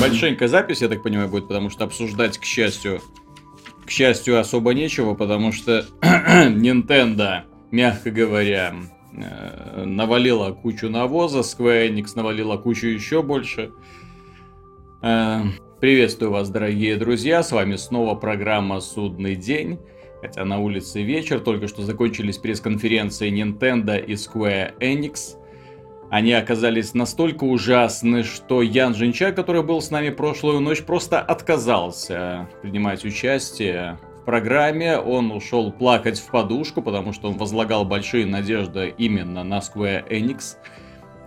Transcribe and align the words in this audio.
Большенькая 0.00 0.48
запись, 0.48 0.80
я 0.80 0.88
так 0.88 1.02
понимаю, 1.02 1.28
будет, 1.28 1.46
потому 1.46 1.68
что 1.68 1.84
обсуждать, 1.84 2.38
к 2.38 2.44
счастью, 2.44 3.02
к 3.84 3.90
счастью, 3.90 4.40
особо 4.40 4.72
нечего, 4.72 5.14
потому 5.14 5.52
что 5.52 5.84
Nintendo, 6.00 7.42
мягко 7.70 8.10
говоря, 8.10 8.74
э, 9.12 9.84
навалила 9.84 10.52
кучу 10.52 10.88
навоза, 10.88 11.40
Square 11.40 11.90
Enix 11.90 12.12
навалила 12.14 12.56
кучу 12.56 12.86
еще 12.86 13.22
больше. 13.22 13.72
Э, 15.02 15.42
приветствую 15.80 16.30
вас, 16.30 16.48
дорогие 16.48 16.96
друзья, 16.96 17.42
с 17.42 17.52
вами 17.52 17.76
снова 17.76 18.14
программа 18.14 18.80
«Судный 18.80 19.36
день». 19.36 19.78
Хотя 20.22 20.46
на 20.46 20.60
улице 20.60 21.02
вечер, 21.02 21.40
только 21.40 21.68
что 21.68 21.82
закончились 21.82 22.38
пресс-конференции 22.38 23.30
Nintendo 23.30 24.02
и 24.02 24.14
Square 24.14 24.78
Enix. 24.78 25.36
Они 26.10 26.32
оказались 26.32 26.92
настолько 26.92 27.44
ужасны, 27.44 28.24
что 28.24 28.62
Ян 28.62 28.96
Жинча, 28.96 29.30
который 29.30 29.62
был 29.62 29.80
с 29.80 29.92
нами 29.92 30.10
прошлую 30.10 30.58
ночь, 30.58 30.82
просто 30.82 31.20
отказался 31.20 32.48
принимать 32.62 33.04
участие 33.04 33.96
в 34.20 34.24
программе. 34.24 34.98
Он 34.98 35.30
ушел 35.30 35.70
плакать 35.70 36.18
в 36.18 36.26
подушку, 36.26 36.82
потому 36.82 37.12
что 37.12 37.28
он 37.28 37.38
возлагал 37.38 37.84
большие 37.84 38.26
надежды 38.26 38.92
именно 38.98 39.44
на 39.44 39.58
Square 39.58 40.08
Enix. 40.10 40.56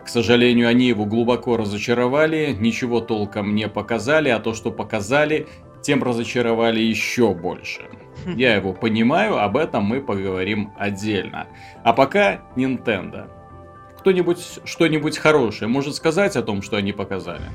К 0.04 0.10
сожалению, 0.10 0.68
они 0.68 0.88
его 0.88 1.06
глубоко 1.06 1.56
разочаровали, 1.56 2.54
ничего 2.60 3.00
толком 3.00 3.56
не 3.56 3.70
показали, 3.70 4.28
а 4.28 4.40
то, 4.40 4.54
что 4.54 4.70
показали, 4.70 5.48
тем 5.82 6.04
разочаровали 6.04 6.82
еще 6.82 7.34
больше. 7.34 7.84
Я 8.36 8.56
его 8.56 8.74
понимаю, 8.74 9.38
об 9.42 9.56
этом 9.56 9.86
мы 9.86 10.02
поговорим 10.02 10.74
отдельно. 10.78 11.48
А 11.86 11.94
пока 11.94 12.42
Nintendo. 12.58 13.30
Кто-нибудь 14.04 14.60
что-нибудь 14.66 15.18
хорошее 15.18 15.70
может 15.70 15.96
сказать 15.96 16.36
о 16.36 16.42
том, 16.42 16.62
что 16.62 16.76
они 16.76 16.92
показали? 16.92 17.46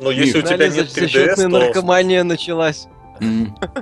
Ну, 0.00 0.08
если 0.08 0.38
Миш, 0.38 0.44
у 0.44 0.48
тебя 0.48 0.68
нет 0.68 0.86
3DS, 0.86 1.34
то... 1.36 1.48
наркомания 1.48 2.24
началась. 2.24 2.88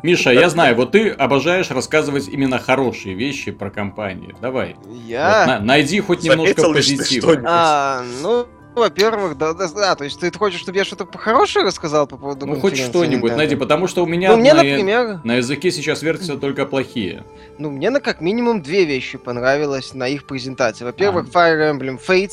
Миша, 0.02 0.32
я 0.32 0.50
знаю, 0.50 0.74
вот 0.74 0.90
ты 0.90 1.10
обожаешь 1.10 1.70
рассказывать 1.70 2.26
именно 2.26 2.58
хорошие 2.58 3.14
вещи 3.14 3.52
про 3.52 3.70
компании. 3.70 4.34
Давай. 4.42 4.74
Я? 5.06 5.38
Вот, 5.38 5.46
на- 5.46 5.60
найди 5.60 6.00
хоть 6.00 6.24
немножко 6.24 6.62
Заметил 6.62 6.74
позитива. 6.74 7.40
А, 7.46 8.02
ну, 8.22 8.48
во-первых, 8.74 9.36
да, 9.38 9.52
да, 9.52 9.68
да, 9.68 9.94
то 9.94 10.04
есть 10.04 10.18
ты 10.20 10.32
хочешь, 10.36 10.60
чтобы 10.60 10.78
я 10.78 10.84
что-то 10.84 11.06
хорошее 11.18 11.64
рассказал 11.66 12.06
по 12.06 12.16
поводу 12.16 12.46
Ну, 12.46 12.58
хоть 12.60 12.76
что-нибудь 12.78 13.32
Nintendo? 13.32 13.36
найди, 13.36 13.56
потому 13.56 13.86
что 13.86 14.02
у 14.02 14.06
меня 14.06 14.30
Ну, 14.30 14.36
мне, 14.38 14.54
на, 14.54 14.62
например, 14.62 15.20
на 15.24 15.34
языке 15.36 15.70
сейчас 15.70 16.02
вертятся 16.02 16.36
только 16.36 16.64
плохие. 16.66 17.22
ну, 17.58 17.70
мне 17.70 17.90
на 17.90 18.00
как 18.00 18.20
минимум 18.20 18.62
две 18.62 18.84
вещи 18.84 19.18
понравилось 19.18 19.94
на 19.94 20.08
их 20.08 20.24
презентации. 20.26 20.84
Во-первых, 20.84 21.26
Fire 21.28 21.72
Emblem 21.76 22.00
Fates 22.04 22.32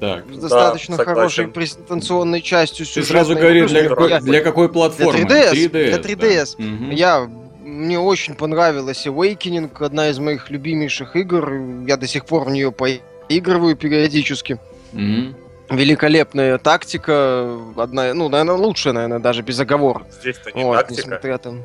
Так. 0.00 0.24
с 0.32 0.38
достаточно 0.38 0.96
согласен. 0.96 1.14
хорошей 1.16 1.48
презентационной 1.48 2.40
частью 2.40 2.86
Ты 2.86 2.92
сюжетной. 2.92 3.06
сразу 3.24 3.34
говоришь, 3.36 3.70
для 3.70 3.88
какой, 3.88 4.20
для 4.20 4.40
какой 4.40 4.68
платформы? 4.68 5.20
3DS, 5.20 5.52
3DS. 5.52 5.68
для 5.70 5.98
да. 5.98 6.08
3DS. 6.08 6.54
Мгм. 6.58 6.90
Я 6.90 7.28
мне 7.64 7.98
очень 7.98 8.34
понравилась 8.34 9.06
Awakening, 9.06 9.70
одна 9.84 10.08
из 10.10 10.18
моих 10.18 10.50
любимейших 10.50 11.16
игр. 11.16 11.54
Я 11.86 11.96
до 11.96 12.06
сих 12.06 12.24
пор 12.26 12.44
в 12.44 12.50
нее 12.50 12.70
поигрываю 12.70 13.74
периодически. 13.74 14.58
Мгм. 14.94 15.36
Великолепная 15.70 16.58
тактика, 16.58 17.58
одна, 17.76 18.12
ну, 18.14 18.28
наверное, 18.28 18.54
лучшая, 18.54 18.92
наверное, 18.92 19.18
даже 19.18 19.42
без 19.42 19.58
оговоров. 19.58 20.02
Здесь-то 20.20 20.52
не 20.52 20.62
Вот, 20.64 20.76
тактика. 20.78 21.02
несмотря 21.08 21.38
там... 21.38 21.62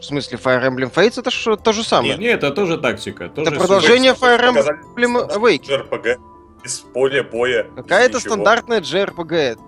В 0.00 0.04
смысле, 0.04 0.38
Fire 0.42 0.62
Emblem 0.62 0.92
Fates 0.92 1.18
это 1.18 1.30
что, 1.30 1.56
то 1.56 1.72
же 1.72 1.82
самое. 1.82 2.16
Не, 2.18 2.26
это 2.26 2.50
тоже 2.50 2.76
тактика. 2.78 3.28
Тоже 3.28 3.50
Это 3.50 3.58
продолжение 3.60 4.12
Fire 4.12 4.38
Emblem 4.96 5.28
Awakening. 5.34 5.88
JRPG 5.90 6.16
без 6.62 6.78
поля 6.80 7.22
боя. 7.24 7.66
Какая-то 7.74 8.20
стандартная 8.20 8.80
JRPG. 8.80 9.58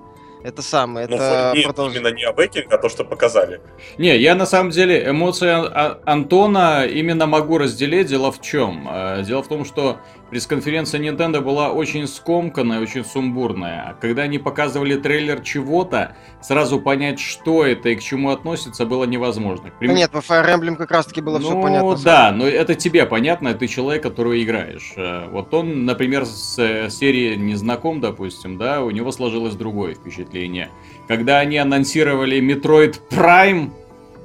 Это 0.45 0.63
самое, 0.63 1.09
Ну, 1.09 1.17
это 1.17 1.53
нет, 1.57 1.65
продолжение. 1.65 2.01
именно 2.11 2.15
не 2.15 2.25
Awakening, 2.25 2.69
а 2.71 2.79
то, 2.79 2.89
что 2.89 3.05
показали. 3.05 3.61
Не, 3.97 4.17
я 4.19 4.37
на 4.37 4.47
самом 4.47 4.71
деле 4.71 5.11
эмоции 5.11 5.49
Ан- 5.49 5.99
Антона 6.05 6.85
именно 6.87 7.27
могу 7.27 7.59
разделить. 7.59 8.07
Дело 8.07 8.31
в 8.31 8.41
чем? 8.41 8.87
Э, 8.89 9.23
Дело 9.25 9.43
в 9.43 9.49
том, 9.49 9.65
что 9.65 9.97
пресс-конференция 10.31 11.01
Nintendo 11.01 11.41
была 11.41 11.71
очень 11.73 12.07
скомканная, 12.07 12.81
очень 12.81 13.05
сумбурная. 13.05 13.97
Когда 14.01 14.23
они 14.23 14.39
показывали 14.39 14.97
трейлер 14.97 15.41
чего-то, 15.41 16.17
сразу 16.41 16.81
понять, 16.81 17.19
что 17.21 17.65
это 17.65 17.91
и 17.91 17.97
к 17.97 18.01
чему 18.01 18.31
относится, 18.31 18.85
было 18.87 19.05
невозможно. 19.05 19.71
Примеру- 19.79 19.97
нет, 19.99 20.11
по 20.11 20.19
Fire 20.19 20.47
Emblem 20.55 20.77
как 20.77 20.91
раз 20.91 21.07
таки 21.07 21.21
было 21.21 21.39
ну, 21.39 21.49
все 21.49 21.63
понятно. 21.63 21.97
да, 22.05 22.33
но 22.33 22.47
это 22.47 22.75
тебе 22.75 23.07
понятно, 23.07 23.55
ты 23.55 23.67
человек, 23.67 24.03
который 24.03 24.43
играешь. 24.43 24.93
Э, 24.97 25.29
Вот 25.31 25.53
он, 25.55 25.85
например, 25.85 26.27
с 26.27 26.59
э, 26.59 26.91
серии 26.91 27.35
не 27.37 27.55
знаком, 27.55 28.01
допустим, 28.01 28.59
да, 28.59 28.83
у 28.83 28.91
него 28.91 29.13
сложилось 29.13 29.55
другое 29.55 29.95
впечатление. 29.95 30.71
Когда 31.07 31.39
они 31.39 31.57
анонсировали 31.59 32.41
Metroid 32.41 33.01
Prime, 33.11 33.71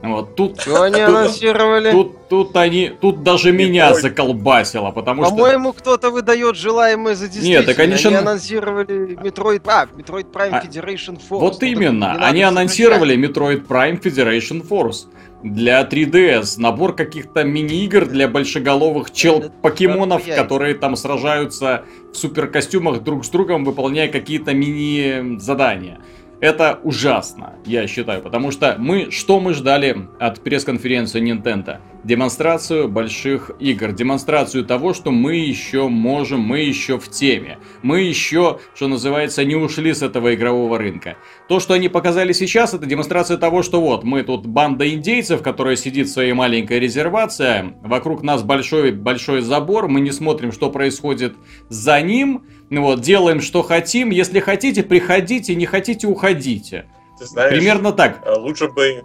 вот 0.04 0.36
тут 0.36 0.60
Что 0.60 0.84
они 0.84 0.98
Тут- 0.98 1.08
анонсировали? 1.08 1.92
Тут, 1.92 2.28
тут 2.28 2.56
они, 2.58 2.92
тут 3.00 3.24
даже 3.24 3.52
меня 3.54 3.92
Metroid. 3.92 4.02
заколбасило, 4.02 4.92
потому 4.92 5.24
что... 5.26 5.32
По-моему, 5.34 5.72
кто-то 5.74 6.10
выдает 6.12 6.56
желаемое 6.58 7.16
за 7.16 7.28
действительное. 7.28 7.66
Нет, 7.66 7.80
они 7.80 7.96
ж 7.96 8.06
Они 8.08 8.16
ан- 8.18 8.28
анонсировали 8.28 9.16
Metroid... 9.18 9.62
А, 9.66 9.86
Metroid 9.86 10.32
Prime 10.32 10.50
А, 10.52 10.62
Federation 10.66 11.16
Force. 11.18 11.40
Вот 11.40 11.62
Ну, 11.62 11.68
именно, 11.68 12.16
не 12.20 12.26
они 12.26 12.42
анонсировали 12.44 13.16
Metroid 13.18 13.66
Prime 13.66 14.02
Federation 14.02 14.68
Force 14.68 15.06
для 15.42 15.82
3DS, 15.84 16.56
набор 16.58 16.96
каких-то 16.96 17.44
мини-игр 17.44 18.06
для 18.06 18.28
большеголовых 18.28 19.12
чел-покемонов, 19.12 20.24
которые 20.36 20.74
там 20.76 20.96
сражаются 20.96 21.84
в 22.14 22.18
суперкостюмах 22.18 23.04
друг 23.04 23.26
с 23.26 23.30
другом, 23.30 23.66
выполняя 23.66 24.08
какие-то 24.08 24.54
мини-задания. 24.54 26.00
Это 26.44 26.78
ужасно, 26.84 27.54
я 27.66 27.88
считаю, 27.88 28.22
потому 28.22 28.52
что 28.52 28.76
мы, 28.78 29.12
что 29.12 29.40
мы 29.40 29.54
ждали 29.54 30.10
от 30.20 30.42
пресс-конференции 30.44 31.22
Nintendo? 31.22 31.80
Демонстрацию 32.04 32.90
больших 32.90 33.52
игр, 33.60 33.94
демонстрацию 33.94 34.66
того, 34.66 34.94
что 34.94 35.12
мы 35.12 35.36
еще 35.38 35.88
можем, 35.88 36.42
мы 36.42 36.60
еще 36.60 37.00
в 37.00 37.10
теме, 37.10 37.60
мы 37.82 38.02
еще, 38.02 38.60
что 38.76 38.90
называется, 38.90 39.46
не 39.46 39.56
ушли 39.56 39.94
с 39.94 40.02
этого 40.02 40.36
игрового 40.36 40.78
рынка. 40.78 41.16
То, 41.48 41.62
что 41.62 41.74
они 41.76 41.88
показали 41.88 42.34
сейчас, 42.34 42.74
это 42.74 42.86
демонстрация 42.86 43.38
того, 43.38 43.64
что 43.64 43.80
вот, 43.80 44.04
мы 44.04 44.24
тут 44.24 44.46
банда 44.46 44.90
индейцев, 44.90 45.42
которая 45.42 45.78
сидит 45.78 46.08
в 46.08 46.12
своей 46.12 46.34
маленькой 46.34 46.80
резервации, 46.80 47.74
вокруг 47.82 48.22
нас 48.22 48.44
большой-большой 48.44 49.40
забор, 49.40 49.88
мы 49.88 50.02
не 50.02 50.12
смотрим, 50.12 50.52
что 50.52 50.70
происходит 50.70 51.36
за 51.70 52.02
ним, 52.02 52.44
ну 52.70 52.82
вот, 52.82 53.00
делаем, 53.00 53.40
что 53.40 53.64
хотим, 53.64 54.10
если 54.10 54.42
хотите, 54.42 54.84
приходите, 54.84 55.56
не 55.56 55.66
хотите, 55.66 56.08
уходите. 56.08 56.90
Ты 57.18 57.26
знаешь, 57.26 57.54
Примерно 57.54 57.94
так. 57.94 58.22
э, 58.26 58.34
лучше 58.34 58.68
бы, 58.68 59.04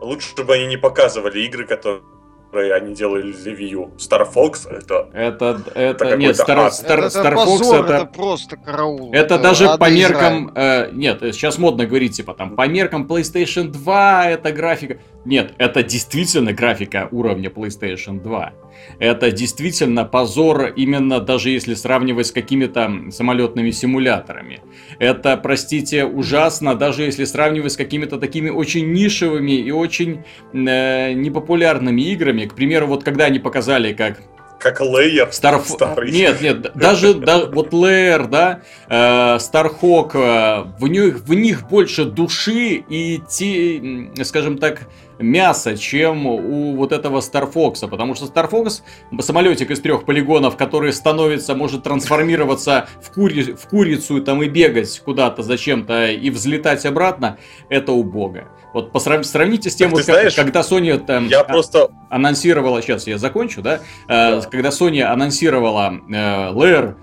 лучше 0.00 0.42
бы 0.42 0.54
они 0.54 0.66
не 0.66 0.76
показывали 0.76 1.42
игры, 1.42 1.66
которые 1.66 2.02
они 2.52 2.94
делали 2.94 3.32
для 3.32 3.52
Wii 3.52 3.68
U. 3.70 3.90
Star 3.96 4.26
Fox 4.32 4.68
это... 4.70 5.08
Это, 5.12 5.62
это, 5.74 6.04
Это 6.04 6.16
нет, 6.16 6.36
Star, 6.36 6.66
ад. 6.66 6.72
Star, 6.72 7.06
это, 7.06 7.18
Star 7.18 7.34
Fox 7.34 7.44
позор, 7.44 7.84
это... 7.84 7.94
это 7.94 8.06
просто 8.06 8.56
караул. 8.56 9.12
Это 9.12 9.38
даже 9.38 9.66
ад 9.66 9.80
по 9.80 9.90
меркам... 9.90 10.52
э, 10.54 10.90
нет, 10.92 11.20
сейчас 11.20 11.58
модно 11.58 11.86
говорить, 11.86 12.16
типа, 12.16 12.34
там, 12.34 12.56
по 12.56 12.66
меркам 12.68 13.06
PlayStation 13.06 13.68
2 13.68 14.30
это 14.30 14.52
графика... 14.52 14.98
Нет, 15.24 15.54
это 15.58 15.82
действительно 15.82 16.52
графика 16.52 17.08
уровня 17.10 17.48
PlayStation 17.48 18.20
2. 18.20 18.52
Это 18.98 19.30
действительно 19.30 20.04
позор, 20.04 20.72
именно 20.76 21.20
даже 21.20 21.50
если 21.50 21.74
сравнивать 21.74 22.28
с 22.28 22.32
какими-то 22.32 22.90
самолетными 23.10 23.70
симуляторами. 23.70 24.60
Это, 24.98 25.36
простите, 25.36 26.04
ужасно, 26.04 26.74
даже 26.74 27.02
если 27.02 27.24
сравнивать 27.24 27.72
с 27.72 27.76
какими-то 27.76 28.18
такими 28.18 28.50
очень 28.50 28.92
нишевыми 28.92 29.52
и 29.52 29.70
очень 29.70 30.24
э, 30.52 31.12
непопулярными 31.12 32.02
играми. 32.02 32.46
К 32.46 32.54
примеру, 32.54 32.86
вот 32.86 33.04
когда 33.04 33.24
они 33.24 33.38
показали, 33.38 33.92
как 33.92 34.22
Как 34.62 34.80
Lair 34.80 35.32
Star 35.32 35.49
F... 35.49 35.66
старый. 35.66 36.12
Нет, 36.12 36.40
нет, 36.40 36.72
даже 36.74 37.14
да, 37.14 37.46
вот 37.46 37.72
Lair, 37.72 38.28
да, 38.28 38.62
э, 38.88 39.38
Starhawk, 39.40 40.14
э, 40.14 40.64
в 40.78 40.86
них, 40.86 41.20
в 41.20 41.34
них 41.34 41.68
больше 41.68 42.04
души 42.04 42.84
и, 42.88 43.20
те, 43.28 44.10
скажем 44.24 44.58
так, 44.58 44.88
мяса, 45.18 45.76
чем 45.76 46.26
у 46.26 46.76
вот 46.76 46.92
этого 46.92 47.20
Star 47.20 47.50
Fox 47.50 47.73
а. 47.73 47.88
Потому 47.88 48.14
что 48.14 48.26
Star 48.26 48.54
Fox, 48.54 48.82
самолетик 49.20 49.70
из 49.70 49.80
трех 49.80 50.04
полигонов, 50.04 50.56
который 50.56 50.92
становится, 50.92 51.54
может 51.54 51.82
трансформироваться 51.82 52.88
в, 53.02 53.12
кури... 53.12 53.54
в 53.54 53.68
курицу 53.68 54.20
там, 54.22 54.42
и 54.42 54.48
бегать 54.48 55.00
куда-то 55.04 55.42
зачем-то 55.42 56.06
и 56.10 56.30
взлетать 56.30 56.86
обратно, 56.86 57.38
это 57.68 57.92
убого. 57.92 58.44
Вот 58.72 58.92
посрав... 58.92 59.24
сравните 59.26 59.70
с 59.70 59.74
тем, 59.76 59.90
Так 59.90 59.98
вот, 59.98 60.06
как- 60.06 60.14
знаешь, 60.14 60.34
когда 60.34 60.60
Sony 60.60 60.98
там, 60.98 61.26
Я 61.28 61.40
а, 61.40 61.44
просто... 61.44 61.90
анонсировала, 62.10 62.80
сейчас 62.82 63.06
я 63.06 63.18
закончу, 63.18 63.62
да, 63.62 63.80
Э, 64.08 64.40
Да. 64.40 64.48
когда 64.50 64.70
Sony 64.70 65.00
анонсировала 65.02 66.00
э, 66.08 66.14
Lair 66.52 66.94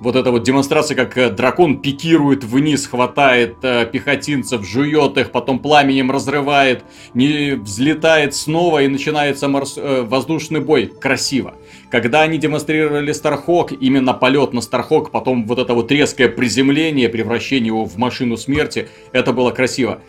вот 0.00 0.14
эта 0.14 0.30
вот 0.30 0.42
демонстрация, 0.42 0.94
как 0.94 1.16
э, 1.16 1.30
дракон 1.30 1.80
пикирует 1.80 2.44
вниз, 2.44 2.86
хватает 2.86 3.56
э, 3.62 3.86
пехотинцев, 3.86 4.62
жует 4.66 5.16
их, 5.16 5.30
потом 5.30 5.58
пламенем 5.58 6.10
разрывает, 6.10 6.84
не 7.14 7.52
взлетает 7.52 8.34
снова 8.34 8.82
и 8.82 8.88
начинается 8.88 9.48
морс... 9.48 9.74
э, 9.78 10.02
воздушный 10.02 10.60
бой. 10.60 10.86
Красиво. 11.00 11.54
Когда 11.90 12.22
они 12.22 12.36
демонстрировали 12.36 13.12
Стархок, 13.12 13.72
именно 13.72 14.12
полет 14.12 14.52
на 14.52 14.60
Стархок, 14.60 15.10
потом 15.12 15.46
вот 15.46 15.58
это 15.58 15.72
вот 15.72 15.90
резкое 15.90 16.28
приземление, 16.28 17.08
превращение 17.08 17.68
его 17.68 17.84
в 17.86 17.96
машину 17.96 18.36
смерти, 18.36 18.88
это 19.12 19.32
было 19.32 19.50
красиво. 19.50 20.00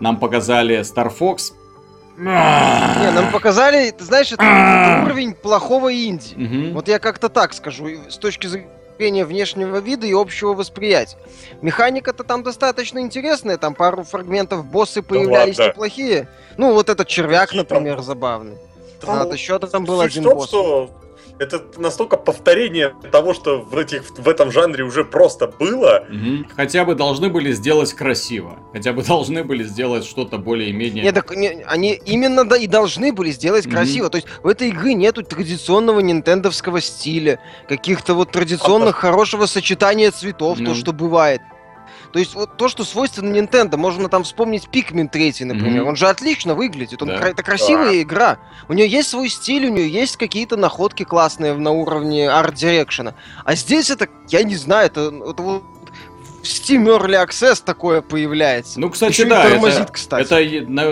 Нам 0.00 0.18
показали 0.18 0.80
Star 0.80 1.12
Fox. 1.16 1.52
Не, 2.16 3.10
нам 3.12 3.30
показали, 3.32 3.90
ты 3.90 4.04
знаешь, 4.04 4.30
это, 4.32 4.42
это 4.42 5.02
уровень 5.04 5.34
плохого 5.34 5.92
инди. 5.94 6.70
Вот 6.72 6.88
я 6.88 6.98
как-то 6.98 7.28
так 7.28 7.54
скажу, 7.54 7.86
с 8.08 8.16
точки 8.18 8.46
зрения 8.46 9.24
внешнего 9.24 9.78
вида 9.78 10.06
и 10.06 10.12
общего 10.12 10.52
восприятия. 10.52 11.16
Механика-то 11.62 12.22
там 12.24 12.42
достаточно 12.42 12.98
интересная, 12.98 13.56
там 13.56 13.74
пару 13.74 14.02
фрагментов 14.04 14.66
боссы 14.66 15.00
появлялись 15.00 15.58
ладно. 15.58 15.70
неплохие. 15.72 16.28
Ну, 16.58 16.74
вот 16.74 16.90
этот 16.90 17.08
червяк, 17.08 17.54
например, 17.54 18.02
забавный. 18.02 18.56
Там 19.00 19.30
А, 19.30 19.36
счета 19.38 19.66
там 19.66 19.86
был 19.86 20.00
один 20.02 20.24
босс. 20.24 20.48
что 20.48 20.90
это 21.40 21.62
настолько 21.78 22.18
повторение 22.18 22.94
того, 23.10 23.32
что 23.32 23.60
в, 23.62 23.76
этих, 23.78 24.02
в 24.10 24.28
этом 24.28 24.52
жанре 24.52 24.84
уже 24.84 25.04
просто 25.04 25.46
было. 25.48 26.04
Мгм. 26.10 26.46
Хотя 26.54 26.84
бы 26.84 26.94
должны 26.94 27.30
были 27.30 27.50
сделать 27.52 27.94
красиво. 27.94 28.58
Хотя 28.74 28.92
бы 28.92 29.02
должны 29.08 29.42
были 29.42 29.64
сделать 29.64 30.04
что-то 30.04 30.36
более-менее... 30.36 31.02
Не, 31.02 31.12
так 31.12 31.34
не- 31.34 31.64
они 31.66 31.94
именно 32.04 32.44
да, 32.44 32.56
и 32.56 32.66
должны 32.66 33.12
были 33.14 33.30
сделать 33.30 33.64
Мгм. 33.66 33.74
красиво. 33.74 34.10
То 34.10 34.16
есть 34.16 34.28
в 34.42 34.46
этой 34.46 34.68
игры 34.68 34.92
нету 34.92 35.22
традиционного 35.22 36.00
нинтендовского 36.00 36.80
стиля, 36.82 37.40
каких-то 37.68 38.12
вот 38.14 38.30
традиционных 38.30 38.96
хорошего 38.96 39.46
сочетания 39.46 40.10
цветов, 40.10 40.58
Ну. 40.60 40.66
то, 40.70 40.74
что 40.74 40.92
бывает. 40.92 41.40
То 42.12 42.18
есть 42.18 42.34
вот 42.34 42.56
то, 42.56 42.68
что 42.68 42.84
свойственно 42.84 43.34
Nintendo, 43.36 43.76
можно 43.76 44.08
там 44.08 44.24
вспомнить 44.24 44.68
Pikmin 44.72 45.08
3, 45.08 45.44
например. 45.44 45.82
Мгм. 45.82 45.88
Он 45.90 45.96
же 45.96 46.08
отлично 46.08 46.54
выглядит, 46.54 47.00
он 47.02 47.08
Да. 47.08 47.28
это 47.28 47.42
красивая 47.42 48.02
игра. 48.02 48.38
У 48.68 48.72
нее 48.72 48.88
есть 48.88 49.10
свой 49.10 49.28
стиль, 49.28 49.66
у 49.66 49.70
нее 49.70 49.88
есть 49.88 50.16
какие-то 50.16 50.56
находки 50.56 51.04
классные 51.04 51.54
на 51.54 51.70
уровне 51.70 52.28
арт-дирекшена. 52.28 53.14
А 53.44 53.54
здесь 53.54 53.90
это, 53.90 54.08
я 54.28 54.42
не 54.42 54.56
знаю, 54.56 54.86
это, 54.86 55.12
это 55.30 55.42
вот 55.42 55.62
в 56.42 56.44
Steam 56.44 56.86
Early 56.86 57.24
Access 57.24 57.62
такое 57.64 58.00
появляется. 58.00 58.80
Ну, 58.80 58.90
кстати, 58.90 59.12
Ещё 59.12 59.26
и 59.26 59.28
да, 59.28 59.48
тормозит, 59.48 59.80
это, 59.80 59.92
кстати. 59.92 60.24
это 60.24 60.40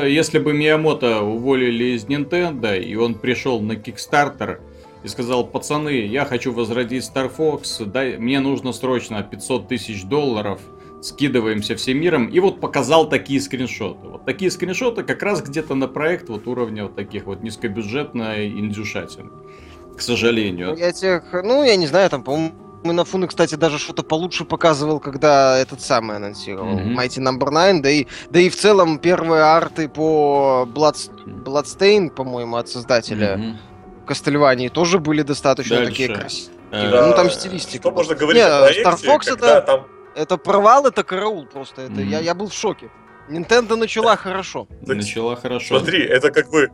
если 0.06 0.38
бы 0.38 0.52
Миямото 0.52 1.22
уволили 1.22 1.96
из 1.96 2.04
Nintendo, 2.04 2.78
и 2.78 2.94
он 2.96 3.14
пришел 3.14 3.60
на 3.60 3.72
Kickstarter 3.72 4.60
и 5.02 5.08
сказал, 5.08 5.44
пацаны, 5.44 6.06
я 6.06 6.24
хочу 6.26 6.52
возродить 6.52 7.02
Star 7.04 7.32
Fox, 7.34 7.84
дай, 7.86 8.18
мне 8.18 8.40
нужно 8.40 8.72
срочно 8.72 9.22
500 9.22 9.68
тысяч 9.68 10.04
долларов, 10.04 10.60
скидываемся 11.02 11.76
всем 11.76 12.00
миром, 12.00 12.26
и 12.26 12.40
вот 12.40 12.60
показал 12.60 13.08
такие 13.08 13.40
скриншоты. 13.40 14.08
Вот 14.08 14.24
такие 14.24 14.50
скриншоты 14.50 15.02
как 15.04 15.22
раз 15.22 15.42
где-то 15.42 15.74
на 15.74 15.86
проект 15.88 16.28
вот 16.28 16.46
уровня 16.46 16.84
вот 16.84 16.96
таких 16.96 17.24
вот 17.26 17.42
низкобюджетной 17.42 18.48
индюшатины. 18.48 19.28
К 19.28 19.94
Ну, 19.94 20.00
сожалению. 20.00 20.76
я 20.76 20.92
тех, 20.92 21.22
ну, 21.32 21.62
я 21.64 21.76
не 21.76 21.86
знаю, 21.86 22.10
там, 22.10 22.22
по-моему, 22.22 22.52
Нафуны, 22.84 23.26
кстати, 23.26 23.56
даже 23.56 23.76
что-то 23.78 24.04
получше 24.04 24.44
показывал, 24.44 25.00
когда 25.00 25.58
этот 25.58 25.80
самый 25.80 26.16
анонсировал. 26.16 26.78
Мгм. 26.78 26.96
Mighty 26.98 27.18
Number 27.20 27.50
9, 27.50 27.82
да 27.82 27.90
и, 27.90 28.06
да 28.30 28.38
и 28.40 28.48
в 28.48 28.56
целом 28.56 28.98
первые 28.98 29.42
арты 29.42 29.88
по 29.88 30.66
Blood, 30.72 31.10
Bloodstain, 31.44 32.08
по-моему, 32.10 32.56
от 32.56 32.68
создателя 32.68 33.36
Мгм. 33.36 33.58
Castlevania 34.06 34.70
тоже 34.70 35.00
были 35.00 35.22
достаточно 35.22 35.76
Дальше. 35.76 35.90
такие 35.90 36.08
красивые. 36.14 36.58
Э, 36.70 36.90
Да, 36.90 37.06
ну, 37.08 37.16
там 37.16 37.30
стилистика 37.30 37.82
Что 37.82 37.90
можно 37.90 38.14
говорить 38.14 38.42
Не, 38.42 38.48
о 38.48 38.60
проекте, 38.60 38.82
Star 38.82 38.94
Fox 38.94 39.18
когда 39.24 39.58
это- 39.58 39.66
там 39.66 39.86
Это 40.18 40.36
провал, 40.36 40.86
это 40.86 41.02
караул 41.04 41.46
просто. 41.46 41.82
Это, 41.82 41.92
Мгм. 41.92 42.08
я, 42.10 42.20
я 42.20 42.34
был 42.34 42.48
в 42.48 42.52
шоке. 42.54 42.90
Nintendo 43.30 43.76
начала 43.76 44.16
хорошо. 44.16 44.66
Начала 44.86 45.36
хорошо. 45.36 45.78
Смотри, 45.78 46.02
это 46.02 46.30
как 46.30 46.50
бы 46.50 46.68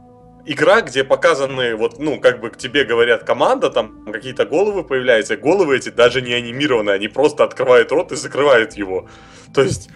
игра, 0.46 0.80
где 0.80 1.04
показаны, 1.04 1.74
вот, 1.76 1.98
ну, 1.98 2.20
как 2.20 2.40
бы 2.40 2.50
к 2.50 2.56
тебе 2.56 2.84
говорят 2.84 3.24
команда, 3.24 3.70
там 3.70 4.04
какие-то 4.12 4.46
головы 4.46 4.82
появляются, 4.84 5.36
головы 5.36 5.76
эти 5.76 5.90
даже 5.90 6.22
не 6.22 6.32
анимированы, 6.32 6.90
они 6.90 7.08
просто 7.08 7.44
открывают 7.44 7.92
рот 7.92 8.12
и 8.12 8.16
закрывают 8.16 8.74
его. 8.78 9.08
То 9.52 9.62
есть, 9.62 9.90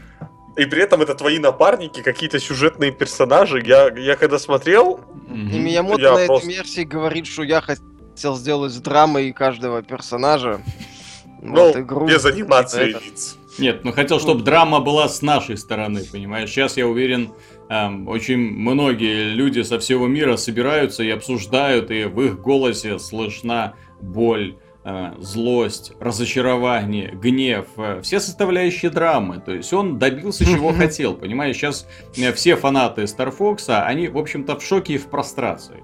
и 0.56 0.64
при 0.66 0.82
этом 0.82 1.00
это 1.02 1.14
твои 1.14 1.38
напарники, 1.38 2.02
какие-то 2.02 2.38
сюжетные 2.40 2.90
персонажи. 2.92 3.62
Я, 3.64 3.88
я 3.96 4.16
когда 4.16 4.38
смотрел, 4.38 5.00
Мгм. 5.28 5.50
И 5.50 5.58
Миямото 5.58 6.00
Я 6.02 6.12
на 6.18 6.26
просто- 6.26 6.46
этой 6.48 6.56
версии 6.56 6.84
говорит, 6.84 7.26
что 7.26 7.42
я 7.42 7.60
хотел 7.60 8.34
сделать 8.36 8.72
с 8.72 8.80
драмой 8.80 9.32
каждого 9.32 9.82
персонажа. 9.82 10.60
Ну, 11.42 11.54
Вот, 11.54 11.76
игру. 11.76 12.06
без 12.06 12.24
анимации 12.24 12.90
Это- 12.90 13.04
лиц. 13.04 13.36
Нет, 13.58 13.82
ну 13.84 13.92
хотел, 13.92 14.20
чтобы 14.20 14.42
драма 14.44 14.78
была 14.78 15.08
с 15.08 15.20
нашей 15.20 15.56
стороны, 15.56 16.02
понимаешь? 16.12 16.48
Сейчас 16.48 16.76
я 16.76 16.86
уверен, 16.86 17.32
эм, 17.68 18.06
очень 18.06 18.38
многие 18.38 19.30
люди 19.34 19.62
со 19.62 19.80
всего 19.80 20.06
мира 20.06 20.36
собираются 20.36 21.02
и 21.02 21.10
обсуждают, 21.10 21.90
и 21.90 22.04
в 22.04 22.20
их 22.22 22.40
голосе 22.40 23.00
слышна 23.00 23.74
боль, 24.00 24.54
э, 24.84 25.12
злость, 25.18 25.92
разочарование, 25.98 27.10
гнев, 27.20 27.66
э, 27.76 28.00
все 28.02 28.20
составляющие 28.20 28.90
драмы. 28.92 29.42
То 29.44 29.52
есть 29.52 29.72
он 29.72 29.98
добился 29.98 30.44
чего 30.44 30.72
хотел, 30.72 31.14
понимаешь? 31.14 31.56
Сейчас 31.56 31.86
э, 32.16 32.32
все 32.32 32.54
фанаты 32.54 33.02
Star 33.02 33.36
Fox, 33.36 33.68
они, 33.68 34.06
в 34.08 34.18
общем-то, 34.18 34.56
в 34.56 34.62
шоке 34.64 34.94
и 34.94 34.98
в 34.98 35.06
прострации. 35.08 35.82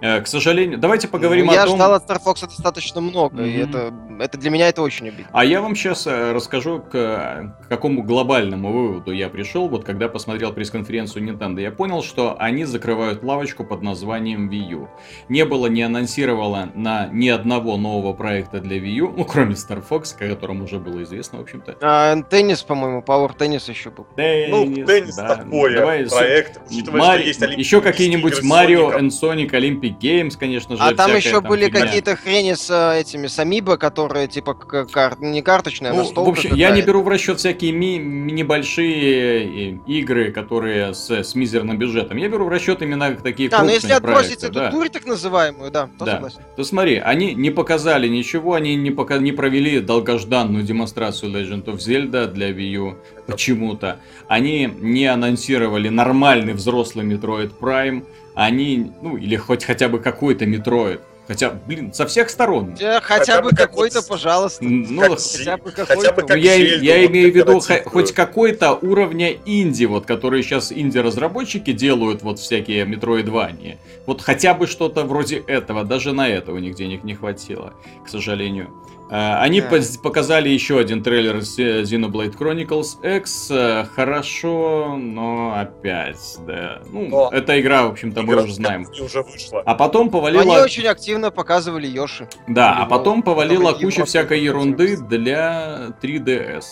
Э, 0.00 0.20
К 0.20 0.26
сожалению, 0.26 0.78
давайте 0.78 1.08
поговорим 1.08 1.46
Ну, 1.46 1.52
о 1.52 1.54
я 1.54 1.66
том... 1.66 1.76
ждал 1.76 1.94
от 1.94 2.08
Star 2.08 2.20
Fox 2.24 2.40
достаточно 2.46 3.00
много, 3.00 3.42
и 3.44 3.62
Мгм. 3.62 3.70
это, 3.70 3.94
это 4.20 4.38
для 4.38 4.50
меня 4.50 4.68
это 4.68 4.82
очень 4.82 5.08
обидно. 5.08 5.26
А 5.32 5.44
я 5.44 5.60
вам 5.60 5.74
сейчас 5.74 6.06
расскажу, 6.06 6.80
к, 6.80 6.90
к 6.92 7.68
какому 7.68 8.02
глобальному 8.02 8.72
выводу 8.72 9.10
я 9.12 9.28
пришел, 9.28 9.68
вот 9.68 9.84
когда 9.84 10.08
посмотрел 10.08 10.52
пресс-конференцию 10.52 11.24
Nintendo. 11.26 11.60
Я 11.60 11.70
понял, 11.72 12.02
что 12.02 12.36
они 12.38 12.64
закрывают 12.64 13.22
лавочку 13.24 13.64
под 13.64 13.82
названием 13.82 14.48
Wii 14.50 14.68
U. 14.70 14.88
Не 15.28 15.44
было, 15.44 15.66
не 15.66 15.82
анонсировало 15.82 16.68
на 16.74 17.08
ни 17.08 17.28
одного 17.28 17.76
нового 17.76 18.12
проекта 18.12 18.60
для 18.60 18.78
Wii 18.78 18.88
U, 19.00 19.14
ну, 19.16 19.24
кроме 19.24 19.54
Star 19.54 19.82
Fox, 19.88 20.14
о 20.20 20.28
котором 20.28 20.62
уже 20.62 20.78
было 20.78 21.02
известно, 21.02 21.38
в 21.38 21.42
общем-то. 21.42 21.76
А, 21.80 22.16
теннис, 22.22 22.62
по-моему, 22.62 23.00
Power 23.00 23.36
Tennis 23.36 23.68
еще 23.70 23.90
был. 23.90 24.06
Ну, 24.16 24.84
теннис 24.86 25.16
да. 25.16 25.36
такое 25.36 25.74
Давай, 25.76 26.06
проект, 26.08 26.60
учитывая, 26.70 27.00
Мари- 27.00 27.18
что 27.20 27.28
есть 27.28 27.42
олимпийские 27.42 27.58
еще 27.78 27.80
какие-нибудь 27.80 28.42
Марио 28.42 28.90
and 28.92 29.08
Sonic 29.10 29.50
Olympic 29.50 29.87
Games, 29.90 30.36
конечно 30.38 30.76
же. 30.76 30.82
а 30.82 30.94
там 30.94 31.14
еще 31.14 31.40
были 31.40 31.66
фигня. 31.66 31.80
какие-то 31.86 32.16
хрени 32.16 32.54
с 32.54 32.68
э, 32.70 33.00
этими 33.00 33.26
с 33.26 33.38
Амибо, 33.38 33.76
которые 33.76 34.26
типа 34.28 34.54
кар- 34.54 35.20
не 35.20 35.42
карточные, 35.42 35.90
а 35.90 35.94
Ну, 35.94 36.00
настолка 36.02 36.28
в 36.28 36.32
общем, 36.32 36.54
я 36.54 36.70
не 36.70 36.82
беру 36.82 37.02
в 37.02 37.08
расчет 37.08 37.38
всякие 37.38 37.72
ми- 37.72 37.98
небольшие 37.98 39.72
э, 39.74 39.78
игры, 39.86 40.32
которые 40.32 40.94
с, 40.94 41.10
с 41.10 41.34
мизерным 41.34 41.78
бюджетом. 41.78 42.16
Я 42.16 42.28
беру 42.28 42.44
в 42.46 42.48
расчет 42.48 42.82
именно 42.82 43.14
такие 43.16 43.48
А, 43.48 43.52
ну 43.52 43.58
крупные 43.58 43.74
если 43.76 43.92
отбросить 43.92 44.40
проекты, 44.40 44.46
эту 44.46 44.54
да. 44.54 44.70
дурь 44.70 44.88
так 44.88 45.06
называемую, 45.06 45.70
да, 45.70 45.88
то 45.98 46.04
Да. 46.04 46.12
согласен. 46.12 46.40
То 46.56 46.64
смотри, 46.64 46.96
они 46.96 47.34
не 47.34 47.50
показали 47.50 48.08
ничего, 48.08 48.54
они 48.54 48.74
не, 48.76 48.90
пока, 48.90 49.18
не 49.18 49.32
провели 49.32 49.80
долгожданную 49.80 50.64
демонстрацию 50.64 51.32
Legend 51.32 51.64
of 51.66 51.76
Zelda 51.78 52.26
для 52.26 52.50
Wii 52.50 52.72
U 52.78 52.94
почему-то. 53.28 54.00
Они 54.26 54.66
не 54.80 55.06
анонсировали 55.06 55.88
нормальный 55.88 56.54
взрослый 56.54 57.06
Metroid 57.06 57.52
Prime. 57.60 58.04
Они, 58.34 58.90
ну, 59.02 59.16
или 59.16 59.36
хоть 59.36 59.64
хотя 59.64 59.88
бы 59.88 59.98
какой-то 60.00 60.44
Metroid. 60.46 61.00
Хотя, 61.26 61.50
блин, 61.50 61.92
со 61.92 62.06
всех 62.06 62.30
сторон. 62.30 62.70
Хотя, 62.72 63.00
хотя 63.02 63.18
Хотя 63.18 63.42
бы 63.42 63.50
как 63.50 63.58
какой-то, 63.58 63.98
вот- 64.00 64.08
пожалуйста. 64.08 64.64
Ну, 64.64 65.02
Как 65.02 65.10
хотя 65.20 65.56
бы 65.58 65.70
хотя 65.72 65.94
бы 66.12 66.22
какой-то. 66.22 66.22
Ну, 66.22 66.26
как 66.28 66.38
я, 66.38 66.56
Зельду, 66.56 66.84
я 66.84 67.00
вот 67.02 67.10
имею 67.10 67.32
в 67.32 67.36
виду 67.36 67.60
хоть 67.84 68.12
какой-то 68.12 68.72
уровня 68.72 69.36
инди, 69.44 69.84
вот, 69.84 70.06
которые 70.06 70.42
сейчас 70.42 70.72
инди-разработчики 70.72 71.72
делают, 71.72 72.22
вот 72.22 72.38
всякие 72.38 72.86
метроидвания. 72.86 73.76
Вот 74.06 74.22
хотя 74.22 74.54
бы 74.54 74.66
что-то 74.66 75.04
вроде 75.04 75.36
этого, 75.36 75.84
даже 75.84 76.12
на 76.14 76.26
это 76.26 76.52
у 76.52 76.58
них 76.58 76.74
денег 76.76 77.04
не 77.04 77.14
хватило, 77.14 77.74
к 78.06 78.08
сожалению. 78.08 78.70
А, 79.10 79.40
Они 79.42 79.60
Да. 79.62 79.70
показали 80.02 80.48
еще 80.50 80.78
один 80.78 81.02
трейлер 81.02 81.36
э, 81.36 81.40
Xenoblade 81.82 82.36
Chronicles 82.36 83.00
X. 83.16 83.48
э, 83.50 83.86
Хорошо, 83.94 84.96
но 84.98 85.54
опять, 85.58 86.36
да. 86.46 86.82
Ну, 86.92 87.08
Но 87.08 87.30
эта 87.32 87.58
игра, 87.60 87.84
в 87.86 87.92
общем-то, 87.92 88.22
мы 88.22 88.36
уже 88.36 88.52
знаем. 88.52 88.86
уже 89.00 89.22
вышла. 89.22 89.62
А 89.64 89.74
потом 89.74 90.02
Они 90.02 90.10
повалила... 90.10 90.62
очень 90.62 90.86
активно 90.86 91.30
показывали 91.30 91.86
Йоши. 91.86 92.28
Да, 92.46 92.74
а 92.76 92.82
Или, 92.82 92.90
потом 92.90 93.22
повалила 93.22 93.72
куча 93.72 94.04
всякой 94.04 94.40
ерунды 94.40 94.96
для 94.98 95.88
3DS. 96.02 96.64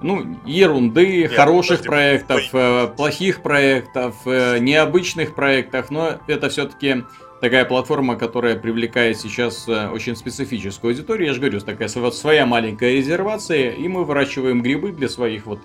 Ну, 0.00 0.36
ерунды, 0.46 1.22
Нет, 1.22 1.32
хороших 1.32 1.78
подожди, 1.78 1.88
проектов, 1.88 2.42
э, 2.54 2.86
плохих 2.96 3.42
проектов, 3.42 4.14
э, 4.26 4.58
необычных 4.60 5.34
проектов, 5.34 5.90
но 5.90 6.12
это 6.28 6.48
все-таки 6.50 7.02
такая 7.40 7.64
платформа, 7.64 8.16
которая 8.16 8.56
привлекает 8.56 9.18
сейчас 9.18 9.68
э, 9.68 9.88
очень 9.88 10.16
специфическую 10.16 10.90
аудиторию. 10.92 11.28
Я 11.28 11.34
же 11.34 11.40
говорю, 11.40 11.60
такая 11.60 11.88
вот 11.96 12.14
своя 12.14 12.46
маленькая 12.46 12.94
резервация, 12.94 13.70
и 13.70 13.88
мы 13.88 14.04
выращиваем 14.04 14.62
грибы 14.62 14.92
для 14.92 15.08
своих 15.08 15.46
вот 15.46 15.60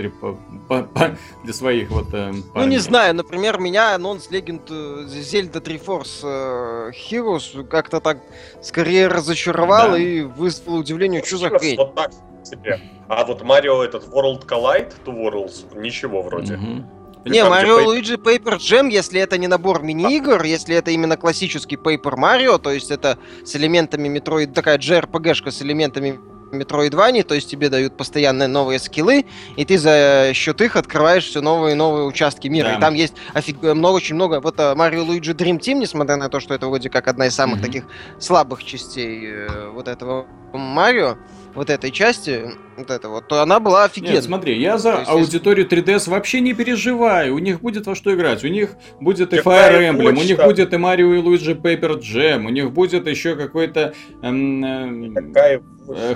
по- 0.67 1.17
для 1.43 1.53
своих 1.53 1.89
вот. 1.89 2.13
э, 2.13 2.31
Ну, 2.31 2.43
парней. 2.53 2.69
не 2.71 2.77
знаю, 2.79 3.15
например, 3.15 3.59
меня 3.59 3.95
анонс 3.95 4.29
Legend 4.29 4.61
э, 4.69 5.05
Zelda 5.07 5.59
3 5.59 5.77
Force 5.77 6.21
э, 6.23 6.91
Heroes 6.91 7.63
как-то 7.67 7.99
так 7.99 8.17
скорее 8.61 9.07
разочаровал 9.07 9.91
Да. 9.91 9.97
и 9.97 10.21
вызвал 10.21 10.77
удивление, 10.77 11.23
что 11.23 11.37
за 11.37 11.49
хрень. 11.49 11.77
Вот 11.77 11.95
так 11.95 12.11
себе. 12.43 12.79
А 13.07 13.23
вот 13.25 13.43
Марио 13.43 13.83
этот 13.83 14.05
World 14.07 14.45
Collide, 14.45 14.91
Two 15.05 15.15
Worlds, 15.15 15.79
ничего 15.79 16.21
вроде. 16.21 16.57
Мгм. 16.57 16.85
Не, 17.25 17.43
Марио 17.45 17.85
Луиджи 17.85 18.15
Paper 18.15 18.57
Jam, 18.57 18.89
если 18.89 19.19
это 19.19 19.37
не 19.37 19.47
набор 19.47 19.81
мини-игр, 19.81 20.43
если 20.43 20.75
это 20.75 20.91
именно 20.91 21.17
классический 21.17 21.75
Paper 21.75 22.15
Mario, 22.15 22.59
то 22.59 22.71
есть 22.71 22.91
это 22.91 23.17
с 23.45 23.55
элементами 23.55 24.09
Metroid, 24.09 24.53
такая 24.53 24.77
JRPG-шка 24.77 25.51
с 25.51 25.61
элементами 25.61 26.19
Metroidvania, 26.53 27.23
то 27.23 27.35
есть 27.35 27.49
тебе 27.49 27.69
дают 27.69 27.97
постоянно 27.97 28.47
новые 28.47 28.79
скиллы, 28.79 29.25
и 29.55 29.65
ты 29.65 29.77
за 29.77 30.31
счет 30.33 30.61
их 30.61 30.75
открываешь 30.75 31.25
все 31.25 31.41
новые 31.41 31.73
и 31.73 31.75
новые 31.75 32.05
участки 32.05 32.47
мира. 32.47 32.67
Да. 32.69 32.77
И 32.77 32.81
там 32.81 32.93
есть 32.93 33.13
офиг... 33.33 33.61
много, 33.61 33.95
очень 33.95 34.15
много. 34.15 34.39
Вот 34.39 34.59
а, 34.59 34.75
Mario 34.75 35.05
Luigi 35.05 35.33
Dream 35.33 35.59
Team, 35.59 35.75
несмотря 35.75 36.15
на 36.17 36.29
то, 36.29 36.39
что 36.39 36.53
это 36.53 36.67
вроде 36.67 36.89
как 36.89 37.07
одна 37.07 37.27
из 37.27 37.35
самых 37.35 37.57
Мгм. 37.57 37.65
таких 37.65 37.83
слабых 38.19 38.63
частей 38.63 39.25
э, 39.25 39.69
вот 39.69 39.87
этого 39.87 40.27
Марио, 40.61 41.17
вот 41.55 41.69
этой 41.69 41.91
части, 41.91 42.45
вот 42.77 42.89
это 42.89 43.09
вот, 43.09 43.27
то 43.27 43.41
она 43.41 43.59
была 43.59 43.83
офигенная. 43.83 44.15
Нет, 44.15 44.23
смотри, 44.23 44.59
я 44.59 44.77
за 44.77 44.99
есть, 44.99 45.09
аудиторию 45.09 45.67
3DS 45.67 46.09
вообще 46.09 46.41
не 46.41 46.53
переживаю. 46.53 47.35
У 47.35 47.39
них 47.39 47.61
будет 47.61 47.85
во 47.85 47.95
что 47.95 48.13
играть. 48.13 48.43
У 48.43 48.47
них 48.47 48.71
будет 48.99 49.33
и 49.33 49.37
Fire 49.37 49.91
Emblem, 49.91 50.17
у 50.19 50.23
них 50.23 50.43
будет 50.43 50.73
и 50.73 50.77
Mario 50.77 51.15
и 51.17 51.21
Luigi 51.21 51.55
Paper 51.59 51.99
Jam, 51.99 52.45
у 52.45 52.49
них 52.49 52.71
будет 52.71 53.07
еще 53.07 53.35
какой-то 53.35 53.93
эм, 54.23 54.63
эм, 54.65 55.15
э, 55.35 55.59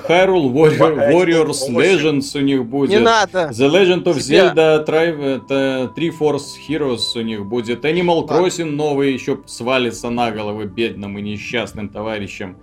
Hyrule 0.08 0.52
Warrior- 0.52 1.12
Warriors. 1.12 1.70
Legends 1.70 2.36
у 2.36 2.40
них 2.42 2.66
будет. 2.66 2.90
Не 2.90 3.00
надо! 3.00 3.50
The 3.52 3.70
Legend 3.70 4.04
of 4.06 4.20
Тебя. 4.20 4.54
Zelda 4.56 4.86
Tri- 4.86 5.48
Three 5.96 6.12
Force 6.18 6.56
Heroes 6.68 7.16
у 7.16 7.22
них 7.22 7.46
будет. 7.46 7.86
Animal. 7.86 8.26
Crossing 8.28 8.72
новый 8.72 9.14
еще 9.14 9.38
свалится 9.46 10.10
на 10.10 10.32
головы 10.32 10.66
бедным 10.66 11.18
и 11.20 11.22
несчастным 11.22 11.90
товарищам. 11.90 12.58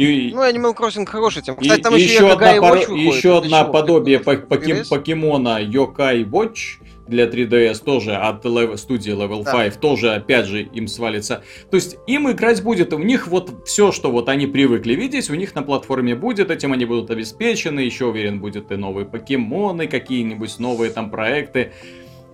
И, 0.00 0.32
Ну, 0.32 0.42
Animal 0.42 0.74
Crossing 0.74 1.04
хорошая 1.04 1.42
тема. 1.44 1.58
и- 1.60 1.62
Кстати, 1.62 1.80
там 1.82 1.94
и 1.94 2.00
еще, 2.00 2.14
еще 2.14 2.32
одна, 2.32 2.54
выходит. 2.60 2.88
еще 3.14 3.28
Это 3.28 3.38
одна 3.38 3.64
подобие 3.64 4.18
покем- 4.20 4.78
3DS? 4.78 4.88
покемона 4.88 5.62
Yokai 5.62 6.24
Watch 6.24 6.80
для 7.06 7.26
3DS 7.26 7.80
тоже 7.84 8.14
от 8.14 8.44
лев- 8.46 8.78
студии 8.78 9.12
Level 9.12 9.44
Да. 9.44 9.52
5 9.52 9.78
тоже 9.80 10.12
опять 10.14 10.46
же 10.46 10.62
им 10.62 10.88
свалится. 10.88 11.42
То 11.70 11.74
есть 11.76 11.98
им 12.06 12.30
играть 12.30 12.62
будет, 12.62 12.92
у 12.94 12.98
них 12.98 13.26
вот 13.26 13.66
все, 13.66 13.92
что 13.92 14.10
вот 14.10 14.28
они 14.28 14.46
привыкли 14.46 14.94
видеть, 14.94 15.28
у 15.28 15.34
них 15.34 15.54
на 15.54 15.62
платформе 15.62 16.14
будет, 16.14 16.50
этим 16.50 16.72
они 16.72 16.84
будут 16.86 17.10
обеспечены, 17.10 17.80
еще 17.80 18.06
уверен 18.06 18.40
будет 18.40 18.70
и 18.72 18.76
новые 18.76 19.04
покемоны, 19.06 19.86
какие-нибудь 19.86 20.58
новые 20.60 20.90
там 20.92 21.10
проекты. 21.10 21.72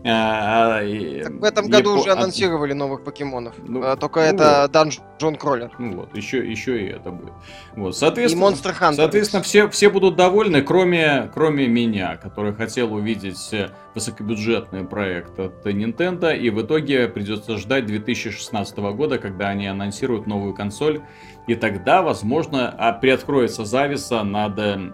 А, 0.08 0.82
и- 0.82 1.22
Так 1.24 1.32
в 1.32 1.44
этом 1.44 1.68
году 1.68 1.96
Япо- 1.96 2.00
уже 2.00 2.10
а- 2.10 2.12
анонсировали 2.14 2.72
новых 2.74 3.02
покемонов. 3.02 3.54
Ну, 3.66 3.82
А, 3.82 3.96
только 3.96 4.20
ну 4.20 4.26
это 4.26 4.70
Dungeon 4.72 5.38
Crawler. 5.38 5.70
Ну 5.78 5.96
вот, 5.96 6.16
еще, 6.16 6.38
еще 6.48 6.80
и 6.80 6.86
это 6.90 7.10
будет. 7.10 7.32
Вот, 7.74 7.94
И 7.94 7.98
соответственно, 7.98 8.44
Monster 8.44 8.74
Hunter. 8.78 8.94
Соответственно, 8.94 9.42
все, 9.42 9.68
все 9.68 9.90
будут 9.90 10.14
довольны, 10.16 10.62
кроме, 10.62 11.30
кроме 11.34 11.66
меня, 11.66 12.16
который 12.16 12.54
хотел 12.54 12.94
увидеть 12.94 13.48
э, 13.52 13.70
высокобюджетный 13.94 14.84
проект 14.84 15.38
от 15.40 15.66
Nintendo, 15.66 16.36
и 16.36 16.50
в 16.50 16.62
итоге 16.62 17.08
придется 17.08 17.56
ждать 17.56 17.86
2016 17.86 18.78
года, 18.92 19.18
когда 19.18 19.48
они 19.48 19.66
анонсируют 19.66 20.26
новую 20.26 20.54
консоль, 20.54 21.00
и 21.48 21.54
тогда, 21.54 22.02
возможно, 22.02 22.72
а, 22.78 22.92
приоткроется 22.92 23.64
зависа 23.64 24.22
над 24.22 24.58
э, 24.58 24.92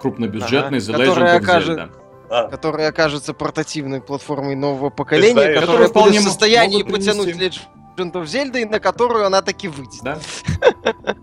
крупнобюджетной 0.00 0.78
Ага, 0.78 0.92
The 0.92 0.96
Legend 0.96 1.22
of 1.22 1.36
окажет- 1.36 1.90
А, 2.30 2.48
который 2.48 2.86
окажется 2.86 3.32
портативной 3.32 4.00
платформой 4.00 4.54
нового 4.54 4.90
поколения, 4.90 5.32
знаешь, 5.32 5.60
которая 5.60 5.88
вполне 5.88 6.20
в 6.20 6.22
состоянии 6.22 6.82
потянуть 6.82 7.34
Legend 7.34 8.12
of 8.12 8.24
Zelda, 8.24 8.60
и 8.60 8.64
на 8.64 8.80
которую 8.80 9.26
она 9.26 9.42
таки 9.42 9.68
выйдет. 9.68 10.02
Да? 10.02 10.18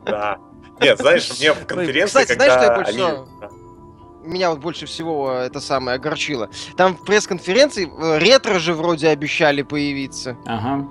да. 0.05 0.37
Нет, 0.79 0.99
знаешь, 0.99 1.31
мне 1.39 1.53
в 1.53 1.65
конференции, 1.65 2.21
Кстати, 2.21 2.33
знаешь, 2.33 2.53
что 2.53 2.63
я 2.63 2.75
больше 2.75 2.91
они... 2.91 3.53
Меня 4.25 4.49
вот 4.49 4.59
больше 4.59 4.87
всего 4.87 5.33
э, 5.33 5.45
это 5.45 5.59
самое 5.59 5.95
огорчило. 5.95 6.49
Там 6.75 6.97
в 6.97 7.05
пресс-конференции 7.05 7.87
э, 7.87 8.17
ретро 8.17 8.57
же 8.57 8.73
вроде 8.73 9.09
обещали 9.09 9.61
появиться. 9.61 10.35
Ага. 10.47 10.87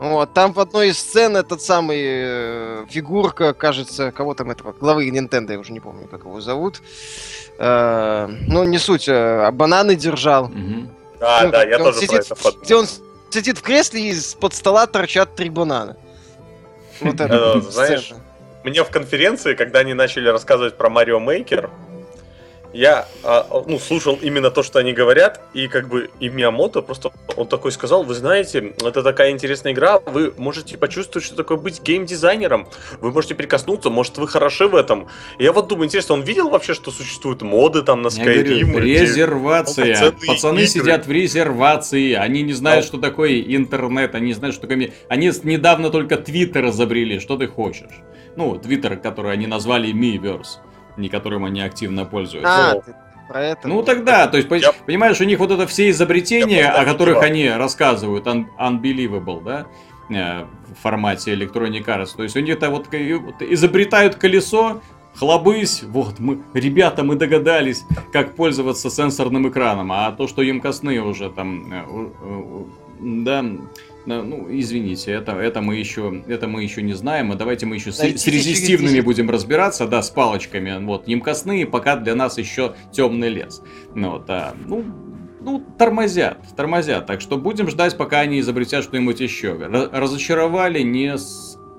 Вот, 0.00 0.32
там 0.32 0.52
в 0.52 0.60
одной 0.60 0.88
из 0.88 0.98
сцен 0.98 1.36
этот 1.36 1.60
самый 1.60 1.98
э, 2.00 2.86
фигурка, 2.88 3.52
кажется, 3.52 4.10
кого 4.12 4.32
там 4.34 4.50
этого, 4.50 4.72
главы 4.72 5.08
Nintendo, 5.10 5.52
я 5.52 5.58
уже 5.58 5.72
не 5.72 5.80
помню, 5.80 6.06
как 6.06 6.20
его 6.20 6.40
зовут. 6.40 6.80
Э, 7.58 8.28
ну, 8.46 8.64
не 8.64 8.78
суть, 8.78 9.08
э, 9.08 9.12
а 9.46 9.50
бананы 9.50 9.96
держал. 9.96 10.50
Да, 11.18 11.40
Ну, 11.42 11.50
да, 11.50 11.64
я 11.64 11.76
он 11.78 11.82
тоже 11.84 11.98
сидит 11.98 12.10
про 12.10 12.18
это 12.20 12.34
подумал. 12.36 12.64
Где 12.64 12.76
он 12.76 12.86
сидит 13.30 13.58
в 13.58 13.62
кресле, 13.62 14.00
и 14.02 14.08
из-под 14.10 14.54
стола 14.54 14.86
торчат 14.86 15.34
три 15.34 15.50
банана. 15.50 15.96
Вот 17.00 17.20
Э, 17.20 17.24
это 17.24 17.60
знаешь, 17.60 18.04
сцена. 18.04 18.20
Мне 18.62 18.84
в 18.84 18.90
конференции, 18.90 19.54
когда 19.54 19.80
они 19.80 19.94
начали 19.94 20.28
рассказывать 20.28 20.76
про 20.76 20.88
Марио 20.88 21.18
Мейкер, 21.18 21.70
я 22.78 23.08
а, 23.24 23.64
ну, 23.66 23.78
слушал 23.80 24.16
именно 24.22 24.50
то, 24.50 24.62
что 24.62 24.78
они 24.78 24.92
говорят, 24.92 25.40
и 25.52 25.66
как 25.66 25.88
бы 25.88 26.10
и 26.20 26.28
Миямото 26.28 26.80
просто 26.80 27.10
он 27.36 27.48
такой 27.48 27.72
сказал, 27.72 28.04
вы 28.04 28.14
знаете, 28.14 28.72
это 28.84 29.02
такая 29.02 29.32
интересная 29.32 29.72
игра, 29.72 29.98
вы 30.06 30.32
можете 30.36 30.78
почувствовать, 30.78 31.26
что 31.26 31.34
такое 31.34 31.56
быть 31.56 31.82
геймдизайнером, 31.82 32.68
вы 33.00 33.10
можете 33.10 33.34
прикоснуться, 33.34 33.90
может 33.90 34.16
вы 34.18 34.28
хороши 34.28 34.68
в 34.68 34.76
этом. 34.76 35.08
И 35.38 35.44
я 35.44 35.52
вот 35.52 35.66
думаю, 35.66 35.86
интересно, 35.86 36.14
он 36.14 36.22
видел 36.22 36.50
вообще, 36.50 36.72
что 36.72 36.92
существуют 36.92 37.42
моды 37.42 37.82
там 37.82 38.02
на 38.02 38.08
Skyrim? 38.08 38.78
резервация. 38.78 40.12
Пацаны 40.26 40.60
игры. 40.60 40.66
сидят 40.68 41.06
в 41.06 41.10
резервации. 41.10 42.12
Они 42.12 42.42
не 42.42 42.52
знают, 42.52 42.84
Да. 42.84 42.88
что 42.88 42.98
такое 42.98 43.40
интернет. 43.40 44.14
Они 44.14 44.26
не 44.28 44.34
знают, 44.34 44.54
что 44.54 44.66
такое... 44.66 44.92
Они 45.08 45.32
недавно 45.42 45.90
только 45.90 46.16
Твиттер 46.16 46.68
изобрели. 46.68 47.18
Что 47.18 47.36
ты 47.36 47.48
хочешь? 47.48 47.90
Ну, 48.36 48.56
Твиттер, 48.56 48.96
который 48.98 49.32
они 49.32 49.46
назвали 49.46 49.92
Miiverse, 49.92 50.58
не 50.98 51.08
которым 51.08 51.44
они 51.44 51.60
активно 51.60 52.04
пользуются. 52.04 52.70
А, 52.70 52.74
Ну, 52.74 52.82
ты 52.84 52.94
про 53.28 53.44
это. 53.44 53.68
Ну 53.68 53.82
тогда, 53.82 54.26
то 54.26 54.36
есть, 54.38 54.48
Я- 54.50 54.72
понимаешь, 54.86 55.20
у 55.20 55.24
них 55.24 55.38
вот 55.38 55.50
это 55.50 55.66
все 55.66 55.90
изобретения, 55.90 56.60
Я 56.60 56.72
о 56.72 56.84
которых 56.84 57.22
они 57.22 57.48
рассказывают, 57.48 58.26
un- 58.26 58.46
unbelievable, 58.58 59.42
да, 59.44 59.66
э, 60.10 60.44
в 60.44 60.82
формате 60.82 61.34
Electronic 61.34 61.84
Arts. 61.84 62.16
То 62.16 62.22
есть 62.22 62.36
у 62.36 62.40
них 62.40 62.54
это 62.56 62.70
вот, 62.70 62.88
вот 62.92 63.42
изобретают 63.42 64.14
колесо, 64.16 64.80
хлобысь, 65.14 65.82
вот 65.82 66.18
мы, 66.18 66.38
ребята, 66.54 67.02
мы 67.04 67.16
догадались, 67.16 67.84
как 68.12 68.34
пользоваться 68.34 68.88
сенсорным 68.88 69.48
экраном, 69.48 69.92
а 69.92 70.10
то, 70.12 70.26
что 70.28 70.42
емкостные 70.42 71.02
уже 71.02 71.28
там, 71.30 71.72
э, 71.72 72.64
да, 73.00 73.44
ну, 74.08 74.46
извините, 74.50 75.12
это, 75.12 75.32
это, 75.32 75.60
мы 75.60 75.76
еще, 75.76 76.22
это 76.26 76.48
мы 76.48 76.62
еще 76.62 76.82
не 76.82 76.94
знаем, 76.94 77.32
а 77.32 77.34
давайте 77.34 77.66
мы 77.66 77.76
еще 77.76 77.92
с, 77.92 77.98
с 77.98 78.26
резистивными 78.26 78.94
10. 78.94 79.04
будем 79.04 79.30
разбираться, 79.30 79.86
да, 79.86 80.02
с 80.02 80.10
палочками, 80.10 80.84
вот, 80.84 81.08
емкостные 81.08 81.66
пока 81.66 81.96
для 81.96 82.14
нас 82.14 82.38
еще 82.38 82.74
темный 82.92 83.28
лес. 83.28 83.62
Ну, 83.94 84.12
вот, 84.12 84.24
а, 84.28 84.54
ну, 84.66 84.84
ну, 85.40 85.64
тормозят, 85.78 86.38
тормозят, 86.56 87.06
так 87.06 87.20
что 87.20 87.36
будем 87.36 87.68
ждать, 87.70 87.96
пока 87.96 88.20
они 88.20 88.40
изобретят 88.40 88.84
что-нибудь 88.84 89.20
еще. 89.20 89.54
Ра- 89.54 89.88
разочаровали 89.92 90.82
не 90.82 91.16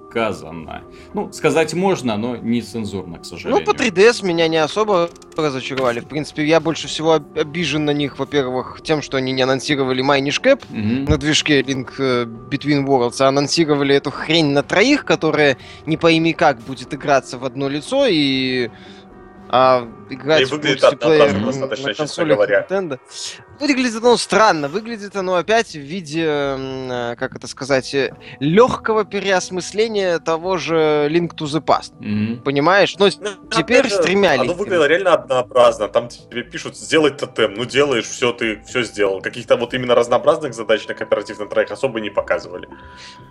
сказано. 0.10 0.82
Ну, 1.14 1.32
сказать 1.32 1.74
можно, 1.74 2.18
но 2.18 2.36
не 2.36 2.62
цензурно, 2.62 3.18
к 3.18 3.20
Ну, 3.20 3.24
сожалению. 3.26 3.66
по 3.66 3.72
3DS 3.72 4.26
меня 4.26 4.48
не 4.48 4.58
особо 4.58 5.10
разочаровали. 5.38 6.00
В 6.00 6.06
принципе, 6.08 6.46
я 6.46 6.60
больше 6.60 6.88
всего 6.88 7.14
об- 7.14 7.38
обижен 7.38 7.86
на 7.86 7.92
них, 7.92 8.18
во-первых, 8.20 8.82
тем, 8.84 9.02
что 9.02 9.18
они 9.18 9.32
не 9.32 9.42
анонсировали 9.44 10.04
Minish 10.04 10.42
Cap 10.42 10.64
Мгм. 10.70 11.06
на 11.06 11.18
движке 11.18 11.62
Link 11.62 11.90
э, 12.00 12.26
Between 12.26 12.86
Worlds, 12.86 13.22
а 13.22 13.28
анонсировали 13.28 13.96
эту 13.96 14.10
хрень 14.12 14.48
на 14.48 14.64
троих, 14.64 15.06
которая 15.06 15.58
не 15.86 15.98
пойми 15.98 16.34
как 16.34 16.60
будет 16.62 16.94
играться 16.94 17.38
в 17.38 17.46
одно 17.46 17.70
лицо 17.70 18.06
и 18.10 18.70
а, 19.50 19.88
играть 20.10 20.42
И 20.42 20.46
в 20.46 20.52
выглядит 20.52 20.82
мультиплеер 20.84 21.24
однообразно 21.24 21.46
на 21.46 21.68
достаточно, 21.68 21.90
честно 21.90 22.06
консолях 22.06 22.38
говоря. 22.38 22.68
Nintendo. 22.70 23.00
Выглядит 23.60 23.96
оно 24.04 24.18
странно, 24.18 24.68
выглядит 24.68 25.16
оно 25.16 25.36
опять 25.36 25.72
в 25.74 25.80
виде, 25.80 26.26
э, 26.28 27.16
как 27.18 27.36
это 27.36 27.48
сказать, 27.48 27.94
легкого 28.40 29.06
переосмысления 29.06 30.20
того 30.20 30.58
же 30.58 31.08
Link 31.12 31.32
to 31.36 31.46
the 31.46 31.62
Past. 31.62 31.94
Мгм. 32.00 32.42
Понимаешь? 32.44 32.96
Но 32.98 33.06
Ну, 33.20 33.30
теперь 33.50 33.90
с 33.90 33.96
же, 33.98 34.04
тремя 34.04 34.34
Оно 34.34 34.44
линками. 34.44 34.58
выглядело 34.60 34.86
реально 34.88 35.14
однообразно. 35.14 35.88
Там 35.90 36.08
тебе 36.10 36.44
пишут 36.44 36.78
сделать 36.78 37.18
тотем. 37.18 37.56
Ну 37.56 37.66
делаешь, 37.66 38.06
все, 38.06 38.32
ты 38.32 38.62
все 38.68 38.84
сделал. 38.84 39.22
Каких-то 39.22 39.58
вот 39.58 39.74
именно 39.74 39.96
разнообразных 39.96 40.54
задач 40.54 40.88
на 40.88 40.94
кооперативном 40.94 41.50
троих 41.50 41.72
особо 41.72 42.00
не 42.00 42.10
показывали. 42.10 42.68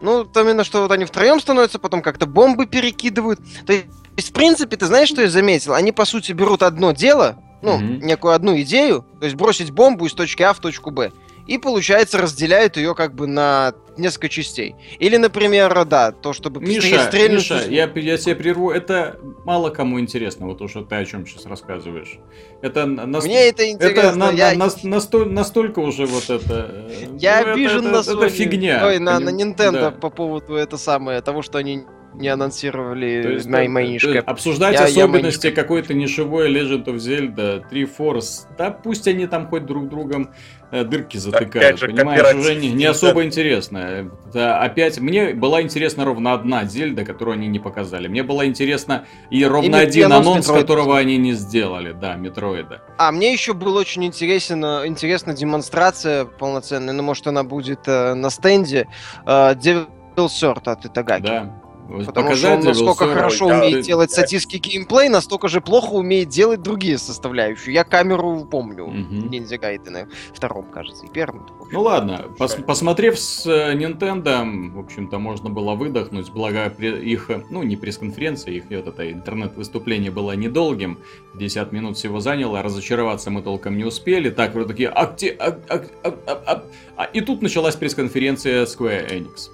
Ну, 0.02 0.24
там 0.24 0.48
именно, 0.48 0.64
что 0.64 0.82
вот 0.82 0.90
они 0.92 1.04
втроем 1.04 1.40
становятся, 1.40 1.78
потом 1.78 2.02
как-то 2.02 2.26
бомбы 2.26 2.66
перекидывают. 2.66 3.40
То 3.66 3.72
есть, 3.72 3.86
в 4.22 4.32
принципе, 4.32 4.76
ты 4.76 4.86
знаешь, 4.86 5.08
что 5.08 5.22
я 5.22 5.28
заметил? 5.28 5.74
Они, 5.74 5.92
по 5.92 6.04
сути, 6.04 6.32
берут 6.32 6.62
одно 6.62 6.92
дело, 6.92 7.36
ну, 7.62 7.78
Мгм. 7.78 8.00
некую 8.00 8.34
одну 8.34 8.58
идею, 8.60 9.04
то 9.18 9.24
есть 9.24 9.36
бросить 9.36 9.70
бомбу 9.70 10.06
из 10.06 10.12
точки 10.12 10.42
А 10.42 10.52
в 10.52 10.60
точку 10.60 10.90
Б. 10.90 11.10
и, 11.46 11.56
получается, 11.56 12.18
разделяют 12.18 12.76
ее 12.76 12.94
как 12.94 13.14
бы 13.14 13.26
на 13.26 13.72
несколько 13.96 14.28
частей. 14.28 14.76
Или, 14.98 15.16
например, 15.16 15.84
да, 15.86 16.12
то, 16.12 16.32
чтобы 16.32 16.60
Миша, 16.60 17.04
стрельнуть... 17.04 17.50
Миша, 17.50 17.64
я, 17.68 17.90
я 17.94 18.16
тебя 18.18 18.36
прерву. 18.36 18.70
Это 18.70 19.18
мало 19.44 19.70
кому 19.70 19.98
интересно, 19.98 20.46
вот 20.46 20.58
то, 20.58 20.68
что 20.68 20.82
ты 20.82 20.96
о 20.96 21.04
чем 21.04 21.26
сейчас 21.26 21.46
рассказываешь. 21.46 22.18
Это 22.60 22.86
на, 22.86 23.20
Мне 23.20 23.48
это 23.48 23.68
интересно. 23.68 24.00
Это 24.00 24.14
на, 24.16 24.30
я... 24.30 24.54
на, 24.54 24.66
на, 24.66 24.72
настоль, 24.84 25.28
настолько 25.30 25.78
уже 25.80 26.06
вот 26.06 26.28
это... 26.28 26.86
Я 27.18 27.42
ну, 27.44 27.52
обижен 27.52 27.86
это, 27.86 27.90
на 27.90 27.96
Sony. 27.96 28.26
это 28.26 28.28
фигня. 28.28 28.86
Ой, 28.86 28.98
на, 28.98 29.18
на 29.18 29.30
Nintendo 29.30 29.80
да. 29.80 29.90
по 29.90 30.10
поводу 30.10 30.54
это 30.54 30.76
самое, 30.76 31.22
того, 31.22 31.42
что 31.42 31.58
они 31.58 31.84
не 32.18 32.28
То 32.28 32.34
анонсировали 32.34 33.06
есть, 33.06 33.48
то 33.48 34.10
есть 34.10 34.26
обсуждать 34.26 34.74
Я- 34.74 34.84
особенности 34.84 35.50
какой-то 35.50 35.94
нишевой 35.94 36.52
Legend 36.52 36.84
of 36.86 36.96
Zelda 36.96 37.64
3 37.68 37.84
Force, 37.84 38.46
да 38.56 38.70
пусть 38.70 39.06
они 39.08 39.26
там 39.26 39.46
хоть 39.48 39.66
друг 39.66 39.88
другом 39.88 40.30
э, 40.70 40.84
дырки 40.84 41.16
затыкают, 41.16 41.78
же, 41.78 41.86
понимаешь, 41.86 42.34
уже 42.34 42.54
не, 42.54 42.70
не 42.70 42.84
особо 42.84 43.24
интересно. 43.24 44.08
Это 44.28 44.60
опять, 44.60 44.98
мне 44.98 45.32
была 45.32 45.62
интересна 45.62 46.04
ровно 46.04 46.34
одна 46.34 46.64
Зельда, 46.64 47.04
которую 47.04 47.34
они 47.34 47.46
не 47.48 47.58
показали. 47.58 48.08
Мне 48.08 48.22
было 48.22 48.46
интересно 48.46 49.06
и 49.30 49.44
ровно 49.44 49.66
Именно 49.66 49.78
один 49.78 50.12
анонс 50.12 50.26
анонс, 50.26 50.48
Metroid. 50.48 50.60
которого 50.60 50.98
они 50.98 51.16
не 51.16 51.32
сделали, 51.32 51.92
да, 51.92 52.16
Метроида. 52.16 52.82
А, 52.98 53.12
мне 53.12 53.32
еще 53.32 53.54
был 53.54 53.76
очень 53.76 54.04
интересен, 54.04 54.62
э, 54.64 54.86
интересна 54.86 55.32
демонстрация 55.34 56.24
полноценная, 56.26 56.92
ну, 56.92 57.02
может, 57.02 57.26
она 57.26 57.44
будет 57.44 57.80
э, 57.86 58.14
на 58.14 58.28
стенде, 58.30 58.88
э, 59.24 59.30
Devil 59.54 59.86
Sword 60.16 60.68
от 60.68 60.84
Итагаки. 60.84 61.22
Да. 61.22 61.62
Потому 61.88 62.34
что 62.34 62.54
он 62.54 62.60
насколько 62.60 63.06
хорошо 63.06 63.48
да, 63.48 63.58
умеет 63.58 63.80
ты- 63.80 63.82
делать 63.82 64.10
сатирский 64.10 64.58
геймплей, 64.58 65.08
настолько 65.08 65.48
же 65.48 65.60
плохо 65.60 65.92
умеет 65.94 66.28
делать 66.28 66.60
другие 66.62 66.98
составляющие. 66.98 67.74
Я 67.74 67.84
камеру 67.84 68.46
помню 68.50 68.86
в 68.86 69.30
Ниндзя 69.30 69.56
Гайдене 69.58 70.08
втором, 70.34 70.66
кажется, 70.70 71.06
и 71.06 71.08
первом. 71.08 71.46
Ну 71.70 71.82
ладно, 71.82 72.26
пос- 72.38 72.62
посмотрев 72.62 73.18
с 73.18 73.46
э, 73.46 73.74
Nintendo, 73.74 74.70
в 74.70 74.78
общем-то, 74.78 75.18
можно 75.18 75.50
было 75.50 75.74
выдохнуть, 75.74 76.30
благо 76.30 76.66
их, 76.66 77.30
э, 77.30 77.42
ну, 77.50 77.62
не 77.62 77.76
пресс-конференция, 77.76 78.52
их 78.54 78.64
вот 78.70 78.86
это 78.88 79.10
интернет-выступление 79.10 80.10
было 80.10 80.32
недолгим, 80.32 80.98
50 81.32 81.72
минут 81.72 81.96
всего 81.96 82.20
заняло, 82.20 82.62
разочароваться 82.62 83.30
мы 83.30 83.42
толком 83.42 83.76
не 83.76 83.84
успели, 83.84 84.30
так 84.30 84.54
вот 84.54 84.68
такие, 84.68 84.88
а 84.88 85.06
где, 85.06 85.30
а- 85.30 85.58
а- 85.68 85.82
а- 86.04 86.14
а- 86.26 86.42
а- 86.46 86.62
а?» 86.96 87.04
и 87.04 87.20
тут 87.20 87.42
началась 87.42 87.76
пресс-конференция 87.76 88.64
Square 88.66 89.10
Enix. 89.10 89.50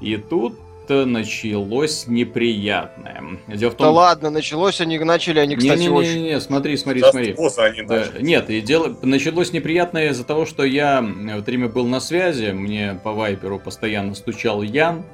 И 0.00 0.16
тут 0.16 0.54
началось 0.88 2.06
неприятное. 2.06 3.22
Дело 3.48 3.70
в 3.70 3.76
Да 3.76 3.84
том... 3.84 3.94
ладно, 3.94 4.30
началось 4.30 4.80
они, 4.80 4.98
начали 4.98 5.38
они, 5.38 5.56
кстати, 5.56 5.88
очень... 5.88 6.14
Не-не-не, 6.14 6.40
смотри, 6.40 6.76
смотри, 6.76 7.00
Just 7.02 7.10
смотри. 7.10 7.34
Они 7.58 7.82
Да, 7.82 8.04
нет, 8.20 8.50
и 8.50 8.60
дело 8.60 8.96
началось 9.02 9.52
неприятное 9.52 10.10
из-за 10.10 10.24
того, 10.24 10.46
что 10.46 10.64
я 10.64 11.00
в 11.02 11.38
это 11.38 11.44
время 11.44 11.68
был 11.68 11.86
на 11.86 12.00
связи, 12.00 12.52
мне 12.52 12.98
по 13.02 13.12
вайперу 13.12 13.58
постоянно 13.58 14.14
стучал 14.14 14.62
Ян, 14.62 15.04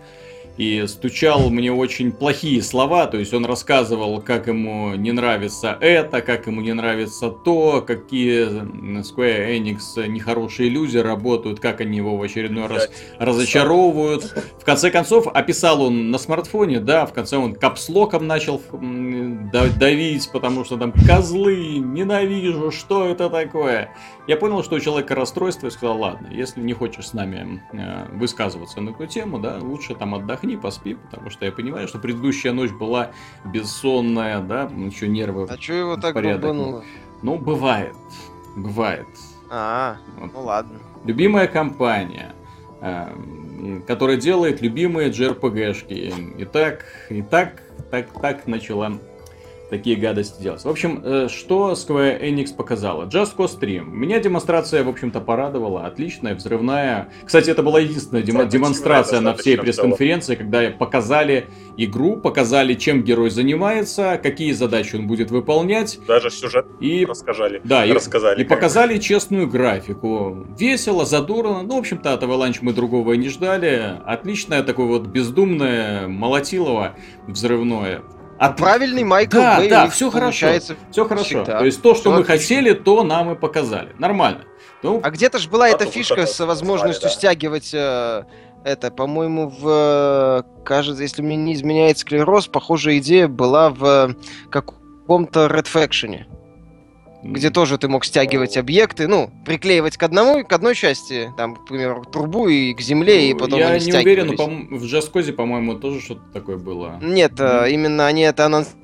и 0.57 0.87
стучал 0.87 1.51
мне 1.51 1.73
очень 1.73 2.13
плохие 2.13 2.63
слова, 2.63 3.07
то 3.07 3.19
есть 3.19 3.33
он 3.33 3.47
рассказывал, 3.47 4.21
как 4.21 4.47
ему 4.47 4.95
не 4.95 5.13
нравится 5.13 5.77
это, 5.81 6.21
как 6.21 6.47
ему 6.47 6.61
не 6.61 6.75
нравится 6.75 7.31
то, 7.31 7.83
какие 7.87 8.47
Square 9.01 9.59
Enix 9.59 10.07
нехорошие 10.07 10.69
люди 10.69 10.99
работают, 10.99 11.61
как 11.61 11.81
они 11.81 11.97
его 11.97 12.17
в 12.17 12.23
очередной 12.23 12.67
раз 12.67 12.91
разочаровывают. 13.19 14.35
В 14.61 14.65
конце 14.65 14.91
концов, 14.91 15.27
описал 15.29 15.83
он 15.83 16.11
на 16.11 16.19
смартфоне, 16.19 16.81
да, 16.81 17.07
в 17.07 17.13
конце 17.13 17.37
он 17.37 17.55
капслоком 17.55 18.27
начал 18.27 18.61
давить, 19.79 20.31
потому 20.31 20.65
что 20.65 20.77
там 20.77 20.93
козлы, 21.07 21.79
ненавижу, 21.79 22.71
что 22.71 23.07
это 23.07 23.31
такое. 23.31 23.95
Я 24.31 24.37
понял, 24.37 24.63
что 24.63 24.77
у 24.77 24.79
человека 24.79 25.17
расстройство 25.17 25.67
и 25.67 25.71
сказал, 25.71 25.99
ладно, 25.99 26.29
если 26.31 26.61
не 26.61 26.73
хочешь 26.73 27.09
с 27.09 27.15
нами 27.15 27.65
э, 27.73 28.07
высказываться 28.13 28.81
на 28.81 28.91
эту 28.91 29.05
тему, 29.09 29.41
да, 29.41 29.59
лучше 29.61 29.97
там 29.97 30.15
отдохни, 30.15 30.55
поспи, 30.55 30.95
потому 30.95 31.31
что 31.31 31.47
я 31.47 31.51
понимаю, 31.51 31.89
что 31.89 31.99
предыдущая 31.99 32.53
ночь 32.53 32.71
была 32.71 33.11
бессонная, 33.45 34.41
да, 34.41 34.71
еще 34.87 35.09
нервы. 35.09 35.49
А 35.51 35.57
чё 35.57 35.75
его 35.75 35.97
так 35.97 36.15
порядок. 36.15 36.43
долбануло? 36.43 36.85
Ну, 37.23 37.39
бывает, 37.39 37.97
бывает. 38.55 39.09
А, 39.51 39.97
Вот 40.17 40.33
ну 40.33 40.43
ладно. 40.43 40.79
любимая 41.05 41.49
компания, 41.49 42.33
э, 42.83 43.81
которая 43.89 44.17
делает 44.17 44.63
любимые 44.63 45.11
JRPG-шки. 45.11 46.37
И 46.39 46.45
так, 46.45 46.85
и 47.09 47.21
так, 47.23 47.65
так, 47.91 48.13
так 48.13 48.47
начала 48.47 48.97
такие 49.71 49.97
гадости 49.97 50.43
делать. 50.43 50.63
В 50.65 50.69
общем, 50.69 51.01
э, 51.03 51.29
что 51.31 51.73
Square 51.73 52.21
Enix 52.21 52.55
показала? 52.55 53.05
Just 53.05 53.37
Cause 53.37 53.59
3. 53.59 53.81
Меня 53.81 54.21
демонстрация, 54.21 54.85
в 54.85 54.89
общем-то, 54.89 55.21
порадовала. 55.21 55.87
Отличная, 55.87 56.35
взрывная. 56.35 57.09
Кстати, 57.25 57.51
это 57.51 57.63
была 57.63 57.81
единственная 57.81 58.27
Самое 58.27 58.49
демонстрация 58.49 59.21
на 59.21 59.35
всей 59.35 59.57
пресс-конференции, 59.57 60.35
когда 60.35 60.71
показали 60.71 61.47
игру, 61.77 62.17
показали, 62.17 62.75
чем 62.75 63.03
герой 63.03 63.31
занимается, 63.31 64.21
какие 64.23 64.53
задачи 64.53 64.97
он 64.97 65.07
будет 65.07 65.31
выполнять. 65.31 65.99
Даже 66.07 66.31
сюжет 66.31 66.67
И 66.81 67.07
рассказали. 67.07 67.61
да, 67.65 67.87
и, 67.87 67.93
рассказали. 67.93 68.43
и 68.43 68.45
показали 68.45 68.99
честную 68.99 69.47
графику. 69.49 70.47
Весело, 70.59 71.07
задорно. 71.07 71.63
Ну, 71.63 71.77
в 71.77 71.79
общем-то, 71.79 72.13
от 72.13 72.23
Avalanche 72.23 72.59
мы 72.61 72.73
другого 72.73 73.13
и 73.13 73.17
не 73.19 73.29
ждали. 73.29 73.99
Отличное 74.05 74.63
такое 74.63 74.87
вот 74.87 75.07
бездумное, 75.07 76.09
молотилово 76.09 76.97
взрывное. 77.27 78.03
От... 78.41 78.57
Правильный 78.57 79.05
Майкл 79.05 79.37
Да, 79.37 79.59
Бэй 79.59 79.69
да, 79.69 79.89
всё 79.91 80.11
хорошо. 80.11 80.21
получается 80.41 80.77
Все 80.91 81.05
хорошо. 81.07 81.25
всегда. 81.25 81.59
То 81.59 81.65
есть 81.67 81.83
то, 81.83 81.95
что 81.95 82.05
Всё 82.05 82.11
мы 82.13 82.17
отлично. 82.23 82.35
хотели, 82.39 82.73
то 82.73 83.05
нам 83.05 83.33
и 83.33 83.35
показали. 83.37 83.91
Нормально. 83.99 84.45
Ну, 84.83 85.01
А 85.05 85.11
где-то 85.11 85.39
же 85.39 85.51
была 85.51 85.67
А 85.67 85.69
эта 85.69 85.85
фишка 85.85 86.25
с 86.27 86.41
возможностью 86.45 87.11
да. 87.11 87.15
стягивать 87.15 87.71
э, 87.75 88.25
это, 88.65 88.91
по-моему, 88.91 89.49
в, 89.51 89.69
э, 89.69 90.43
кажется, 90.65 91.03
если 91.03 91.21
мне 91.21 91.37
не 91.37 91.53
изменяет 91.53 91.99
склероз, 91.99 92.47
похожая 92.47 92.97
идея 92.97 93.29
была 93.29 93.69
в 93.69 93.85
э, 93.85 94.15
каком-то 94.51 95.47
Red 95.47 95.67
Faction, 95.71 96.21
где 97.23 97.51
тоже 97.51 97.79
ты 97.79 97.89
мог 97.89 98.05
стягивать 98.05 98.57
объекты, 98.57 99.09
ну, 99.09 99.31
приклеивать 99.45 99.97
к 99.97 100.03
одному, 100.03 100.45
к 100.45 100.53
одной 100.53 100.75
части, 100.75 101.33
там, 101.37 101.57
к 101.57 101.67
примеру, 101.67 102.05
трубу 102.05 102.49
и 102.49 102.73
к 102.75 102.81
земле, 102.81 103.31
и 103.31 103.33
ну, 103.35 103.39
потом 103.39 103.59
Я 103.59 103.79
не 103.79 103.93
уверен, 103.93 104.27
но 104.29 104.37
по-мо- 104.37 104.79
в 104.79 104.85
Джаскозе, 104.85 105.33
по-моему, 105.33 105.75
тоже 105.75 106.01
что-то 106.01 106.23
такое 106.33 106.57
было. 106.57 106.99
Нет, 107.03 107.33
э, 107.39 107.71
именно 107.71 108.07
они 108.07 108.23
это 108.23 108.47
анонсировали 108.47 108.81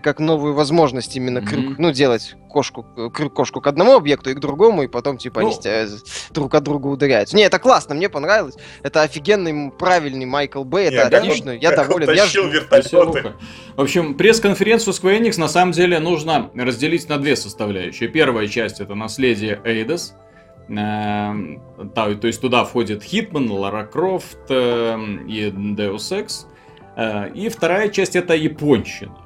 как 0.00 0.20
новую 0.20 0.54
возможность 0.54 1.16
именно 1.16 1.40
крюк, 1.40 1.64
Мгм. 1.64 1.76
ну, 1.78 1.92
делать 1.92 2.36
кошку, 2.48 2.86
э, 2.96 3.10
крюк 3.12 3.34
кошку 3.34 3.60
к 3.60 3.66
одному 3.66 3.94
объекту 3.94 4.30
и 4.30 4.34
к 4.34 4.38
другому, 4.40 4.82
и 4.82 4.88
потом, 4.88 5.18
типа, 5.18 5.40
они 5.40 5.50
Ну. 5.50 5.56
стя- 5.56 5.86
друг 6.32 6.54
от 6.54 6.62
друга 6.62 6.86
ударяются. 6.88 7.36
Не, 7.36 7.42
это 7.42 7.58
классно, 7.58 7.94
мне 7.94 8.08
понравилось. 8.08 8.56
Это 8.82 9.02
офигенный, 9.02 9.70
правильный 9.70 10.26
Майкл 10.26 10.64
Бэй, 10.64 10.90
Не, 10.90 10.96
это 10.96 11.10
как 11.10 11.20
отлично, 11.22 11.52
он- 11.52 11.58
я 11.58 11.70
доволен. 11.76 12.08
Я 12.10 12.22
тащил 12.24 12.44
жду. 12.44 12.52
вертолеты. 12.52 13.34
В 13.76 13.80
общем, 13.80 14.14
пресс-конференцию 14.14 14.94
Square 14.94 15.20
Enix 15.20 15.38
на 15.38 15.48
самом 15.48 15.72
деле 15.72 15.98
нужно 16.00 16.50
разделить 16.54 17.08
на 17.08 17.18
две 17.18 17.36
составляющие. 17.36 18.08
Первая 18.08 18.46
часть 18.48 18.80
это 18.80 18.94
наследие 18.94 19.60
Эйдос. 19.64 20.14
Эм, 20.68 21.60
та- 21.94 22.14
То 22.14 22.26
есть 22.28 22.40
туда 22.40 22.64
входит 22.64 23.02
Хитман, 23.02 23.50
Лара 23.50 23.84
Крофт 23.84 24.38
эм, 24.50 25.26
и 25.26 25.50
Deus 25.50 26.12
Ex. 26.12 26.46
Э, 26.96 27.30
И 27.34 27.48
вторая 27.48 27.88
часть 27.88 28.14
это 28.16 28.34
японщина. 28.34 29.16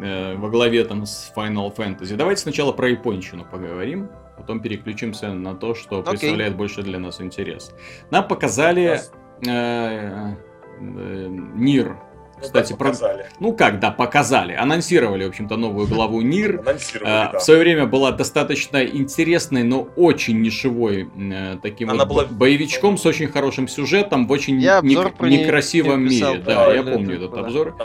Э, 0.00 0.34
Во 0.36 0.48
главе 0.48 0.84
там 0.84 1.04
с 1.06 1.32
Final 1.36 1.74
Fantasy. 1.74 2.16
Давайте 2.16 2.42
сначала 2.42 2.72
про 2.72 2.88
японщину 2.88 3.44
поговорим. 3.44 4.08
Потом 4.36 4.60
переключимся 4.60 5.32
на 5.32 5.54
то, 5.54 5.74
что 5.74 6.00
Окей. 6.00 6.10
представляет 6.10 6.56
больше 6.56 6.82
для 6.82 6.98
нас 6.98 7.20
интерес. 7.20 7.72
Нам 8.10 8.26
показали 8.26 9.00
э, 9.46 9.48
э, 9.48 10.34
Нир. 10.80 11.96
Ну, 12.34 12.46
Кстати, 12.48 12.72
про- 12.72 12.86
показали. 12.88 13.26
ну 13.38 13.52
как, 13.54 13.78
да, 13.78 13.92
показали. 13.92 14.52
Анонсировали, 14.54 15.24
в 15.26 15.28
общем-то, 15.28 15.56
новую 15.56 15.86
главу 15.86 16.22
Нир. 16.22 16.58
Анонсировали, 16.60 17.08
А, 17.12 17.30
да. 17.34 17.38
В 17.38 17.42
свое 17.42 17.60
время 17.60 17.86
была 17.86 18.10
достаточно 18.10 18.84
интересной, 18.84 19.62
но 19.62 19.82
очень 19.94 20.40
нишевой 20.42 21.08
э, 21.16 21.58
таким 21.62 21.90
Она 21.90 22.04
вот 22.04 22.08
была- 22.12 22.26
бо- 22.26 22.34
боевичком 22.34 22.98
с 22.98 23.06
очень 23.06 23.28
хорошим 23.28 23.68
сюжетом 23.68 24.26
в 24.26 24.32
очень 24.32 24.58
Я 24.60 24.80
не- 24.82 24.96
про 24.96 25.28
некрасивом 25.28 26.08
писал, 26.08 26.32
мире. 26.32 26.42
да, 26.44 26.66
Да, 26.66 26.74
я 26.74 26.82
помню 26.82 27.14
этот 27.16 27.34
обзор. 27.36 27.76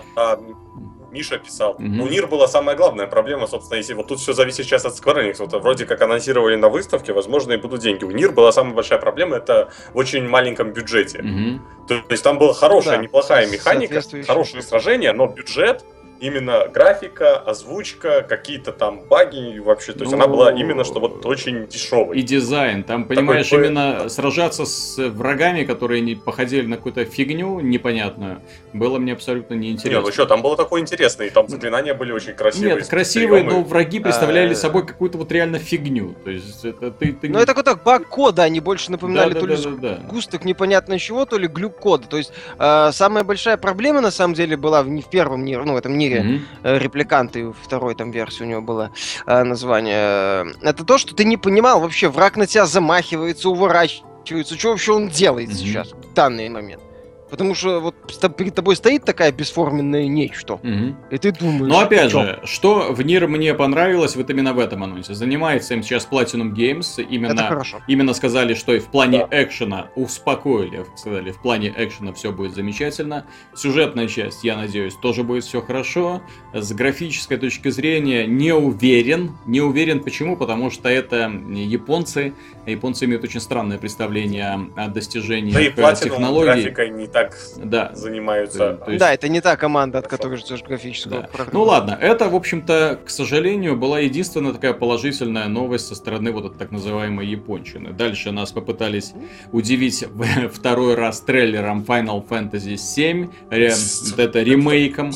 Миша 1.12 1.38
писал. 1.38 1.76
Мгм. 1.80 2.02
У 2.02 2.08
Нир 2.08 2.28
была 2.28 2.48
самая 2.48 2.76
главная 2.76 3.08
проблема, 3.08 3.48
собственно, 3.48 3.78
если 3.78 3.94
вот 3.94 4.08
тут 4.08 4.20
все 4.20 4.34
зависит 4.34 4.66
сейчас 4.66 4.86
от 4.86 4.94
Square 4.94 5.30
Enix. 5.30 5.36
Вот 5.40 5.54
вроде 5.62 5.86
как 5.86 6.02
анонсировали 6.02 6.56
на 6.56 6.70
выставке, 6.70 7.14
возможно, 7.14 7.54
и 7.54 7.58
будут 7.58 7.82
деньги. 7.82 8.04
У 8.04 8.12
Нир 8.12 8.32
была 8.32 8.52
самая 8.52 8.74
большая 8.74 9.00
проблема, 9.00 9.38
это 9.38 9.70
в 9.94 9.98
очень 9.98 10.28
маленьком 10.28 10.72
бюджете. 10.74 11.22
Мгм. 11.22 11.62
То 11.88 12.04
есть 12.10 12.24
там 12.24 12.38
была 12.38 12.54
хорошая, 12.54 12.98
Да, 12.98 13.04
неплохая 13.04 13.48
механика, 13.48 14.02
хорошие 14.26 14.62
сражения, 14.62 15.14
но 15.14 15.28
бюджет 15.28 15.86
именно 16.20 16.68
графика, 16.74 17.38
озвучка, 17.38 18.22
какие-то 18.22 18.72
там 18.72 19.02
баги 19.10 19.56
и 19.56 19.60
вообще. 19.60 19.94
То 19.94 20.00
есть 20.00 20.12
Ну, 20.12 20.18
она 20.18 20.28
была 20.28 20.52
именно 20.52 20.84
что 20.84 21.00
вот 21.00 21.26
очень 21.26 21.68
дешевой. 21.68 22.18
И 22.18 22.22
дизайн. 22.22 22.84
Там, 22.84 23.06
понимаешь, 23.06 23.50
Такой- 23.50 23.66
именно 23.68 24.10
сражаться 24.10 24.66
с 24.66 24.98
врагами, 24.98 25.64
которые 25.64 26.02
не 26.02 26.16
походили 26.16 26.66
на 26.66 26.78
какую-то 26.78 27.06
фигню 27.06 27.60
непонятную, 27.60 28.42
было 28.74 28.98
мне 29.00 29.14
абсолютно 29.14 29.54
Не, 29.54 29.70
неинтересно. 29.70 30.02
ну 30.02 30.12
что, 30.12 30.26
там 30.26 30.42
было 30.42 30.56
такое 30.58 30.82
интересное, 30.82 31.28
и 31.28 31.30
там 31.30 31.48
заклинания 31.48 31.94
были 31.94 32.12
очень 32.12 32.34
красивые. 32.34 32.76
Нет, 32.76 32.88
красивые, 32.88 33.44
приемы. 33.44 33.62
но 33.62 33.64
враги 33.68 34.00
представляли 34.00 34.54
А, 34.54 34.56
собой 34.56 34.86
какую-то 34.86 35.18
вот 35.18 35.32
реально 35.32 35.60
фигню. 35.60 36.16
То 36.24 36.32
есть 36.32 36.64
это 36.66 36.92
ты... 36.92 37.14
ты 37.14 37.30
Ну 37.30 37.38
это 37.40 37.48
какой-то 37.54 37.76
баг 37.76 38.08
кода, 38.08 38.44
они 38.44 38.60
больше 38.60 38.92
напоминали 38.92 39.34
Да, 39.34 39.40
то 39.42 39.48
да, 39.48 39.56
ли 39.56 39.62
да, 39.64 39.70
да, 39.70 39.78
да. 39.98 40.08
густок 40.08 40.46
непонятно 40.46 40.98
чего, 41.00 41.26
то 41.26 41.38
ли 41.38 41.48
глюк 41.48 41.78
кода. 41.78 42.08
То 42.08 42.18
есть 42.18 42.32
э, 42.60 42.90
самая 42.92 43.24
большая 43.24 43.58
проблема 43.58 44.02
на 44.02 44.12
самом 44.12 44.34
деле 44.34 44.58
была 44.58 44.84
в, 44.84 44.90
не 44.90 45.02
в 45.02 45.10
первом 45.10 45.44
мире, 45.44 45.62
ну 45.64 45.74
в 45.74 45.78
этом 45.78 45.98
мире 46.10 46.42
э, 46.64 46.78
репликанты, 46.80 47.52
второй 47.64 47.96
там 47.96 48.12
версии 48.12 48.44
у 48.44 48.48
него 48.48 48.62
было 48.62 48.92
э, 49.26 49.44
название. 49.44 49.96
э, 49.98 50.46
Это 50.62 50.84
то, 50.84 50.98
что 50.98 51.16
ты 51.16 51.26
не 51.26 51.38
понимал 51.38 51.80
вообще, 51.82 52.10
враг 52.10 52.38
на 52.38 52.48
тебя 52.48 52.66
замахивается, 52.66 53.50
уворачивается, 53.50 54.58
что 54.58 54.70
вообще 54.70 54.94
он 54.94 55.10
делает 55.10 55.50
Мгм. 55.50 55.58
сейчас, 55.58 55.92
в 55.92 56.14
данный 56.14 56.50
момент. 56.50 56.82
Потому 57.30 57.56
что 57.56 57.80
вот 57.80 57.96
перед 58.38 58.56
тобой 58.56 58.76
стоит 58.76 59.04
такая 59.04 59.32
бесформенная 59.32 60.08
нечто, 60.08 60.60
Мгм. 60.64 60.98
и 61.12 61.18
ты 61.18 61.32
думаешь... 61.32 61.72
Но 61.72 61.80
опять 61.82 62.12
«Чё?» 62.12 62.22
же, 62.24 62.40
что 62.46 62.94
в 62.94 63.02
Нир 63.02 63.28
мне 63.28 63.54
понравилось 63.54 64.16
вот 64.16 64.30
именно 64.30 64.54
в 64.54 64.60
этом 64.60 64.84
анонсе. 64.84 65.14
Занимается 65.14 65.74
им 65.74 65.84
сейчас 65.84 66.08
Platinum 66.10 66.54
Games, 66.54 67.04
именно 67.04 67.44
хорошо. 67.48 67.80
Именно 67.88 68.14
сказали, 68.14 68.54
что 68.54 68.74
и 68.74 68.80
в 68.80 68.86
плане 68.86 69.28
Да. 69.30 69.44
экшена 69.44 69.88
успокоили, 69.96 70.86
сказали, 70.96 71.32
в 71.32 71.42
плане 71.42 71.74
экшена 71.76 72.14
все 72.14 72.32
будет 72.32 72.56
замечательно. 72.56 73.26
Сюжетная 73.56 74.08
часть, 74.08 74.44
я 74.44 74.56
надеюсь, 74.56 74.96
тоже 74.96 75.24
будет 75.24 75.44
все 75.44 75.62
хорошо. 75.62 76.22
С 76.54 76.72
графической 76.72 77.38
точки 77.38 77.70
зрения 77.70 78.26
не 78.26 78.54
уверен. 78.54 79.38
Не 79.46 79.62
уверен 79.62 80.02
почему? 80.02 80.38
Потому 80.38 80.72
что 80.72 80.90
это 80.90 81.30
японцы. 81.54 82.34
Японцы 82.72 83.06
имеют 83.06 83.24
очень 83.24 83.40
странное 83.40 83.78
представление 83.78 84.60
о 84.76 84.88
достижениях 84.90 85.56
Да 85.56 85.62
и 85.62 85.68
э, 85.70 85.72
Platinum 85.72 86.04
технологий. 86.04 86.46
графикой 86.46 86.90
не 86.90 87.08
так 87.08 87.38
Да. 87.64 87.92
занимаются. 87.94 88.74
То 88.84 88.92
есть- 88.92 89.00
Да, 89.00 89.14
это 89.14 89.30
не 89.30 89.42
та 89.42 89.56
команда, 89.56 90.00
от 90.00 90.08
которой 90.08 90.38
ждешь 90.38 90.64
графического 90.64 91.30
Да. 91.38 91.46
Ну 91.54 91.64
ладно, 91.64 91.98
это, 92.00 92.28
в 92.30 92.36
общем-то, 92.36 93.00
к 93.06 93.10
сожалению, 93.10 93.78
была 93.78 94.00
единственная 94.00 94.52
такая 94.54 94.74
положительная 94.74 95.48
новость 95.48 95.88
со 95.88 95.96
стороны 95.96 96.32
вот 96.32 96.46
этой 96.46 96.58
так 96.58 96.72
называемой 96.72 97.26
япончины. 97.28 97.92
Дальше 97.94 98.32
нас 98.32 98.52
попытались 98.52 99.14
удивить 99.52 100.04
в- 100.10 100.50
второй 100.50 100.96
раз 100.96 101.22
трейлером 101.22 101.84
Final 101.88 102.28
Fantasy 102.28 102.76
VII, 102.76 103.30
ре- 103.50 103.74
это 104.18 104.42
ремейком. 104.44 105.12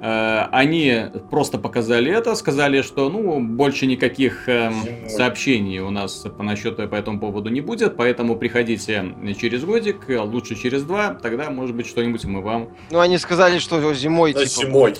Э, 0.00 0.48
Они 0.52 1.02
просто 1.30 1.58
показали 1.58 2.12
это, 2.12 2.34
сказали, 2.34 2.82
что 2.82 3.08
ну 3.08 3.40
больше 3.40 3.86
никаких 3.86 4.48
эм, 4.48 4.74
сообщений 5.08 5.78
у 5.80 5.90
нас 5.90 6.26
по 6.36 6.42
насчету 6.58 6.88
по 6.88 6.94
этому 6.94 7.20
поводу 7.20 7.50
не 7.50 7.60
будет, 7.60 7.96
поэтому 7.96 8.36
приходите 8.36 9.14
через 9.38 9.64
годик, 9.64 10.08
э, 10.08 10.18
лучше 10.18 10.54
через 10.56 10.82
два, 10.82 11.14
тогда 11.14 11.50
может 11.50 11.74
быть 11.74 11.86
что-нибудь 11.86 12.24
мы 12.24 12.40
вам 12.42 12.70
Ну 12.90 13.00
они 13.00 13.18
сказали, 13.18 13.58
что 13.58 13.94
зимой, 13.94 14.32
Да, 14.34 14.44
типа... 14.44 14.66
зимой. 14.66 14.94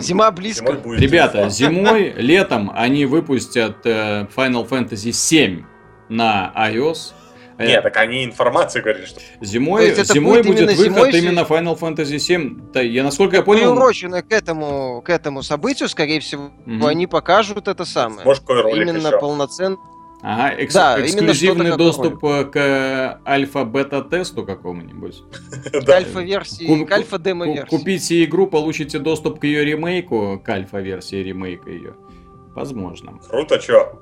Зима 0.00 0.30
близко. 0.32 0.66
Зимой 0.66 0.78
будет 0.80 1.00
Ребята, 1.00 1.48
зимой, 1.48 2.12
летом 2.16 2.72
они 2.74 3.06
выпустят 3.06 3.78
э, 3.84 4.26
Final 4.34 4.68
Fantasy 4.68 5.10
VII 5.10 5.64
на 6.08 6.52
iOS. 6.56 7.12
Э, 7.58 7.66
Нет, 7.68 7.84
так 7.84 7.96
они 7.98 8.24
информации 8.24 8.80
говорили, 8.80 9.04
что 9.06 9.20
Зимой, 9.40 9.86
это 9.86 10.02
зимой 10.02 10.42
будет 10.42 10.66
будет 10.66 10.80
именно 10.80 10.94
выход 11.04 11.14
зимой 11.14 11.20
именно 11.20 11.40
Final 11.42 11.78
Fantasy 11.78 12.16
VII. 12.16 12.72
Да, 12.72 12.80
я 12.80 13.04
насколько 13.04 13.36
я 13.36 13.42
понял, 13.42 13.70
Приурочено 13.72 14.22
к 14.22 14.32
этому, 14.32 15.00
к 15.02 15.10
этому 15.10 15.44
событию, 15.44 15.88
скорее 15.88 16.18
всего, 16.18 16.50
Мгм. 16.66 16.86
они 16.86 17.06
покажут 17.06 17.68
это 17.68 17.84
самое. 17.84 18.24
может 18.24 18.42
какой 18.42 18.62
ролик 18.62 18.82
Именно 18.82 19.06
еще. 19.06 19.18
полноценный. 19.20 19.78
Ага, 20.24 20.54
экс- 20.56 20.74
Да, 20.74 21.00
эксклюзивный 21.00 21.76
доступ 21.76 22.24
э, 22.24 22.44
к 22.44 23.20
альфа-бета-тесту 23.26 24.44
какому-нибудь. 24.44 25.22
К 25.86 25.88
альфа-версии, 25.90 26.84
к 26.84 26.92
альфа-демо-версии. 26.92 27.68
Ку- 27.70 27.78
Купите 27.78 28.24
игру, 28.24 28.46
получите 28.46 28.98
доступ 28.98 29.40
к 29.40 29.44
ее 29.44 29.64
ремейку, 29.64 30.40
к 30.44 30.48
альфа-версии 30.48 31.16
ремейка 31.16 31.70
ее. 31.70 31.94
Возможно. 32.54 33.18
Круто, 33.28 33.58
чё? 33.58 34.00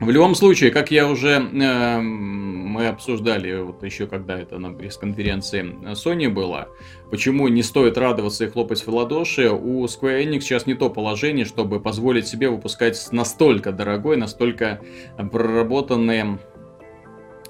В 0.00 0.08
любом 0.10 0.34
случае, 0.34 0.70
как 0.70 0.90
я 0.90 1.06
уже 1.08 1.28
эм, 1.28 2.66
мы 2.68 2.86
обсуждали, 2.86 3.60
вот 3.60 3.82
еще 3.82 4.06
когда 4.06 4.38
это 4.38 4.58
на 4.58 4.72
пресс-конференции 4.72 5.62
Sony 5.92 6.30
было, 6.30 6.68
почему 7.10 7.48
не 7.48 7.62
стоит 7.62 7.98
радоваться 7.98 8.44
и 8.44 8.48
хлопать 8.48 8.86
в 8.86 8.88
ладоши, 8.88 9.50
у 9.50 9.84
Square 9.84 10.24
Enix 10.24 10.40
сейчас 10.40 10.66
не 10.66 10.74
то 10.74 10.88
положение, 10.88 11.44
чтобы 11.44 11.80
позволить 11.80 12.26
себе 12.26 12.48
выпускать 12.48 13.08
настолько 13.12 13.72
дорогой, 13.72 14.16
настолько 14.16 14.80
проработанный 15.30 16.38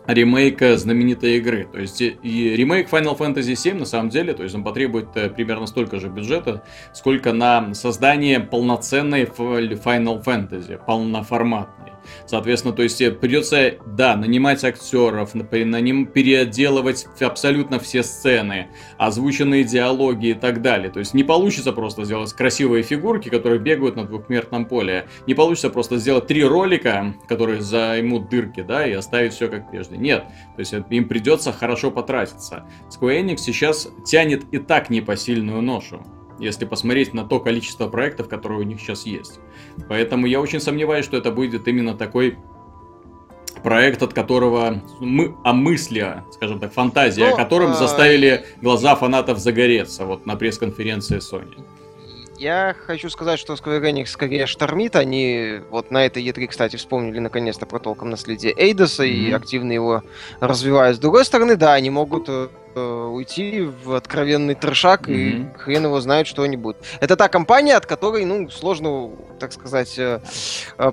ремейк 0.07 0.63
э, 0.63 0.77
знаменитой 0.77 1.37
игры. 1.37 1.69
То 1.71 1.79
есть 1.79 2.01
и- 2.01 2.17
ремейк 2.23 2.89
Final 2.91 3.17
Fantasy 3.17 3.53
VII 3.53 3.75
на 3.81 3.85
самом 3.85 4.09
деле, 4.09 4.33
то 4.33 4.43
есть 4.43 4.55
он 4.55 4.65
потребует 4.65 5.09
э, 5.15 5.31
примерно 5.31 5.67
столько 5.67 6.01
же 6.01 6.09
бюджета, 6.09 6.65
сколько 6.93 7.33
на 7.33 7.75
создание 7.75 8.41
полноценной 8.41 9.25
Final 9.25 10.25
Fantasy, 10.25 10.81
полноформатной. 10.85 11.90
Соответственно, 12.27 12.75
то 12.75 12.83
есть 12.83 13.01
э, 13.01 13.11
придется, 13.11 13.75
да, 13.87 14.17
нанимать 14.17 14.65
актеров, 14.65 15.35
на 15.35 15.81
ним 15.81 16.07
переделывать 16.07 17.07
абсолютно 17.21 17.79
все 17.79 18.03
сцены, 18.03 18.69
озвученные 18.99 19.65
диалоги 19.65 20.29
и 20.29 20.35
так 20.35 20.63
далее. 20.63 20.91
То 20.91 20.99
есть 20.99 21.15
не 21.15 21.25
получится 21.25 21.73
просто 21.73 22.05
сделать 22.05 22.33
красивые 22.33 22.83
фигурки, 22.83 23.29
которые 23.29 23.59
бегают 23.59 23.97
на 23.97 24.05
двухмерном 24.05 24.67
поле. 24.67 25.07
Не 25.27 25.35
получится 25.35 25.71
просто 25.71 25.99
сделать 25.99 26.27
три 26.27 26.45
ролика, 26.45 27.15
которые 27.29 27.61
займут 27.61 28.29
дырки, 28.29 28.63
да, 28.63 28.87
и 28.87 28.93
оставить 28.93 29.35
все 29.35 29.49
как 29.49 29.71
прежде. 29.71 29.97
Нет, 29.97 30.25
то 30.57 30.61
есть 30.61 30.75
им 30.91 31.09
придется 31.09 31.53
хорошо 31.53 31.91
потратиться. 31.91 32.65
Square 32.89 33.23
Enix 33.23 33.39
сейчас 33.39 33.89
тянет 34.05 34.45
и 34.53 34.59
так 34.59 34.91
непосильную 34.91 35.63
ношу 35.63 36.05
если 36.41 36.65
посмотреть 36.65 37.15
на 37.15 37.25
то 37.25 37.39
количество 37.39 37.89
проектов, 37.89 38.29
которые 38.29 38.61
у 38.61 38.63
них 38.63 38.81
сейчас 38.81 39.07
есть. 39.07 39.39
Поэтому 39.89 40.27
я 40.27 40.41
очень 40.41 40.61
сомневаюсь, 40.61 41.05
что 41.05 41.17
это 41.17 41.31
будет 41.31 41.69
именно 41.69 41.95
такой 41.95 42.39
проект, 43.63 44.03
от 44.03 44.15
которого 44.15 44.83
мы, 45.01 45.35
о 45.45 45.53
мысли, 45.53 46.23
скажем 46.33 46.59
так, 46.59 46.73
фантазии, 46.73 47.23
Ну, 47.23 47.35
о 47.35 47.37
котором 47.37 47.73
а, 47.73 47.75
заставили 47.75 48.45
глаза 48.63 48.97
фанатов 48.97 49.39
загореться 49.39 50.05
вот 50.05 50.27
на 50.27 50.37
пресс-конференции 50.37 51.19
Sony. 51.19 51.63
Я 52.41 52.75
хочу 52.87 53.11
сказать, 53.11 53.39
что 53.39 53.53
Square 53.53 53.83
Enix 53.83 54.07
скорее 54.07 54.47
штормит. 54.47 54.97
Они 54.97 55.61
вот 55.69 55.91
на 55.91 56.07
этой 56.07 56.25
E3, 56.25 56.47
кстати, 56.47 56.77
вспомнили 56.77 57.19
наконец-то 57.19 57.67
про 57.67 57.79
толком 57.79 58.09
наследие 58.09 58.55
Эйдоса 58.57 59.05
и 59.05 59.27
Мгм. 59.27 59.37
активно 59.37 59.73
его 59.73 60.03
развивают. 60.41 60.97
С 60.97 61.01
другой 61.01 61.27
стороны, 61.27 61.57
да, 61.57 61.75
они 61.75 61.91
могут 61.91 62.31
э, 62.31 62.49
э, 62.75 62.81
уйти 62.81 63.61
в 63.85 63.93
откровенный 63.93 64.55
трешак, 64.55 65.07
и 65.07 65.35
Мгм. 65.35 65.53
хрен 65.59 65.85
его 65.85 66.01
знает, 66.01 66.27
что 66.27 66.41
они 66.43 66.57
будут. 66.57 66.79
Это 67.01 67.15
та 67.15 67.29
компания, 67.29 67.77
от 67.77 67.85
которой, 67.85 68.25
ну, 68.25 68.49
сложно, 68.49 69.11
так 69.39 69.53
сказать, 69.53 69.97
э, 69.99 70.21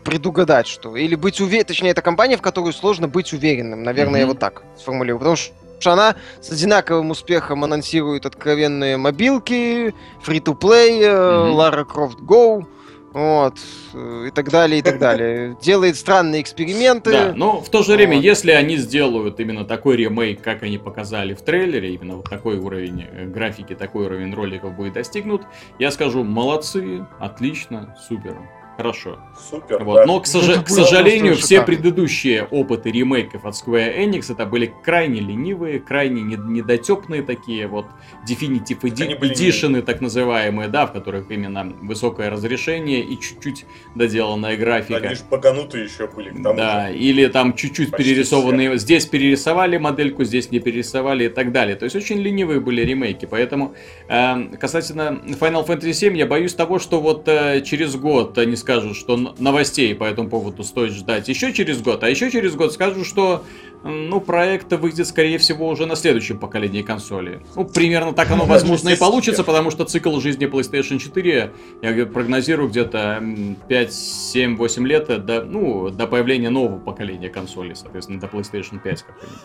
предугадать, 0.03 0.67
что... 0.67 0.97
Или 0.97 1.15
быть 1.15 1.39
уверенным, 1.39 1.67
точнее, 1.67 1.91
это 1.91 2.01
компания, 2.01 2.35
в 2.35 2.41
которую 2.41 2.73
сложно 2.73 3.07
быть 3.07 3.31
уверенным. 3.31 3.83
Наверное, 3.83 4.19
я 4.19 4.25
Мгм. 4.25 4.33
вот 4.33 4.39
так 4.41 4.63
сформулирую. 4.77 5.19
Потому 5.19 5.37
что 5.37 5.53
что 5.79 5.93
она 5.93 6.15
с 6.41 6.51
одинаковым 6.51 7.11
успехом 7.11 7.63
анонсирует 7.63 8.25
откровенные 8.25 8.97
мобилки, 8.97 9.93
фри-то-плей. 10.21 11.01
Lara 11.03 11.85
Croft 11.85 12.19
Go, 12.21 12.65
вот, 13.13 13.55
э, 13.93 14.25
и 14.27 14.31
так 14.31 14.49
далее, 14.51 14.79
и 14.79 14.81
так 14.81 14.99
далее. 14.99 15.57
Делает 15.61 15.95
странные 15.95 16.41
эксперименты. 16.41 17.11
Да, 17.11 17.33
но 17.35 17.61
в 17.61 17.69
то 17.69 17.81
же 17.81 17.93
время, 17.93 18.15
Вот. 18.17 18.23
если 18.23 18.51
они 18.51 18.77
сделают 18.77 19.39
именно 19.39 19.65
такой 19.65 19.95
ремейк, 19.97 20.41
как 20.41 20.63
они 20.63 20.77
показали 20.77 21.33
в 21.33 21.41
трейлере, 21.41 21.93
именно 21.95 22.17
вот 22.17 22.29
такой 22.29 22.57
уровень 22.57 23.05
э, 23.09 23.25
графики, 23.25 23.73
такой 23.75 24.05
уровень 24.05 24.33
роликов 24.33 24.75
будет 24.75 24.93
достигнут, 24.93 25.43
я 25.79 25.89
скажу, 25.91 26.23
молодцы, 26.23 27.07
отлично, 27.19 27.95
супер, 28.07 28.37
хорошо. 28.77 29.17
Супер, 29.49 29.83
Вот. 29.83 29.95
да. 29.97 30.05
Но, 30.05 30.19
к, 30.19 30.27
это 30.27 30.61
к 30.63 30.69
сожалению, 30.69 31.35
все 31.35 31.55
шикарно. 31.57 31.65
предыдущие 31.65 32.43
опыты 32.43 32.91
ремейков 32.91 33.45
от 33.45 33.55
Square 33.55 33.97
Enix 33.99 34.31
это 34.31 34.45
были 34.45 34.71
крайне 34.83 35.19
ленивые, 35.19 35.79
крайне 35.79 36.21
не- 36.21 36.35
недотепные 36.37 37.23
такие 37.23 37.67
вот 37.67 37.87
Definitive 38.29 38.79
Edi- 38.81 39.19
Edition, 39.19 39.81
так 39.81 39.99
называемые, 40.01 40.69
да, 40.69 40.85
в 40.85 40.93
которых 40.93 41.31
именно 41.31 41.73
высокое 41.81 42.29
разрешение 42.29 43.01
и 43.01 43.19
чуть-чуть 43.19 43.65
доделанная 43.95 44.55
графика. 44.57 44.97
Они 45.07 45.15
ж 45.15 45.19
баганутые 45.29 45.85
еще 45.85 46.07
были 46.07 46.29
к 46.29 46.43
тому 46.43 46.55
Да, 46.57 46.87
же. 46.89 46.97
или 46.97 47.25
там 47.27 47.53
чуть-чуть 47.55 47.91
Почти 47.91 48.03
перерисованные. 48.11 48.77
Здесь 48.77 49.05
перерисовали 49.05 49.77
модельку, 49.77 50.23
здесь 50.23 50.51
не 50.51 50.59
перерисовали 50.59 51.25
и 51.25 51.29
так 51.29 51.51
далее. 51.51 51.75
То 51.75 51.85
есть 51.85 51.95
очень 51.95 52.19
ленивые 52.19 52.59
были 52.59 52.81
ремейки. 52.81 53.25
Поэтому 53.25 53.73
э, 54.07 54.55
касательно 54.59 55.21
Final 55.39 55.65
Fantasy 55.65 55.91
VII, 56.11 56.15
я 56.17 56.25
боюсь 56.27 56.53
того, 56.53 56.79
что 56.79 57.01
вот 57.01 57.27
э, 57.27 57.61
через 57.61 57.95
год 57.95 58.37
они 58.37 58.55
скажут, 58.67 58.97
что 58.97 59.15
новостей 59.39 59.95
по 59.95 60.03
этому 60.03 60.29
поводу 60.29 60.61
стоит 60.65 60.91
ждать 60.91 61.29
еще 61.29 61.53
через 61.53 61.81
год, 61.81 62.03
а 62.03 62.09
еще 62.09 62.29
через 62.29 62.53
год 62.53 62.73
скажут, 62.73 63.07
что 63.07 63.45
ну, 63.85 64.19
проект 64.19 64.73
выйдет, 64.73 65.07
скорее 65.07 65.37
всего, 65.37 65.69
уже 65.69 65.85
на 65.85 65.95
следующем 65.95 66.37
поколении 66.37 66.81
консолей. 66.81 67.39
Ну, 67.55 67.63
примерно 67.63 68.11
так 68.11 68.29
оно, 68.29 68.43
Ну, 68.43 68.49
возможно, 68.49 68.89
и 68.89 68.97
получится, 68.97 69.45
потому 69.45 69.71
что 69.71 69.85
цикл 69.85 70.19
жизни 70.19 70.47
PlayStation 70.47 70.97
4, 70.99 71.53
я 71.81 72.05
прогнозирую 72.07 72.67
где-то 72.69 73.19
м, 73.21 73.55
5, 73.69 73.93
7, 73.93 74.57
8 74.57 74.85
лет 74.85 75.25
до, 75.25 75.45
ну, 75.45 75.89
до 75.89 76.05
появления 76.05 76.49
нового 76.49 76.77
поколения 76.79 77.29
консолей, 77.29 77.73
соответственно, 77.75 78.19
до 78.19 78.27
PlayStation 78.27 78.81
5 78.83 79.03
как-нибудь. 79.03 79.39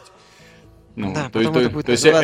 Ну, 0.96 1.14
Да, 1.14 1.30
то, 1.32 1.40
есть- 1.40 1.52
то- 1.52 1.60
это 1.60 1.82
то 1.82 1.92
есть 1.92 2.04
это, 2.04 2.16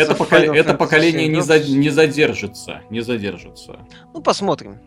это 0.53 0.75
поколение 0.75 1.29
не, 1.29 1.41
7. 1.41 1.43
за- 1.43 1.61
не 1.77 1.91
задержится, 1.91 2.83
не 2.91 3.01
задержится. 3.03 3.87
Ну, 4.13 4.21
посмотрим. 4.21 4.79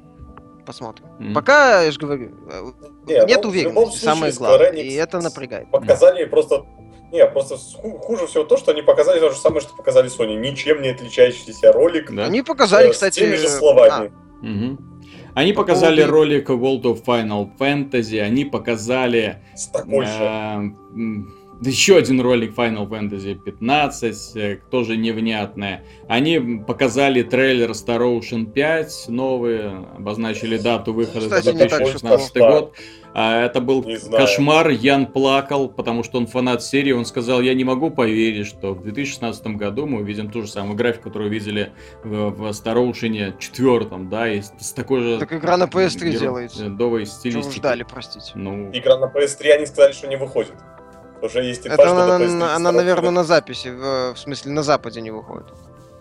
Посмотрим. 0.71 1.05
М. 1.19 1.34
Пока, 1.34 1.81
я 1.84 1.91
же 1.91 1.99
говорю, 1.99 2.31
э, 2.49 2.71
Не, 3.07 3.25
нет 3.27 3.41
ну, 3.43 3.49
уверенности, 3.49 3.81
случае, 3.97 3.99
самое 3.99 4.31
главное. 4.34 4.71
И 4.71 4.93
это 4.93 5.19
напрягает. 5.19 5.69
Показали 5.69 6.23
просто... 6.25 6.65
Не, 7.12 7.25
просто 7.27 7.57
ху- 7.57 7.97
хуже 7.99 8.25
всего 8.27 8.45
то, 8.45 8.55
что 8.55 8.71
они 8.71 8.81
показали 8.84 9.19
то 9.19 9.31
же 9.31 9.36
самое, 9.38 9.60
что 9.60 9.75
показали 9.75 10.10
Sony. 10.10 10.38
Ничем 10.38 10.81
не 10.81 10.89
отличающийся 10.89 11.73
ролик. 11.73 12.10
Да? 12.15 12.23
Они 12.25 12.41
показали, 12.41 12.88
э, 12.88 12.91
кстати... 12.91 13.15
С 13.15 13.17
теми 13.17 13.36
же 13.36 13.49
словами. 13.49 14.13
Мгм. 14.41 15.01
Они 15.36 15.51
показали 15.51 16.03
поводу- 16.03 16.13
ролик 16.13 16.49
World 16.49 16.84
of 16.84 17.03
Final 17.03 17.49
Fantasy, 17.60 18.19
они 18.21 18.45
показали 18.45 19.41
С 19.53 19.67
такой 19.67 20.05
же. 20.05 20.12
э, 20.21 20.55
м, 20.95 21.34
еще 21.69 21.97
один 21.97 22.19
ролик 22.21 22.56
Final 22.56 22.88
Fantasy 22.89 23.36
15, 23.36 24.36
э, 24.36 24.60
тоже 24.71 24.97
невнятное. 24.97 25.84
Они 26.08 26.39
показали 26.65 27.21
трейлер 27.21 27.71
Star 27.71 28.00
Ocean 28.00 28.45
5 28.52 29.06
новый, 29.10 29.69
обозначили 29.97 30.58
дату 30.58 30.93
выхода 30.93 31.21
Кстати, 31.26 31.45
за 31.45 31.54
не 31.54 31.60
так, 31.60 31.69
2016 31.80 32.30
что- 32.30 32.39
год. 32.39 32.74
А 33.13 33.43
это 33.45 33.60
был 33.60 33.86
кошмар, 34.10 34.69
Ян 34.69 35.06
плакал, 35.06 35.67
потому 35.67 36.02
что 36.02 36.17
он 36.17 36.28
фанат 36.28 36.63
серии, 36.63 36.93
он 36.93 37.04
сказал, 37.04 37.41
я 37.41 37.54
не 37.54 37.65
могу 37.65 37.91
поверить, 37.91 38.47
что 38.47 38.74
в 38.74 38.84
2016 38.84 39.47
году 39.58 39.86
мы 39.86 40.00
увидим 40.00 40.32
ту 40.32 40.43
же 40.43 40.47
самую 40.47 40.78
графику, 40.78 41.10
которую 41.10 41.30
видели 41.30 41.74
в, 42.06 42.30
в 42.30 42.41
Star 42.52 42.78
Ocean 42.78 43.34
4, 43.38 43.86
да, 44.10 44.32
и 44.32 44.41
с, 44.41 44.54
с 44.60 44.71
такой 44.71 45.02
же... 45.02 45.19
Так 45.19 45.34
игра 45.34 45.58
на 45.58 45.65
PS3 45.65 46.00
геро- 46.10 46.19
делается. 46.19 46.69
Новой 46.69 46.80
Чего 46.80 46.93
вы 47.00 47.06
стилистикой. 47.06 47.52
ждали, 47.58 47.84
простите? 47.84 48.32
Ну, 48.36 48.69
Игра 48.71 48.97
на 48.97 49.06
PS3, 49.06 49.50
они 49.58 49.65
сказали, 49.65 49.91
что 49.91 50.08
не 50.08 50.15
выходит. 50.15 50.54
Уже 51.21 51.43
есть 51.43 51.65
инфа, 51.67 51.73
Это 51.75 51.84
что 51.88 51.91
она, 52.03 52.17
на 52.17 52.23
PS3 52.23 52.27
на- 52.38 52.55
она, 52.55 52.69
Ocean 52.69 52.73
наверное, 52.75 53.12
на 53.12 53.23
записи, 53.23 53.67
в, 53.69 54.13
в 54.15 54.17
смысле, 54.17 54.51
на 54.51 54.63
Западе 54.63 55.01
не 55.01 55.12
выходит. 55.12 55.47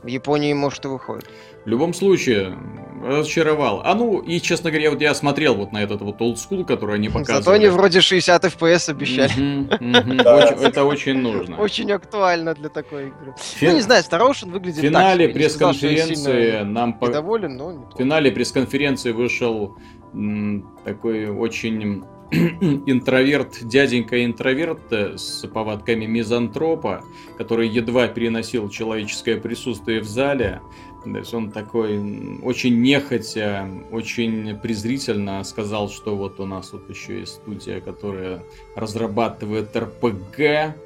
В 0.02 0.06
Японии, 0.06 0.54
может, 0.54 0.85
и 0.87 0.88
выходит. 0.88 1.26
в 1.66 1.68
любом 1.68 1.92
случае, 1.92 2.56
разочаровал. 3.04 3.83
А 3.85 3.94
ну, 3.94 4.18
и, 4.20 4.40
честно 4.40 4.70
говоря, 4.70 4.90
вот 4.90 5.02
я 5.02 5.14
смотрел 5.14 5.54
вот 5.56 5.72
на 5.72 5.83
этот 5.83 6.00
вот 6.00 6.18
old 6.22 6.37
school, 6.37 6.64
который 6.64 6.94
они 6.94 7.09
показывали. 7.11 7.42
Зато 7.42 7.50
они 7.52 7.66
вроде 7.68 8.00
60 8.00 8.44
FPS 8.46 8.90
обещали. 8.90 9.68
Это 10.66 10.85
очень 10.85 11.18
нужно. 11.18 11.59
Очень 11.59 11.92
актуально 11.92 12.54
для 12.54 12.70
такой 12.70 13.09
игры. 13.09 13.35
Фи- 13.38 13.66
Ну, 13.68 13.74
не 13.74 13.83
знаю, 13.83 14.02
Star 14.02 14.20
Ocean 14.26 14.50
выглядит 14.50 14.78
В 14.78 14.80
так 14.80 14.88
финале 14.88 15.28
пресс-конференции 15.28 16.62
нам 16.62 16.98
недоволен, 17.00 17.56
но 17.59 17.68
В 17.94 17.98
финале 17.98 18.33
пресс-конференции 18.33 19.12
вышел 19.12 19.76
такой 20.85 21.28
очень 21.28 22.04
интроверт, 22.87 23.59
дяденька 23.62 24.25
интроверт 24.25 24.93
э, 24.93 25.19
с 25.19 25.47
повадками 25.49 26.07
мизантропа, 26.07 27.05
который 27.37 27.69
едва 27.69 28.07
переносил 28.07 28.69
человеческое 28.69 29.37
присутствие 29.37 30.01
в 30.01 30.05
зале. 30.05 30.61
То 31.03 31.19
есть 31.19 31.35
он 31.35 31.51
такой 31.51 31.99
очень 32.43 32.81
нехотя, 32.83 33.69
очень 33.90 34.57
презрительно 34.59 35.43
сказал, 35.45 35.88
что 35.90 36.14
вот 36.14 36.38
у 36.38 36.47
нас 36.47 36.73
вот 36.73 36.88
еще 36.88 37.21
есть 37.21 37.35
студия, 37.35 37.81
которая 37.81 38.45
разрабатывает 38.77 39.75
РПГ. 39.77 40.77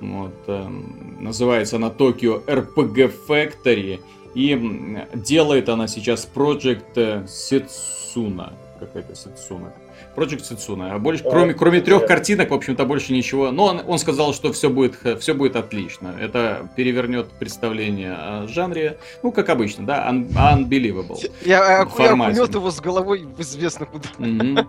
Вот, 0.00 0.34
эм, 0.46 1.18
называется 1.20 1.76
она 1.76 1.88
Tokyo 1.88 2.44
RPG 2.46 3.12
Factory. 3.28 4.00
И 4.34 4.98
делает 5.14 5.68
она 5.68 5.86
сейчас 5.86 6.28
Project 6.32 6.94
э, 6.96 7.24
Setsuna. 7.26 8.52
Какая-то 8.86 9.14
Сетсуна. 9.14 9.72
Project 10.16 10.42
Setsuna. 10.42 10.90
А 10.92 10.98
больше, 10.98 11.24
О, 11.24 11.30
кроме, 11.30 11.54
кроме 11.54 11.80
трех 11.80 11.98
интересно. 12.02 12.16
картинок, 12.16 12.50
в 12.50 12.54
общем-то, 12.54 12.84
больше 12.84 13.12
ничего. 13.12 13.50
Но 13.50 13.64
он, 13.66 13.82
он 13.86 13.98
сказал, 13.98 14.32
что 14.34 14.52
все 14.52 14.68
будет, 14.70 14.94
все 15.20 15.34
будет 15.34 15.56
отлично. 15.56 16.14
Это 16.20 16.68
перевернет 16.76 17.28
представление 17.32 18.12
о 18.14 18.46
жанре. 18.48 18.98
Ну, 19.22 19.32
как 19.32 19.48
обычно, 19.48 19.86
да, 19.86 20.08
un- 20.10 20.28
unbelievable. 20.32 21.18
Я, 21.44 21.58
я, 21.78 21.80
окунет 21.82 22.54
его 22.54 22.70
с 22.70 22.80
головой 22.80 23.24
в 23.24 23.40
известно 23.40 23.86
куда. 23.86 24.08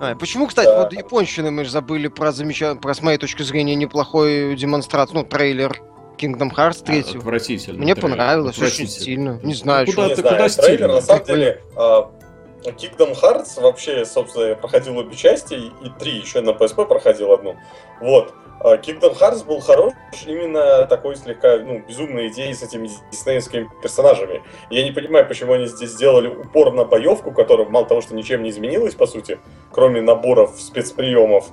А, 0.00 0.16
почему, 0.16 0.48
кстати, 0.48 0.66
Да. 0.66 0.82
вот 0.82 0.92
японщины 0.92 1.52
мы 1.52 1.64
же 1.64 1.70
забыли 1.70 2.08
про 2.08 2.32
замечательный, 2.32 2.80
про, 2.80 2.94
с 2.94 3.00
моей 3.00 3.16
точки 3.16 3.42
зрения, 3.42 3.76
неплохой 3.76 4.56
демонстрацию, 4.56 5.18
ну, 5.20 5.24
трейлер 5.24 5.80
Kingdom 6.18 6.50
Hearts 6.52 6.82
3. 6.84 7.00
Отвратительно. 7.18 7.78
Мне 7.78 7.94
трейлер, 7.94 8.10
понравилось, 8.10 8.58
очень 8.58 8.88
стильно. 8.88 9.38
Не 9.44 9.54
знаю, 9.54 9.86
Куда 9.86 10.06
что. 10.06 10.16
Ты- 10.16 10.20
знаю, 10.22 10.36
куда 10.36 10.48
трейлер, 10.48 10.76
стильно? 10.78 10.94
на 10.94 11.00
самом 11.00 11.24
деле, 11.26 11.62
а, 11.76 12.10
Kingdom 12.70 13.12
Hearts 13.20 13.60
вообще, 13.60 14.04
собственно, 14.04 14.44
я 14.44 14.56
проходил 14.56 14.96
обе 14.96 15.14
части, 15.16 15.54
и 15.54 15.90
три 15.98 16.12
еще 16.18 16.40
на 16.40 16.50
PSP 16.50 16.86
проходил 16.86 17.32
одну. 17.32 17.56
Вот. 18.00 18.34
А 18.60 18.76
Kingdom 18.76 19.18
Hearts 19.18 19.44
был 19.44 19.60
хорош 19.60 19.92
именно 20.26 20.86
такой 20.86 21.16
слегка, 21.16 21.58
ну, 21.58 21.82
безумной 21.86 22.28
идеей 22.28 22.54
с 22.54 22.62
этими 22.62 22.88
диснеевскими 23.10 23.68
персонажами. 23.82 24.42
Я 24.70 24.84
не 24.84 24.92
понимаю, 24.92 25.26
почему 25.26 25.52
они 25.52 25.66
здесь 25.66 25.90
сделали 25.90 26.28
упор 26.28 26.72
на 26.72 26.84
боевку, 26.84 27.32
которая 27.32 27.68
мало 27.68 27.86
того, 27.86 28.00
что 28.00 28.14
ничем 28.14 28.42
не 28.42 28.50
изменилась, 28.50 28.94
по 28.94 29.06
сути, 29.06 29.38
кроме 29.70 30.00
наборов 30.00 30.58
спецприемов, 30.58 31.46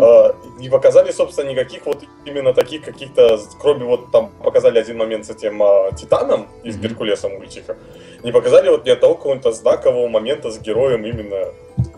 а, 0.00 0.36
не 0.58 0.68
показали, 0.68 1.10
собственно, 1.10 1.50
никаких 1.50 1.86
вот 1.86 2.04
именно 2.24 2.52
таких 2.54 2.82
каких-то, 2.84 3.40
кроме 3.60 3.84
вот 3.84 4.10
там 4.12 4.30
показали 4.42 4.78
один 4.78 4.98
момент 4.98 5.26
с 5.26 5.30
этим 5.30 5.62
а, 5.62 5.90
Титаном 5.92 6.46
из 6.62 6.76
Мгм. 6.76 6.82
Геркулеса 6.82 7.28
мультика, 7.28 7.76
не 8.22 8.30
показали 8.30 8.68
вот 8.68 8.84
ни 8.84 8.90
одного 8.90 9.14
какого-то 9.14 9.52
знакового 9.52 10.08
момента 10.08 10.50
с 10.50 10.58
героем 10.58 11.04
именно 11.04 11.48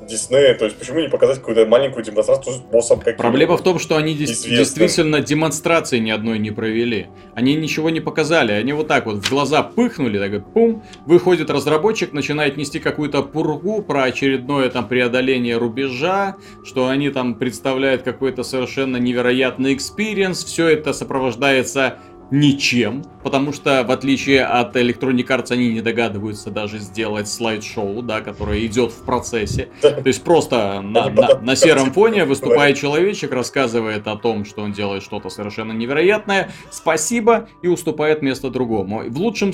Диснея, 0.07 0.55
то 0.55 0.65
есть 0.65 0.77
почему 0.79 1.01
не 1.01 1.09
показать 1.09 1.39
какую-то 1.39 1.67
маленькую 1.67 2.05
демонстрацию 2.05 2.55
с 2.55 2.59
боссом 2.61 3.01
каким 3.01 3.19
Проблема 3.19 3.57
в 3.57 3.63
том, 3.63 3.79
что 3.79 3.97
они 3.97 4.15
Известным. 4.15 4.57
действительно 4.57 5.21
демонстрации 5.21 5.99
ни 5.99 6.11
одной 6.11 6.39
не 6.39 6.51
провели. 6.51 7.09
Они 7.35 7.55
ничего 7.55 7.91
не 7.91 8.01
показали. 8.01 8.53
Они 8.53 8.73
вот 8.73 8.89
так 8.89 9.07
вот 9.07 9.17
в 9.17 9.31
глаза 9.31 9.63
пыхнули, 9.63 10.19
так 10.19 10.53
пум, 10.53 10.83
выходит 11.07 11.51
разработчик, 11.51 12.13
начинает 12.13 12.57
нести 12.57 12.79
какую-то 12.79 13.23
пургу 13.23 13.83
про 13.83 14.05
очередное 14.05 14.69
там 14.71 14.89
преодоление 14.89 15.57
рубежа, 15.57 16.37
что 16.65 16.89
они 16.89 17.11
там 17.11 17.35
представляют 17.35 18.03
какой-то 18.03 18.43
совершенно 18.43 18.97
невероятный 18.97 19.75
experience. 19.75 20.45
Все 20.45 20.69
это 20.69 20.93
сопровождается 20.93 21.99
ничем, 22.35 23.05
потому 23.23 23.53
что 23.53 23.85
в 23.85 23.91
отличие 23.93 24.45
от 24.45 24.75
Electronic 24.77 25.27
Arts 25.29 25.53
они 25.53 25.73
не 25.73 25.81
догадываются 25.81 26.51
даже 26.51 26.79
сделать 26.79 27.29
слайд-шоу, 27.29 28.03
да, 28.03 28.21
которое 28.21 28.67
идет 28.67 28.91
в 28.93 29.05
процессе. 29.05 29.69
То 29.81 30.03
есть 30.05 30.23
просто 30.25 30.81
на, 30.83 31.09
на- 31.11 31.39
на 31.41 31.57
сером 31.57 31.93
фоне 31.93 32.25
выступает 32.25 32.77
человечек, 32.77 33.33
рассказывает 33.33 34.09
о 34.09 34.17
том, 34.17 34.45
что 34.45 34.63
он 34.63 34.73
делает 34.73 35.03
что-то 35.03 35.29
совершенно 35.29 35.73
невероятное, 35.73 36.51
спасибо, 36.71 37.49
и 37.63 37.69
уступает 37.69 38.21
место 38.21 38.51
другому. 38.51 39.05
В 39.09 39.19
лучшем 39.19 39.53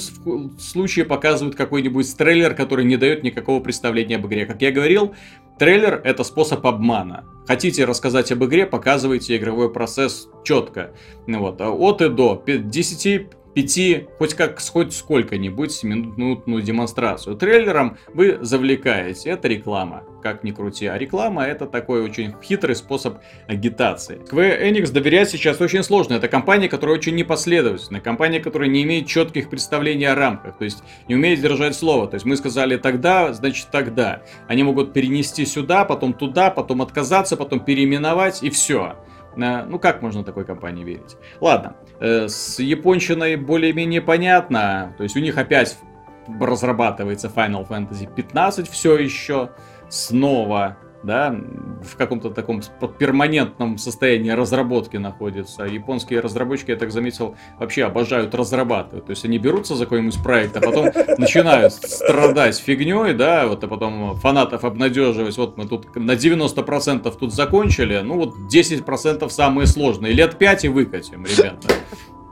случае 0.59 1.05
показывают 1.05 1.57
какой-нибудь 1.57 2.17
трейлер, 2.17 2.55
который 2.55 2.87
не 2.87 2.97
дает 2.97 3.23
никакого 3.23 3.61
представления 3.61 4.17
об 4.17 4.27
игре. 4.27 4.47
Как 4.47 4.63
я 4.63 4.73
говорил, 4.73 5.15
трейлер 5.61 6.01
это 6.05 6.25
способ 6.25 6.67
обмана. 6.67 7.27
Хотите 7.47 7.85
рассказать 7.85 8.33
об 8.33 8.43
игре, 8.45 8.65
показывайте 8.65 9.37
игровой 9.37 9.71
процесс 9.71 10.27
четко. 10.43 10.95
Вот, 11.27 11.61
а 11.61 11.71
от 11.71 12.01
и 12.01 12.09
до. 12.09 12.35
Пи- 12.35 12.59
10 12.59 13.29
5, 13.55 14.07
хоть 14.19 14.35
как 14.35 14.61
хоть 14.61 14.95
сколько-нибудь 14.95 15.83
минутную 15.83 16.63
демонстрацию. 16.63 17.37
Трейлером 17.37 17.99
вы 18.15 18.39
завлекаете. 18.41 19.31
Это 19.31 19.49
реклама, 19.49 20.05
как 20.23 20.45
ни 20.45 20.53
крути. 20.53 20.87
А 20.87 20.97
реклама 20.97 21.45
это 21.45 21.67
такой 21.67 22.03
очень 22.03 22.35
хитрый 22.43 22.77
способ 22.77 23.19
агитации. 23.49 24.19
Square 24.19 24.63
Enix 24.63 24.93
доверять 24.93 25.31
сейчас 25.31 25.61
очень 25.61 25.83
сложно. 25.83 26.15
Это 26.15 26.29
компания, 26.29 26.69
которая 26.69 26.97
очень 26.97 27.17
непоследовательная. 27.17 28.01
Компания, 28.01 28.41
которая 28.41 28.69
не 28.69 28.83
имеет 28.83 29.07
четких 29.07 29.51
представлений 29.51 30.07
о 30.07 30.15
рамках. 30.15 30.59
То 30.59 30.65
есть 30.65 30.83
не 31.09 31.15
умеет 31.15 31.41
держать 31.41 31.75
слово. 31.75 32.07
То 32.07 32.15
есть 32.15 32.27
мы 32.27 32.37
сказали 32.37 32.77
тогда, 32.77 33.33
значит 33.33 33.69
тогда. 33.71 34.23
Они 34.47 34.63
могут 34.63 34.93
перенести 34.93 35.45
сюда, 35.45 35.85
потом 35.85 36.13
туда, 36.13 36.51
потом 36.51 36.83
отказаться, 36.83 37.37
потом 37.37 37.61
переименовать 37.61 38.43
и 38.43 38.51
все. 38.51 38.97
Ну 39.37 39.79
как 39.79 40.03
можно 40.03 40.25
такой 40.25 40.45
компании 40.45 40.85
верить? 40.85 41.17
Ладно, 41.41 41.77
э, 41.83 41.90
с 42.01 42.59
японщиной 42.59 43.37
более-менее 43.37 44.01
понятно. 44.01 44.95
То 44.97 45.03
есть 45.03 45.17
у 45.17 45.21
них 45.21 45.37
опять 45.37 45.79
разрабатывается 46.41 47.29
Final 47.29 47.69
Fantasy 47.69 48.13
15 48.13 48.69
все 48.69 48.97
еще. 48.97 49.51
Снова, 49.89 50.79
да, 51.03 51.35
в 51.83 51.97
каком-то 51.97 52.31
таком 52.31 52.63
перманентном 52.99 53.79
состоянии 53.79 54.31
разработки 54.31 54.97
находится. 54.97 55.65
Японские 55.65 56.21
разработчики, 56.21 56.71
я 56.71 56.77
так 56.77 56.91
заметил, 56.91 57.37
вообще 57.59 57.85
обожают 57.85 58.35
разрабатывать. 58.35 59.07
То 59.07 59.11
есть 59.11 59.25
они 59.25 59.39
берутся 59.39 59.75
за 59.75 59.85
какой-нибудь 59.85 60.23
проект, 60.23 60.57
а 60.57 60.61
потом 60.61 60.87
начинают 61.19 61.73
страдать 61.73 62.59
фигней, 62.59 63.15
да, 63.15 63.47
вот, 63.47 63.65
а 63.65 63.69
потом 63.69 64.17
фанатов 64.17 64.65
обнадеживать. 64.65 65.37
Вот 65.37 65.57
мы 65.57 65.67
тут 65.67 65.95
на 65.97 66.13
90% 66.13 67.15
тут 67.19 67.33
закончили, 67.33 67.99
ну 67.99 68.17
вот 68.17 68.35
10% 68.53 69.29
самые 69.31 69.67
сложные. 69.67 70.13
Лет 70.13 70.39
5 70.39 70.65
и 70.65 70.69
выкатим, 70.69 71.25
ребята. 71.25 71.69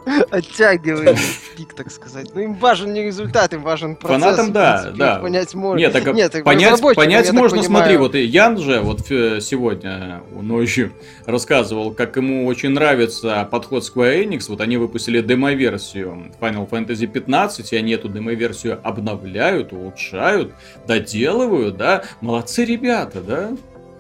Оттягиваем 0.31 1.17
пик, 1.57 1.75
так 1.75 1.91
сказать. 1.91 2.31
Ну, 2.35 2.41
им 2.41 2.55
важен 2.55 2.93
не 2.93 3.03
результат, 3.03 3.53
им 3.53 3.63
важен 3.63 3.97
процесс. 3.97 4.23
Фанатам, 4.23 4.53
да, 4.53 4.91
да. 4.95 5.19
Понять 5.19 5.55
можно. 5.55 5.79
Нет, 5.79 5.93
так, 5.93 6.15
Нет, 6.15 6.33
так 6.33 6.45
понять, 6.45 6.81
понять 6.81 7.33
можно, 7.33 7.63
смотри, 7.63 7.97
вот 7.97 8.15
и 8.15 8.25
Ян 8.25 8.59
же 8.59 8.81
вот 8.81 9.11
э, 9.11 9.41
сегодня 9.41 10.23
ночью 10.33 10.93
рассказывал, 11.27 11.93
как 11.93 12.17
ему 12.17 12.47
очень 12.47 12.71
нравится 12.71 13.47
подход 13.51 13.83
Square 13.83 14.25
Enix. 14.25 14.45
Вот 14.49 14.61
они 14.61 14.77
выпустили 14.77 15.21
демо-версию 15.21 16.33
Final 16.41 16.69
Fantasy 16.69 17.07
15, 17.07 17.73
и 17.73 17.77
они 17.77 17.93
эту 17.93 18.09
демо-версию 18.09 18.81
обновляют, 18.83 19.73
улучшают, 19.73 20.53
доделывают, 20.87 21.77
да. 21.77 22.05
Молодцы 22.21 22.65
ребята, 22.65 23.21
да. 23.21 23.51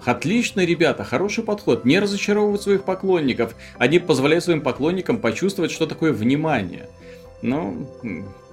Отлично, 0.08 0.64
ребята, 0.64 1.04
хороший 1.04 1.44
подход. 1.44 1.84
Не 1.84 1.98
разочаровывать 1.98 2.62
своих 2.62 2.84
поклонников. 2.84 3.54
Они 3.76 3.98
позволяют 3.98 4.42
своим 4.42 4.62
поклонникам 4.62 5.18
почувствовать, 5.18 5.70
что 5.70 5.86
такое 5.86 6.14
внимание. 6.14 6.88
Ну, 7.42 7.86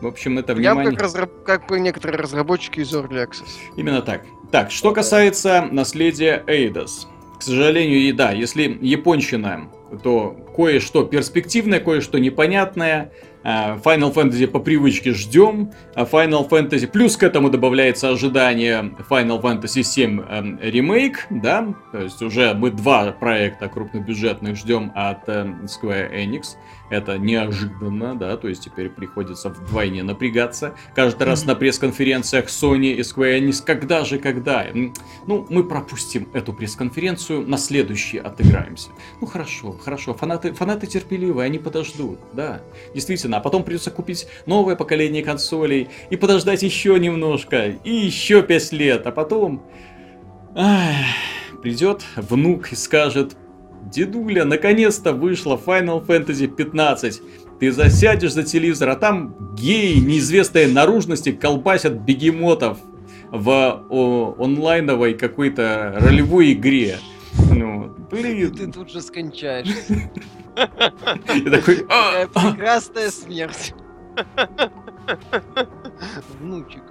в 0.02 0.06
общем, 0.06 0.38
это 0.38 0.54
внимание... 0.54 0.84
Я 0.84 0.92
как, 0.92 1.02
разраб... 1.02 1.44
как 1.46 1.72
некоторые 1.72 2.20
разработчики 2.20 2.82
из 2.82 2.94
Early 2.94 3.26
Access. 3.26 3.48
Именно 3.78 4.02
так. 4.02 4.24
Так, 4.52 4.70
что 4.70 4.92
касается 4.92 5.62
наследия 5.72 6.44
Эйдос. 6.46 7.08
К 7.40 7.42
сожалению, 7.42 8.00
и 8.00 8.12
да, 8.12 8.32
если 8.32 8.78
японщина, 8.82 9.70
то 10.04 10.36
кое-что 10.58 11.06
перспективное, 11.06 11.80
кое-что 11.80 12.18
непонятное. 12.20 13.14
А, 13.48 13.78
Final 13.78 14.12
Fantasy 14.12 14.48
по 14.48 14.60
привычке 14.60 15.14
ждем. 15.14 15.72
А 15.94 16.04
Final 16.04 16.50
Fantasy... 16.50 16.88
Плюс 16.88 17.16
к 17.16 17.22
этому 17.22 17.52
добавляется 17.52 18.10
ожидание 18.10 18.92
Final 19.08 19.40
Fantasy 19.40 19.84
7 19.84 20.22
эм, 20.22 20.60
ремейк, 20.60 21.28
да? 21.30 21.74
То 21.92 22.00
есть 22.00 22.22
уже 22.24 22.56
мы 22.56 22.72
два 22.72 23.12
проекта 23.12 23.70
крупнобюджетных 23.70 24.56
ждем 24.56 24.92
от 24.96 25.30
э, 25.30 25.46
Square 25.66 26.12
Enix. 26.12 26.56
Это 26.90 27.18
неожиданно, 27.18 28.16
да, 28.16 28.38
то 28.38 28.48
есть 28.48 28.64
теперь 28.64 28.90
приходится 28.90 29.50
вдвойне 29.50 30.04
напрягаться. 30.04 30.76
Каждый 30.94 31.24
mm-hmm. 31.24 31.26
раз 31.26 31.46
на 31.46 31.56
пресс-конференциях 31.56 32.46
Sony 32.46 32.94
и 32.94 33.00
Square 33.00 33.40
Enix, 33.40 33.64
когда 33.66 34.06
же, 34.06 34.20
когда? 34.20 34.66
Ну, 35.26 35.48
мы 35.50 35.64
пропустим 35.64 36.30
эту 36.34 36.54
пресс-конференцию, 36.54 37.48
на 37.48 37.58
следующий 37.58 38.20
отыграемся. 38.20 38.90
Ну, 39.20 39.28
хорошо, 39.28 39.72
хорошо, 39.74 40.14
фанаты, 40.14 40.54
фанаты 40.54 40.86
терпеливые, 40.86 41.46
они 41.46 41.58
подождут, 41.58 42.20
да. 42.34 42.62
Действительно, 42.94 43.38
а 43.38 43.40
потом 43.40 43.64
придется 43.64 43.90
купить 43.90 44.28
новое 44.46 44.76
поколение 44.76 45.24
консолей 45.24 45.90
и 46.10 46.18
подождать 46.18 46.62
еще 46.62 47.00
немножко, 47.00 47.68
и 47.84 47.92
еще 47.92 48.44
пять 48.44 48.72
лет, 48.72 49.08
а 49.08 49.12
потом... 49.12 49.64
Ах, 50.58 50.96
придет 51.62 52.06
внук 52.16 52.72
и 52.72 52.76
скажет, 52.76 53.36
Дедуля, 53.96 54.44
наконец-то 54.44 55.14
вышла 55.14 55.56
Final 55.56 56.06
Fantasy 56.06 56.48
15. 56.48 57.22
Ты 57.62 57.72
засядешь 57.72 58.34
за 58.34 58.44
телевизор, 58.44 58.90
а 58.90 58.96
там 58.96 59.56
геи 59.56 60.00
неизвестной 60.00 60.68
наружности 60.68 61.32
колбасят 61.32 61.94
бегемотов 61.94 62.78
в 63.32 63.86
о, 63.90 64.36
онлайновой 64.38 65.14
какой-то 65.14 65.96
ролевой 65.98 66.52
игре. 66.52 66.98
Ну, 67.52 67.96
блин. 68.12 68.54
Ты 68.54 68.70
тут 68.70 68.92
же 68.92 69.02
скончаешься. 69.02 70.12
Я 70.58 71.52
такой... 71.52 71.86
«А, 71.90 72.28
а». 72.34 72.52
Прекрасная 72.52 73.10
смерть. 73.10 73.74
Внучек 76.42 76.84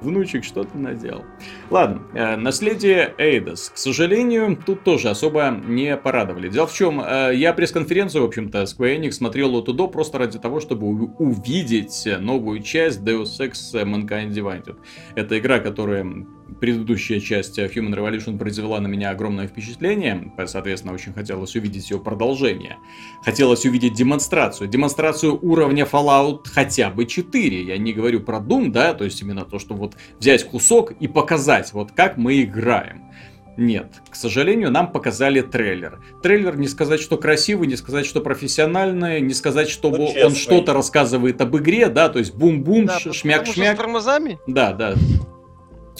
внучек 0.00 0.44
что-то 0.44 0.76
наделал. 0.76 1.24
Ладно, 1.70 2.02
э, 2.14 2.36
наследие 2.36 3.14
Эйдос. 3.18 3.70
К 3.70 3.76
сожалению, 3.76 4.58
тут 4.64 4.82
тоже 4.82 5.10
особо 5.10 5.50
не 5.50 5.96
порадовали. 5.96 6.48
Дело 6.48 6.66
в 6.66 6.74
чем, 6.74 7.00
э, 7.00 7.32
я 7.34 7.52
пресс-конференцию, 7.52 8.22
в 8.22 8.26
общем-то, 8.26 8.62
Square 8.62 9.00
Enix 9.00 9.12
смотрел 9.12 9.54
от 9.56 9.66
до 9.66 9.88
просто 9.88 10.18
ради 10.18 10.38
того, 10.38 10.60
чтобы 10.60 10.86
увидеть 10.86 12.06
новую 12.20 12.62
часть 12.62 13.00
Deus 13.00 13.40
Ex 13.40 13.52
Mankind 13.72 14.30
Divided. 14.30 14.76
Это 15.14 15.38
игра, 15.38 15.58
которая 15.58 16.26
предыдущая 16.60 17.20
часть 17.20 17.58
Human 17.58 17.94
Revolution 17.94 18.38
произвела 18.38 18.80
на 18.80 18.86
меня 18.86 19.10
огромное 19.10 19.46
впечатление, 19.48 20.32
соответственно, 20.46 20.94
очень 20.94 21.12
хотелось 21.12 21.54
увидеть 21.56 21.90
ее 21.90 21.98
продолжение. 21.98 22.76
Хотелось 23.24 23.64
увидеть 23.64 23.94
демонстрацию. 23.94 24.68
Демонстрацию 24.68 25.38
уровня 25.40 25.84
Fallout 25.84 26.46
хотя 26.46 26.90
бы 26.90 27.06
4. 27.06 27.62
Я 27.62 27.78
не 27.78 27.92
говорю 27.92 28.20
про 28.20 28.38
Doom, 28.38 28.70
да, 28.70 28.94
то 28.94 29.04
есть 29.04 29.20
именно 29.22 29.44
то, 29.44 29.58
что 29.58 29.74
вот 29.74 29.96
взять 30.18 30.44
кусок 30.44 30.92
и 30.92 31.08
показать, 31.08 31.72
вот 31.72 31.92
как 31.92 32.16
мы 32.16 32.42
играем. 32.42 33.02
Нет, 33.56 34.02
к 34.10 34.14
сожалению, 34.14 34.70
нам 34.70 34.92
показали 34.92 35.40
трейлер. 35.40 36.00
Трейлер 36.22 36.58
не 36.58 36.68
сказать, 36.68 37.00
что 37.00 37.16
красивый, 37.16 37.66
не 37.66 37.76
сказать, 37.76 38.04
что 38.04 38.20
профессиональный, 38.20 39.20
не 39.22 39.32
сказать, 39.32 39.70
что 39.70 39.90
ну, 39.90 40.12
он 40.22 40.34
что-то 40.34 40.74
рассказывает 40.74 41.40
об 41.40 41.56
игре, 41.56 41.88
да, 41.88 42.10
то 42.10 42.18
есть 42.18 42.34
бум-бум, 42.34 42.84
да, 42.86 42.98
шмяк-шмяк. 42.98 43.74
С 43.74 43.76
тормозами? 43.78 44.38
Да, 44.46 44.72
да. 44.72 44.94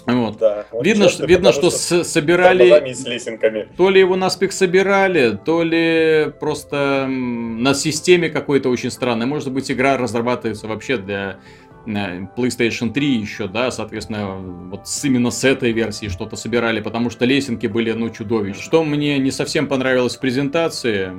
Вот. 0.07 0.39
Да, 0.39 0.67
видно, 0.81 1.09
что, 1.09 1.27
видно, 1.27 1.53
что, 1.53 1.71
что 1.71 2.05
собирали... 2.05 2.93
С 2.93 3.05
лесенками. 3.05 3.69
То 3.77 3.91
ли 3.91 4.01
его 4.01 4.15
наспех 4.15 4.53
собирали, 4.53 5.37
то 5.45 5.63
ли 5.65 6.33
просто 6.39 7.07
на 7.09 7.75
системе 7.75 8.31
какой-то 8.31 8.69
очень 8.69 8.91
странной. 8.91 9.27
Может 9.27 9.53
быть, 9.53 9.71
игра 9.71 9.97
разрабатывается 9.97 10.69
вообще 10.69 10.97
для 10.97 11.41
э, 11.87 12.21
PlayStation 12.37 12.93
3 12.93 13.07
еще, 13.17 13.49
да, 13.49 13.73
соответственно, 13.73 14.37
вот 14.71 14.87
с, 14.87 15.05
именно 15.05 15.33
с 15.33 15.43
этой 15.43 15.73
версии 15.73 16.07
что-то 16.07 16.37
собирали, 16.37 16.81
потому 16.81 17.11
что 17.11 17.25
лесенки 17.25 17.67
были, 17.67 17.91
ну, 17.91 18.09
чудовищ. 18.11 18.61
Что 18.61 18.85
мне 18.85 19.19
не 19.19 19.33
совсем 19.33 19.67
понравилось 19.67 20.17
в 20.17 20.21
презентации, 20.21 21.11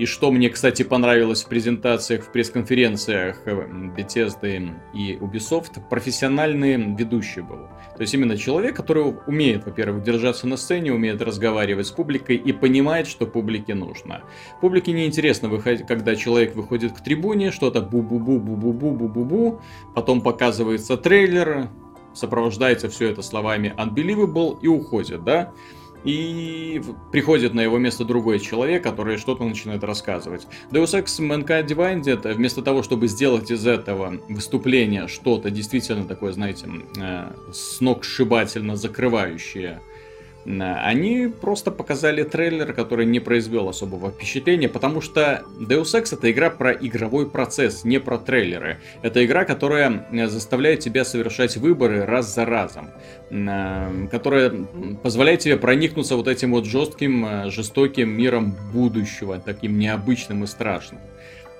и, 0.00 0.06
что 0.06 0.30
мне, 0.30 0.48
кстати, 0.48 0.82
понравилось 0.82 1.44
в 1.44 1.48
презентациях, 1.48 2.24
в 2.24 2.32
пресс-конференциях 2.32 3.42
э, 3.44 3.50
Bethesda 3.94 4.74
и 4.94 5.16
Ubisoft, 5.16 5.72
профессиональный 5.90 6.76
ведущий 6.96 7.42
был. 7.42 7.68
То 7.96 8.00
есть 8.00 8.14
именно 8.14 8.38
человек, 8.38 8.74
который 8.74 9.14
умеет, 9.26 9.66
во-первых, 9.66 10.02
держаться 10.02 10.46
на 10.46 10.56
сцене, 10.56 10.94
умеет 10.94 11.20
разговаривать 11.20 11.86
с 11.86 11.90
публикой 11.90 12.36
и 12.36 12.50
понимает, 12.50 13.08
что 13.08 13.26
публике 13.26 13.74
нужно. 13.74 14.22
Публике 14.62 14.92
неинтересно, 14.92 15.50
выходить, 15.50 15.86
когда 15.86 16.16
человек 16.16 16.56
выходит 16.56 16.92
к 16.92 17.04
трибуне, 17.04 17.50
что-то 17.50 17.80
бу-бу-бу-бу-бу-бу-бу-бу, 17.82 19.60
потом 19.94 20.22
показывается 20.22 20.96
трейлер, 20.96 21.68
сопровождается 22.14 22.88
все 22.88 23.10
это 23.10 23.20
словами 23.20 23.74
unbelievable 23.76 24.58
и 24.62 24.66
уходит, 24.66 25.24
да? 25.24 25.52
И 26.04 26.82
приходит 27.12 27.54
на 27.54 27.60
его 27.60 27.78
место 27.78 28.04
другой 28.04 28.38
человек, 28.40 28.82
который 28.82 29.18
что-то 29.18 29.44
начинает 29.44 29.84
рассказывать. 29.84 30.46
Deus 30.70 30.94
Ex 30.94 31.20
Mankind 31.20 31.66
Divided, 31.66 32.32
вместо 32.34 32.62
того, 32.62 32.82
чтобы 32.82 33.08
сделать 33.08 33.50
из 33.50 33.66
этого 33.66 34.18
выступления 34.28 35.08
что-то 35.08 35.50
действительно 35.50 36.04
такое, 36.04 36.32
знаете, 36.32 36.66
э, 36.96 37.32
сногсшибательно 37.52 38.76
закрывающее 38.76 39.80
они 40.58 41.28
просто 41.28 41.70
показали 41.70 42.22
трейлер, 42.22 42.72
который 42.72 43.06
не 43.06 43.20
произвел 43.20 43.68
особого 43.68 44.10
впечатления, 44.10 44.68
потому 44.68 45.00
что 45.00 45.44
Deus 45.60 45.94
Ex 45.94 46.14
это 46.14 46.30
игра 46.30 46.50
про 46.50 46.72
игровой 46.72 47.28
процесс, 47.28 47.84
не 47.84 48.00
про 48.00 48.18
трейлеры. 48.18 48.78
Это 49.02 49.24
игра, 49.24 49.44
которая 49.44 50.06
э, 50.10 50.26
заставляет 50.28 50.80
тебя 50.80 51.04
совершать 51.04 51.56
выборы 51.56 52.04
раз 52.04 52.34
за 52.34 52.44
разом, 52.44 52.90
э, 53.30 54.06
которая 54.10 54.52
позволяет 55.02 55.40
тебе 55.40 55.56
проникнуться 55.56 56.16
вот 56.16 56.26
этим 56.26 56.52
вот 56.52 56.64
жестким, 56.64 57.26
э, 57.26 57.50
жестоким 57.50 58.10
миром 58.10 58.56
будущего, 58.72 59.38
таким 59.38 59.78
необычным 59.78 60.44
и 60.44 60.46
страшным. 60.46 61.00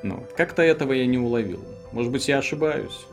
Ну, 0.02 0.24
как-то 0.36 0.62
этого 0.62 0.92
я 0.92 1.06
не 1.06 1.18
уловил. 1.18 1.60
Может 1.92 2.10
быть, 2.10 2.28
я 2.28 2.38
ошибаюсь. 2.38 3.06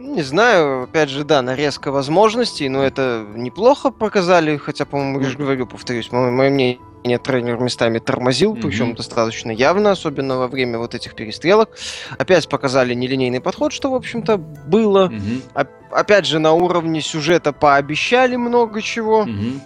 Не 0.00 0.22
знаю, 0.22 0.84
опять 0.84 1.10
же, 1.10 1.24
да, 1.24 1.42
нарезка 1.42 1.92
возможностей, 1.92 2.68
но 2.70 2.82
это 2.82 3.26
неплохо 3.34 3.90
показали, 3.90 4.56
хотя, 4.56 4.86
по-моему, 4.86 5.20
я 5.20 5.28
же 5.28 5.36
говорю, 5.36 5.66
повторюсь, 5.66 6.10
мое, 6.10 6.30
мое 6.30 6.48
мнение, 6.50 7.18
тренер 7.22 7.60
местами 7.60 7.98
тормозил, 7.98 8.54
mm-hmm. 8.54 8.62
причем 8.62 8.94
достаточно 8.94 9.50
явно, 9.50 9.90
особенно 9.90 10.38
во 10.38 10.48
время 10.48 10.78
вот 10.78 10.94
этих 10.94 11.14
перестрелок. 11.14 11.76
Опять 12.18 12.48
показали 12.48 12.94
нелинейный 12.94 13.40
подход, 13.42 13.72
что, 13.72 13.90
в 13.90 13.94
общем-то, 13.94 14.38
было. 14.38 15.08
Mm-hmm. 15.08 15.42
О- 15.54 15.98
опять 15.98 16.26
же, 16.26 16.38
на 16.38 16.52
уровне 16.52 17.02
сюжета 17.02 17.52
пообещали 17.52 18.36
много 18.36 18.80
чего. 18.80 19.24
Mm-hmm 19.24 19.60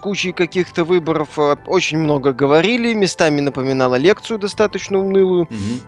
кучей 0.00 0.32
каких-то 0.32 0.84
выборов, 0.84 1.38
э, 1.38 1.56
очень 1.66 1.98
много 1.98 2.32
говорили, 2.32 2.94
местами 2.94 3.40
напоминала 3.40 3.96
лекцию 3.96 4.38
достаточно 4.38 4.98
унылую. 4.98 5.42
Угу. 5.42 5.80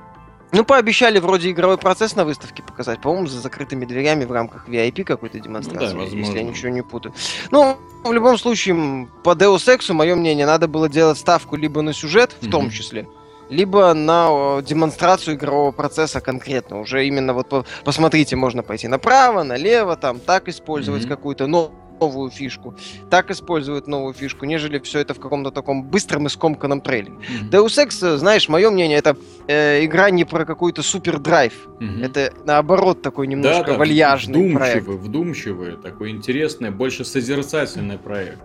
Ну, 0.53 0.65
пообещали 0.65 1.19
вроде 1.21 1.51
игровой 1.51 1.79
процесс 1.79 2.17
на 2.17 2.25
выставке 2.25 2.63
показать, 2.63 3.01
по-моему, 3.01 3.27
за 3.29 3.41
закрытыми 3.41 3.85
дверями 3.85 4.25
в 4.25 4.33
рамках 4.33 4.69
VIP 4.69 5.05
какой-то 5.05 5.39
демонстрации, 5.39 5.95
Ну 5.95 6.01
да, 6.01 6.17
если 6.17 6.39
я 6.39 6.43
ничего 6.43 6.69
не 6.71 6.83
путаю. 6.83 7.15
Ну, 7.53 7.77
в 8.03 8.13
любом 8.13 8.37
случае, 8.37 9.09
по 9.23 9.31
Deus 9.35 9.67
Ex, 9.69 9.93
мое 9.93 10.17
мнение, 10.17 10.47
надо 10.47 10.67
было 10.67 10.89
делать 10.89 11.19
ставку 11.19 11.55
либо 11.57 11.83
на 11.83 11.93
сюжет, 11.93 12.35
в 12.41 12.51
том 12.51 12.71
числе, 12.71 13.07
либо 13.49 13.95
на 13.95 14.61
демонстрацию 14.63 15.37
игрового 15.37 15.71
процесса 15.71 16.21
конкретно. 16.21 16.81
Уже 16.81 17.07
именно 17.07 17.33
вот 17.33 17.49
по- 17.49 17.65
посмотрите, 17.85 18.35
можно 18.35 18.63
пойти 18.65 18.89
направо, 18.89 19.45
налево, 19.45 19.97
там 19.97 20.19
так 20.19 20.49
использовать 20.49 21.03
какую-то 21.09 21.47
но- 21.47 21.71
новую 22.01 22.31
фишку, 22.31 22.75
так 23.11 23.31
использовать 23.31 23.87
новую 23.87 24.15
фишку, 24.15 24.47
нежели 24.47 24.79
все 24.79 25.01
это 25.01 25.15
в 25.15 25.21
каком-то 25.21 25.51
таком 25.51 25.83
быстром 25.85 26.27
и 26.27 26.29
скомканном 26.29 26.81
трейлере. 26.81 27.13
Мгм. 27.13 27.51
Deus 27.51 27.79
Ex, 27.79 28.03
э, 28.03 28.17
знаешь, 28.17 28.49
мое 28.49 28.71
мнение, 28.71 28.99
это 28.99 29.17
э, 29.47 29.85
игра 29.85 30.11
не 30.11 30.25
про 30.25 30.45
какой-то 30.45 30.83
супер 30.83 31.19
драйв. 31.19 31.53
Мгм. 31.81 32.03
Это 32.03 32.33
наоборот 32.45 33.03
такой 33.03 33.27
немножко 33.27 33.65
Да, 33.65 33.73
да, 33.73 33.79
вальяжный 33.79 34.53
проект. 34.53 34.87
вдумчивый, 34.87 35.09
вдумчивый, 35.09 35.73
такой 35.77 36.11
интересный, 36.11 36.71
больше 36.71 37.05
созерцательный 37.05 37.99
проект. 37.99 38.41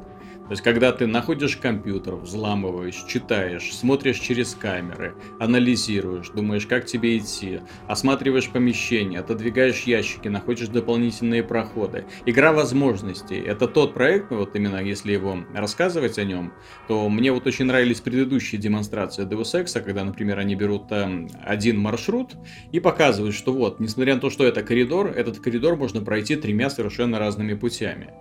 То 0.45 0.51
есть, 0.51 0.61
когда 0.61 0.91
ты 0.91 1.07
находишь 1.07 1.57
компьютер, 1.57 2.15
взламываешь, 2.15 3.03
читаешь, 3.07 3.73
смотришь 3.73 4.19
через 4.19 4.53
камеры, 4.53 5.15
анализируешь, 5.39 6.29
думаешь, 6.29 6.67
как 6.67 6.85
тебе 6.85 7.17
идти, 7.17 7.61
осматриваешь 7.87 8.49
помещение, 8.49 9.21
отодвигаешь 9.21 9.83
ящики, 9.83 10.27
находишь 10.27 10.67
дополнительные 10.67 11.41
проходы. 11.41 12.05
Игра 12.27 12.53
возможностей. 12.53 13.39
Это 13.39 13.67
тот 13.67 13.95
проект, 13.95 14.29
вот 14.29 14.55
именно 14.55 14.83
если 14.83 15.13
его 15.13 15.39
рассказывать 15.51 16.19
о 16.19 16.23
нем, 16.23 16.53
то 16.87 17.09
мне 17.09 17.31
вот 17.31 17.47
очень 17.47 17.65
нравились 17.65 18.01
предыдущие 18.01 18.61
демонстрации 18.61 19.25
Deus 19.25 19.59
Ex, 19.59 19.81
когда, 19.81 20.03
например, 20.03 20.37
они 20.37 20.53
берут 20.53 20.87
там 20.89 21.27
один 21.43 21.79
маршрут 21.79 22.35
и 22.71 22.79
показывают, 22.79 23.33
что 23.33 23.51
вот, 23.51 23.79
несмотря 23.79 24.13
на 24.13 24.21
то, 24.21 24.29
что 24.29 24.45
это 24.45 24.61
коридор, 24.61 25.07
этот 25.07 25.39
коридор 25.39 25.75
можно 25.75 26.01
пройти 26.01 26.35
тремя 26.35 26.69
совершенно 26.69 27.17
разными 27.17 27.55
путями. 27.55 28.13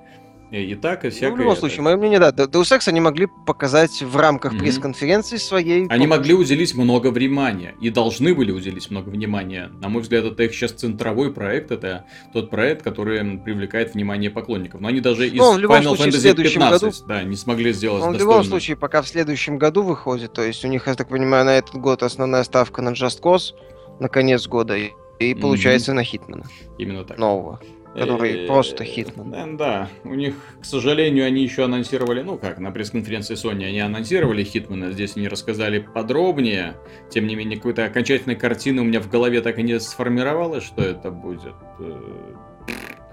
И, 0.50 0.62
и 0.62 0.74
так, 0.74 1.04
и 1.04 1.10
всякое. 1.10 1.30
Ну, 1.30 1.36
в 1.36 1.38
любом 1.40 1.52
это. 1.52 1.60
случае, 1.60 1.82
мое 1.82 1.96
мнение, 1.96 2.18
да, 2.20 2.30
Deus 2.30 2.70
Ex 2.76 2.88
они 2.88 3.00
могли 3.00 3.26
показать 3.46 4.02
в 4.02 4.16
рамках 4.16 4.52
Мгм. 4.52 4.60
пресс-конференции 4.60 5.36
своей. 5.36 5.86
Они 5.88 6.06
по- 6.06 6.10
могли 6.16 6.34
уделить 6.34 6.74
много 6.74 7.08
внимания 7.08 7.74
и 7.80 7.90
должны 7.90 8.34
были 8.34 8.52
уделить 8.52 8.90
много 8.90 9.08
внимания. 9.08 9.70
На 9.80 9.88
мой 9.88 10.02
взгляд, 10.02 10.24
это 10.24 10.42
их 10.44 10.52
сейчас 10.54 10.72
центровой 10.72 11.32
проект, 11.32 11.70
это 11.72 12.04
тот 12.32 12.50
проект, 12.50 12.82
который 12.82 13.38
привлекает 13.38 13.94
внимание 13.94 14.30
поклонников. 14.30 14.80
Но 14.80 14.88
они 14.88 15.00
даже 15.00 15.26
из 15.28 15.34
Ну, 15.34 15.54
в 15.54 15.58
любом 15.58 15.78
Final 15.78 15.96
случае, 15.96 16.10
в 16.12 16.14
Fantasy 16.14 16.18
следующем 16.20 16.60
15 16.60 17.06
да, 17.08 17.22
не 17.24 17.36
смогли 17.36 17.72
сделать 17.72 18.02
Он 18.04 18.14
в 18.14 18.18
любом 18.18 18.44
случае, 18.44 18.76
пока 18.76 19.02
в 19.02 19.08
следующем 19.08 19.58
году 19.58 19.82
выходит, 19.82 20.32
то 20.34 20.42
есть 20.42 20.64
у 20.64 20.68
них, 20.68 20.86
я 20.86 20.94
так 20.94 21.08
понимаю, 21.08 21.44
на 21.46 21.56
этот 21.58 21.74
год 21.76 22.02
основная 22.02 22.44
ставка 22.44 22.82
на 22.82 22.90
Just 22.90 23.20
Cause 23.22 23.54
на 23.98 24.08
конец 24.08 24.46
года 24.46 24.76
и, 24.76 24.90
и 25.18 25.34
получается 25.34 25.94
на 25.94 26.04
Хитмана 26.04 26.44
Именно 26.78 27.04
так. 27.04 27.18
нового. 27.18 27.60
Который 27.94 28.44
Э, 28.44 28.46
просто 28.46 28.84
Hitman. 28.84 29.30
Да, 29.30 29.46
да, 29.46 29.88
у 30.10 30.14
них, 30.14 30.34
к 30.60 30.64
сожалению, 30.64 31.26
они 31.26 31.42
еще 31.42 31.64
анонсировали, 31.64 32.22
ну 32.22 32.36
как, 32.38 32.58
на 32.58 32.70
пресс-конференции 32.70 33.34
Sony 33.34 33.64
они 33.66 33.80
анонсировали 33.80 34.42
Хитмана, 34.44 34.90
здесь 34.92 35.16
они 35.16 35.28
рассказали 35.28 35.78
подробнее. 35.78 36.74
Тем 37.10 37.26
не 37.26 37.36
менее, 37.36 37.56
какой-то 37.56 37.84
окончательной 37.84 38.36
картины 38.36 38.82
у 38.82 38.84
меня 38.84 39.00
в 39.00 39.08
голове 39.08 39.40
так 39.40 39.58
и 39.58 39.62
не 39.62 39.78
сформировалось, 39.80 40.64
что 40.64 40.82
это 40.82 41.10
будет. 41.10 41.54
Э, 41.78 42.00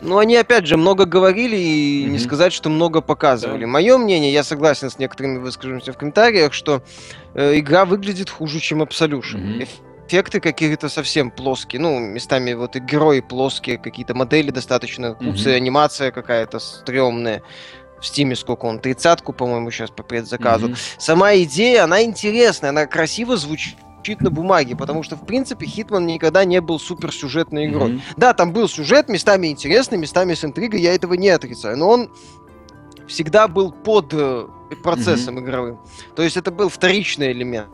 Ну, 0.04 0.18
они, 0.18 0.36
опять 0.36 0.66
же, 0.66 0.78
много 0.78 1.06
говорили 1.06 1.56
и 1.56 2.04
не 2.06 2.10
Мгм. 2.18 2.20
сказать, 2.20 2.54
что 2.54 2.70
много 2.72 3.02
показывали. 3.02 3.62
Да. 3.62 3.68
Мое 3.68 4.00
мнение, 4.00 4.34
я 4.34 4.44
согласен 4.44 4.90
с 4.90 4.98
некоторыми 4.98 5.38
выскажемся 5.38 5.94
в 5.94 5.98
комментариях, 5.98 6.54
что 6.54 6.82
э, 7.36 7.60
игра 7.60 7.86
выглядит 7.86 8.30
хуже, 8.32 8.60
чем 8.60 8.82
Absolution. 8.82 9.38
Мгм. 9.38 9.66
Эффекты 10.12 10.42
какие-то 10.42 10.90
совсем 10.90 11.32
плоские. 11.32 11.82
Ну, 11.82 11.98
местами 11.98 12.52
вот 12.52 12.76
и 12.76 12.80
герои 12.82 13.22
плоские, 13.22 13.78
какие-то 13.78 14.14
модели 14.14 14.52
достаточно 14.52 15.14
куцые, 15.14 15.56
Мгм. 15.56 15.64
анимация 15.64 16.12
какая-то 16.12 16.60
стрёмная. 16.60 17.44
В 17.98 18.06
Стиме 18.06 18.36
сколько 18.36 18.66
он? 18.66 18.80
Тридцатку, 18.80 19.32
по-моему, 19.32 19.72
сейчас 19.72 19.90
по 19.90 20.04
предзаказу. 20.04 20.68
мгм. 20.68 20.76
Сама 20.98 21.34
идея, 21.38 21.86
она 21.86 22.04
интересная, 22.04 22.72
она 22.72 22.88
красиво 22.88 23.38
звучит 23.38 23.78
на 24.20 24.30
бумаге, 24.30 24.76
потому 24.76 25.02
что, 25.04 25.16
в 25.16 25.26
принципе, 25.26 25.66
Хитман 25.66 26.06
никогда 26.08 26.44
не 26.44 26.60
был 26.60 26.78
суперсюжетной 26.78 27.68
игрой. 27.68 27.92
Мгм. 27.94 28.02
Да, 28.18 28.34
там 28.34 28.52
был 28.52 28.68
сюжет, 28.68 29.08
местами 29.08 29.48
интересный, 29.48 29.98
местами 29.98 30.34
с 30.34 30.44
интригой, 30.44 30.82
я 30.82 30.94
этого 30.94 31.14
не 31.14 31.30
отрицаю, 31.30 31.78
но 31.78 31.88
он 31.88 32.12
всегда 33.08 33.48
был 33.48 33.72
под 33.72 34.10
э, 34.12 34.46
процессом 34.84 35.40
игровым. 35.40 35.80
То 36.18 36.24
есть 36.24 36.36
это 36.36 36.52
был 36.52 36.68
вторичный 36.68 37.32
элемент. 37.32 37.70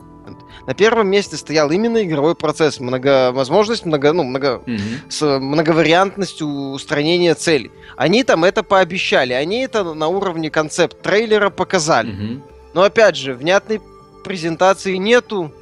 На 0.66 0.74
первом 0.74 1.08
месте 1.08 1.36
стоял 1.36 1.70
именно 1.70 2.02
игровой 2.02 2.34
процесс, 2.34 2.80
много 2.80 3.32
возможность, 3.32 3.84
много, 3.86 4.12
ну, 4.12 4.22
много 4.24 4.62
Мгм. 4.66 4.80
с 5.08 5.38
многовариантностью 5.38 6.46
устранения 6.72 7.34
целей. 7.34 7.70
Они 7.96 8.24
там 8.24 8.44
это 8.44 8.62
пообещали, 8.62 9.32
они 9.32 9.60
это 9.62 9.94
на 9.94 10.08
уровне 10.08 10.50
концепт 10.50 11.00
трейлера 11.02 11.50
показали. 11.50 12.12
Мгм. 12.12 12.42
Но 12.74 12.82
опять 12.82 13.16
же, 13.16 13.34
внятной 13.34 13.80
презентации 14.24 14.96
нету. 14.96 15.52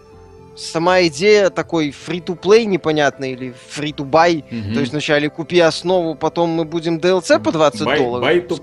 Сама 0.57 1.03
идея 1.03 1.51
такой 1.51 1.91
free-to-play 1.91 2.65
непонятный 2.65 3.33
или 3.33 3.55
free-to-buy. 3.77 4.45
Мгм. 4.51 4.75
То 4.75 4.81
есть 4.81 4.93
вначале 4.93 5.29
купи 5.29 5.61
основу, 5.61 6.15
потом 6.15 6.49
мы 6.51 6.65
будем 6.65 6.99
DLC 6.99 7.39
по 7.39 7.53
20 7.53 7.83
Buy- 7.87 7.99
долларов. 7.99 8.27
Buy 8.27 8.49
to 8.49 8.59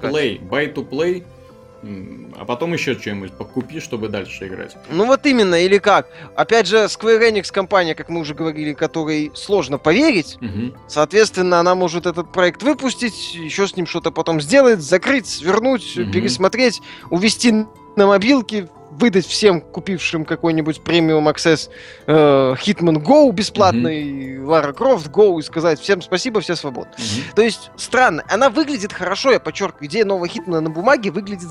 а 2.40 2.46
потом 2.46 2.74
еще 2.74 2.98
что-нибудь 2.98 3.34
покупи, 3.34 3.80
чтобы 3.80 4.08
дальше 4.08 4.48
играть. 4.48 4.76
Ну 4.90 5.06
вот 5.06 5.26
именно, 5.26 5.56
или 5.56 5.78
как? 5.78 6.08
Опять 6.36 6.68
же, 6.68 6.78
Square 6.86 7.30
Enix 7.32 7.52
компания, 7.52 7.94
как 7.94 8.10
мы 8.10 8.22
уже 8.22 8.34
говорили, 8.34 8.74
которой 8.74 9.32
сложно 9.34 9.78
поверить. 9.78 10.38
Мгм. 10.40 10.76
Соответственно, 10.88 11.60
она 11.60 11.76
может 11.76 12.06
этот 12.06 12.32
проект 12.32 12.64
выпустить, 12.64 13.36
еще 13.36 13.68
с 13.68 13.76
ним 13.76 13.86
что-то 13.86 14.12
потом 14.12 14.40
сделать, 14.40 14.82
закрыть, 14.82 15.28
свернуть, 15.28 15.98
Мгм. 15.98 16.12
пересмотреть, 16.12 16.82
увести 17.10 17.52
на 17.96 18.08
мобилки, 18.08 18.70
выдать 19.00 19.26
всем 19.26 19.62
купившим 19.62 20.26
какой-нибудь 20.26 20.84
премиум 20.84 21.28
Access 21.30 21.70
э, 22.08 22.14
Hitman 22.14 23.04
Go 23.04 23.32
бесплатный, 23.32 24.40
Лара 24.40 24.74
Крофт 24.74 25.08
Go 25.08 25.40
и 25.40 25.42
сказать 25.42 25.80
всем 25.80 26.02
спасибо, 26.02 26.42
все 26.42 26.56
свободны. 26.56 26.94
Мгм. 26.98 27.36
То 27.36 27.42
есть 27.42 27.72
странно, 27.76 28.24
она 28.30 28.50
выглядит 28.50 28.94
хорошо, 28.94 29.32
я 29.32 29.40
подчеркиваю, 29.40 29.88
идея 29.88 30.06
нового 30.06 30.28
Хитмана 30.28 30.62
на 30.62 30.70
бумаге 30.70 31.12
выглядит 31.12 31.50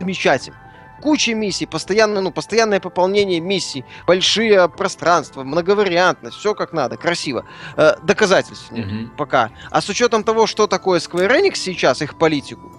замечательно. 0.00 0.56
Куча 1.00 1.34
миссий, 1.34 1.66
постоянно, 1.66 2.20
ну, 2.20 2.30
постоянное 2.30 2.78
пополнение 2.78 3.40
миссий, 3.40 3.84
большие 4.06 4.68
пространства, 4.68 5.42
многовариантность, 5.42 6.36
все 6.36 6.54
как 6.54 6.72
надо, 6.72 6.96
красиво. 6.96 7.44
Э, 7.76 7.94
доказательств 8.04 8.70
нет 8.70 8.86
Мгм. 8.86 9.12
пока. 9.16 9.50
А 9.70 9.80
с 9.80 9.88
учетом 9.88 10.22
того, 10.22 10.46
что 10.46 10.68
такое 10.68 11.00
Square 11.00 11.40
Enix 11.40 11.56
сейчас, 11.56 12.02
их 12.02 12.16
политику, 12.16 12.70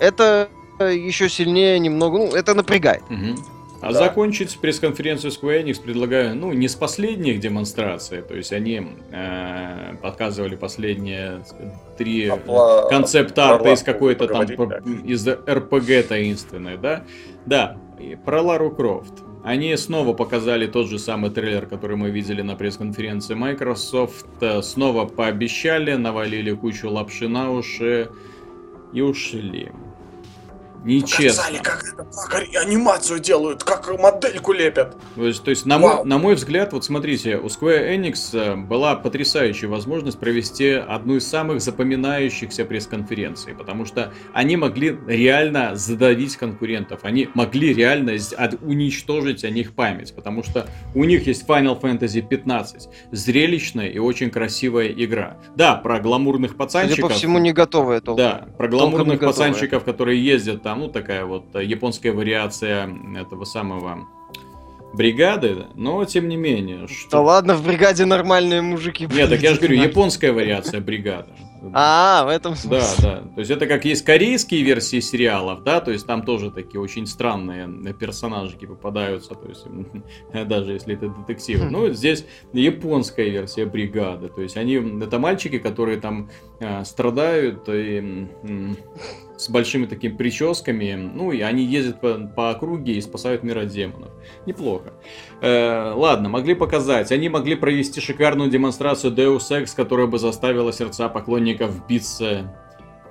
это 0.00 0.48
э, 0.80 0.92
еще 0.94 1.28
сильнее 1.28 1.78
немного, 1.78 2.18
ну, 2.18 2.34
это 2.34 2.54
напрягает. 2.54 3.08
Мгм. 3.10 3.36
А 3.80 3.92
Да. 3.92 3.98
закончить 3.98 4.58
пресс-конференцию 4.58 5.30
Square 5.30 5.62
Enix 5.64 5.80
предлагаю, 5.80 6.34
ну, 6.34 6.52
не 6.52 6.66
с 6.66 6.74
последних 6.74 7.38
демонстраций, 7.38 8.22
то 8.22 8.34
есть 8.34 8.52
они 8.52 8.86
э, 9.12 9.94
показывали 10.02 10.56
последние 10.56 11.44
три 11.96 12.26
А 12.28 12.36
пла- 12.36 12.88
концепт-арта 12.88 13.72
из 13.72 13.82
какой-то 13.82 14.26
там, 14.26 14.46
да. 14.46 14.80
из 15.04 15.26
РПГ 15.28 16.08
таинственной, 16.08 16.76
да? 16.76 17.04
Да, 17.46 17.76
про 18.24 18.42
Лару 18.42 18.70
Крофт. 18.72 19.12
Они 19.44 19.74
снова 19.76 20.12
показали 20.12 20.66
тот 20.66 20.88
же 20.88 20.98
самый 20.98 21.30
трейлер, 21.30 21.66
который 21.66 21.96
мы 21.96 22.10
видели 22.10 22.42
на 22.42 22.56
пресс-конференции 22.56 23.34
Microsoft. 23.34 24.26
Э, 24.40 24.60
Снова 24.60 25.04
пообещали, 25.06 25.94
навалили 25.94 26.50
кучу 26.52 26.90
лапши 26.90 27.28
на 27.28 27.52
уши 27.52 28.10
и 28.92 29.00
ушли. 29.00 29.70
Нечестно. 30.84 31.42
Показали, 31.42 31.58
как 31.58 31.84
это 31.84 32.04
как 32.04 32.34
ани- 32.34 32.56
анимацию 32.56 33.20
делают, 33.20 33.64
как 33.64 33.88
модельку 33.98 34.52
лепят. 34.52 34.96
То 35.16 35.26
есть, 35.26 35.42
то 35.42 35.50
есть 35.50 35.66
на, 35.66 35.78
мой, 35.78 36.04
на 36.04 36.18
мой 36.18 36.34
взгляд, 36.34 36.72
вот 36.72 36.84
смотрите, 36.84 37.36
у 37.38 37.46
Square 37.46 37.96
Enix 37.96 38.16
э, 38.32 38.56
была 38.56 38.94
потрясающая 38.94 39.68
возможность 39.68 40.18
провести 40.18 40.70
одну 40.70 41.16
из 41.16 41.26
самых 41.26 41.60
запоминающихся 41.60 42.64
пресс-конференций, 42.64 43.54
потому 43.54 43.84
что 43.84 44.12
они 44.32 44.56
могли 44.56 44.96
реально 45.06 45.74
задавить 45.74 46.36
конкурентов, 46.36 47.00
они 47.02 47.28
могли 47.34 47.74
реально 47.74 48.12
уничтожить 48.62 49.44
о 49.44 49.50
них 49.50 49.74
память, 49.74 50.14
потому 50.14 50.42
что 50.42 50.66
у 50.94 51.04
них 51.04 51.26
есть 51.26 51.46
Final 51.46 51.80
Fantasy 51.80 52.22
15, 52.22 52.88
зрелищная 53.12 53.88
и 53.88 53.98
очень 53.98 54.30
красивая 54.30 54.88
игра. 54.88 55.36
Да, 55.56 55.74
про 55.74 55.98
гламурных 55.98 56.52
Судя 56.52 56.58
пацанчиков. 56.58 57.10
по 57.10 57.14
всему, 57.16 57.38
не 57.38 57.52
готовые 57.52 58.00
толком. 58.00 58.24
Да, 58.24 58.48
про 58.56 58.68
гламурных 58.68 59.18
готовы. 59.18 59.32
пацанчиков, 59.32 59.84
которые 59.84 60.24
ездят 60.24 60.62
там, 60.68 60.80
ну 60.80 60.88
такая 60.88 61.24
вот 61.24 61.44
э, 61.54 61.64
японская 61.64 62.12
вариация 62.12 62.94
этого 63.16 63.46
самого 63.46 64.06
бригады, 64.92 65.64
но 65.74 66.04
тем 66.04 66.28
не 66.28 66.36
менее, 66.36 66.80
Да 66.80 66.88
что... 66.88 67.22
ладно, 67.22 67.54
в 67.54 67.64
бригаде 67.64 68.04
нормальные 68.04 68.60
мужики. 68.60 69.08
Нет, 69.10 69.30
так 69.30 69.40
я 69.40 69.54
же 69.54 69.60
говорю, 69.60 69.82
японская 69.82 70.30
вариация 70.30 70.82
бригады. 70.82 71.30
А, 71.72 72.24
в 72.26 72.28
этом 72.28 72.52
Да, 72.52 72.82
смысле. 72.82 73.02
да. 73.02 73.16
То 73.34 73.38
есть 73.40 73.50
это 73.50 73.66
как 73.66 73.86
есть 73.86 74.04
корейские 74.04 74.62
версии 74.62 75.00
сериалов, 75.00 75.64
да, 75.64 75.80
то 75.80 75.90
есть 75.90 76.06
там 76.06 76.22
тоже 76.22 76.50
такие 76.50 76.80
очень 76.82 77.06
странные 77.06 77.94
персонажики 77.94 78.66
попадаются, 78.66 79.34
то 79.34 79.48
есть 79.48 79.64
даже 80.48 80.74
если 80.74 80.94
это 80.94 81.08
детективы. 81.08 81.64
Хм. 81.66 81.72
Ну, 81.72 81.88
здесь 81.94 82.26
японская 82.52 83.28
версия 83.30 83.64
бригады, 83.64 84.28
то 84.28 84.42
есть 84.42 84.58
они, 84.58 84.74
это 85.02 85.18
мальчики, 85.18 85.58
которые 85.58 85.98
там 85.98 86.28
э, 86.60 86.84
страдают 86.84 87.66
и 87.68 88.28
с 89.38 89.48
большими 89.48 89.86
такими 89.86 90.16
прическами, 90.16 90.94
ну, 90.94 91.32
и 91.32 91.40
они 91.40 91.64
ездят 91.64 92.00
по, 92.00 92.14
по 92.14 92.50
округе 92.50 92.94
и 92.94 93.00
спасают 93.00 93.42
мир 93.42 93.58
от 93.58 93.68
демонов. 93.68 94.10
Неплохо. 94.46 94.92
Э, 95.40 95.92
ладно, 95.94 96.28
могли 96.28 96.54
показать. 96.54 97.12
Они 97.12 97.28
могли 97.28 97.54
провести 97.54 98.00
шикарную 98.00 98.50
демонстрацию 98.50 99.14
Deus 99.14 99.50
Ex, 99.50 99.74
которая 99.74 100.06
бы 100.06 100.18
заставила 100.18 100.72
сердца 100.72 101.08
поклонников 101.08 101.86
биться 101.86 102.52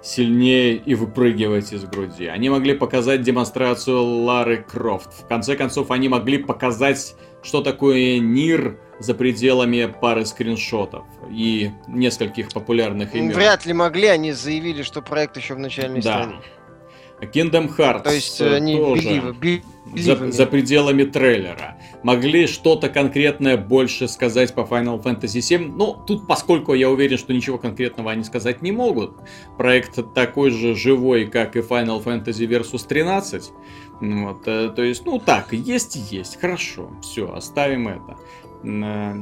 сильнее 0.01 0.75
и 0.75 0.95
выпрыгивать 0.95 1.73
из 1.73 1.83
груди. 1.85 2.27
Они 2.27 2.49
могли 2.49 2.73
показать 2.73 3.21
демонстрацию 3.21 4.01
Лары 4.01 4.57
Крофт. 4.57 5.11
В 5.23 5.27
конце 5.27 5.55
концов, 5.55 5.91
они 5.91 6.07
могли 6.09 6.37
показать, 6.37 7.15
что 7.43 7.61
такое 7.61 8.19
Нир 8.19 8.79
за 8.99 9.13
пределами 9.13 9.93
пары 10.01 10.25
скриншотов 10.25 11.05
и 11.29 11.71
нескольких 11.87 12.49
популярных 12.49 13.13
имен. 13.15 13.33
Вряд 13.33 13.65
ли 13.65 13.73
могли, 13.73 14.07
они 14.07 14.31
заявили, 14.31 14.81
что 14.83 15.01
проект 15.01 15.37
еще 15.37 15.53
в 15.53 15.59
начальной 15.59 16.01
Да. 16.01 16.23
стадии. 16.23 16.39
Kingdom 17.21 17.75
Hearts 17.75 18.03
То 18.03 18.13
есть 18.13 18.41
э, 18.41 18.55
они 18.55 18.75
тоже. 18.77 19.35
за, 19.95 20.31
за 20.31 20.45
пределами 20.45 21.03
трейлера. 21.03 21.77
Могли 22.03 22.47
что-то 22.47 22.89
конкретное 22.89 23.57
больше 23.57 24.07
сказать 24.07 24.53
по 24.53 24.61
Final 24.61 25.01
Fantasy 25.01 25.39
VII. 25.39 25.73
Ну, 25.75 25.97
тут, 26.05 26.27
поскольку 26.27 26.73
я 26.73 26.89
уверен, 26.89 27.17
что 27.17 27.33
ничего 27.33 27.57
конкретного 27.57 28.11
они 28.11 28.23
сказать 28.23 28.61
не 28.61 28.71
могут, 28.71 29.15
проект 29.57 30.13
такой 30.13 30.51
же 30.51 30.75
живой, 30.75 31.25
как 31.25 31.55
и 31.55 31.59
Final 31.59 32.03
Fantasy 32.03 32.47
Versus 32.47 32.87
13. 32.87 33.51
Ну 33.99 34.27
Вот, 34.27 34.47
э, 34.47 34.69
то 34.75 34.83
есть, 34.83 35.05
ну 35.05 35.19
так, 35.19 35.53
есть 35.53 35.95
и 35.95 36.15
есть. 36.15 36.39
Хорошо, 36.39 36.91
все, 37.01 37.33
оставим 37.33 37.87
это. 37.87 38.17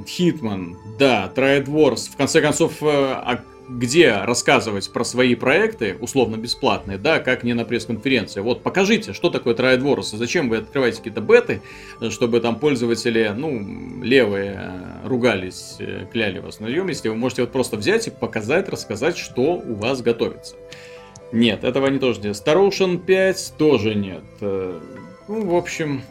Хитман, 0.07 0.77
да, 0.97 1.31
Triad 1.33 1.65
Wars. 1.65 2.09
В 2.09 2.15
конце 2.15 2.41
концов, 2.41 2.81
э, 2.81 2.85
а 2.87 3.41
где 3.67 4.17
рассказывать 4.17 4.91
про 4.91 5.03
свои 5.03 5.35
проекты, 5.35 5.97
условно 5.99 6.37
бесплатные, 6.37 6.97
да, 6.97 7.19
как 7.19 7.43
не 7.43 7.53
на 7.53 7.65
пресс-конференции. 7.65 8.41
Вот 8.41 8.63
покажите, 8.63 9.13
что 9.13 9.29
такое 9.29 9.55
Triad 9.55 9.81
Wars, 9.81 10.15
зачем 10.15 10.49
вы 10.49 10.57
открываете 10.57 10.97
какие-то 10.97 11.21
беты, 11.21 11.61
чтобы 12.09 12.39
там 12.39 12.59
пользователи, 12.59 13.33
ну, 13.35 14.03
левые 14.03 14.59
э, 14.59 15.07
ругались, 15.07 15.75
э, 15.79 16.05
кляли 16.11 16.39
вас 16.39 16.59
на 16.59 16.67
если 16.67 17.09
вы 17.09 17.15
можете 17.15 17.41
вот 17.41 17.51
просто 17.51 17.77
взять 17.77 18.07
и 18.07 18.11
показать, 18.11 18.69
рассказать, 18.69 19.17
что 19.17 19.53
у 19.53 19.75
вас 19.75 20.01
готовится. 20.01 20.55
Нет, 21.31 21.63
этого 21.63 21.87
они 21.87 21.99
тоже 21.99 22.21
нет. 22.21 22.35
Star 22.35 22.57
Ocean 22.57 22.97
5 22.97 23.53
тоже 23.57 23.95
нет. 23.95 24.23
Э, 24.41 24.79
Ну, 25.27 25.47
в 25.47 25.55
общем, 25.55 26.03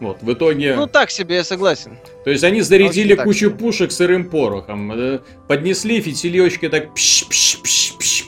вот, 0.00 0.22
в 0.22 0.32
итоге... 0.32 0.74
Ну 0.76 0.86
так 0.86 1.10
себе, 1.10 1.36
я 1.36 1.44
согласен. 1.44 1.98
То 2.24 2.30
есть 2.30 2.44
они 2.44 2.60
зарядили 2.62 3.12
Очень 3.14 3.24
кучу 3.24 3.38
себе. 3.46 3.50
пушек 3.50 3.92
сырым 3.92 4.28
порохом, 4.28 4.92
э, 4.92 5.20
поднесли 5.48 6.00
фитильечки 6.00 6.68
так 6.68 6.94
пш 6.94 7.26
пш 7.28 7.60
пш 7.62 7.92
пш 7.98 8.24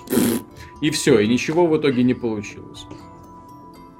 и 0.80 0.90
все, 0.90 1.18
и 1.18 1.26
ничего 1.28 1.66
в 1.66 1.76
итоге 1.76 2.02
не 2.04 2.14
получилось. 2.14 2.86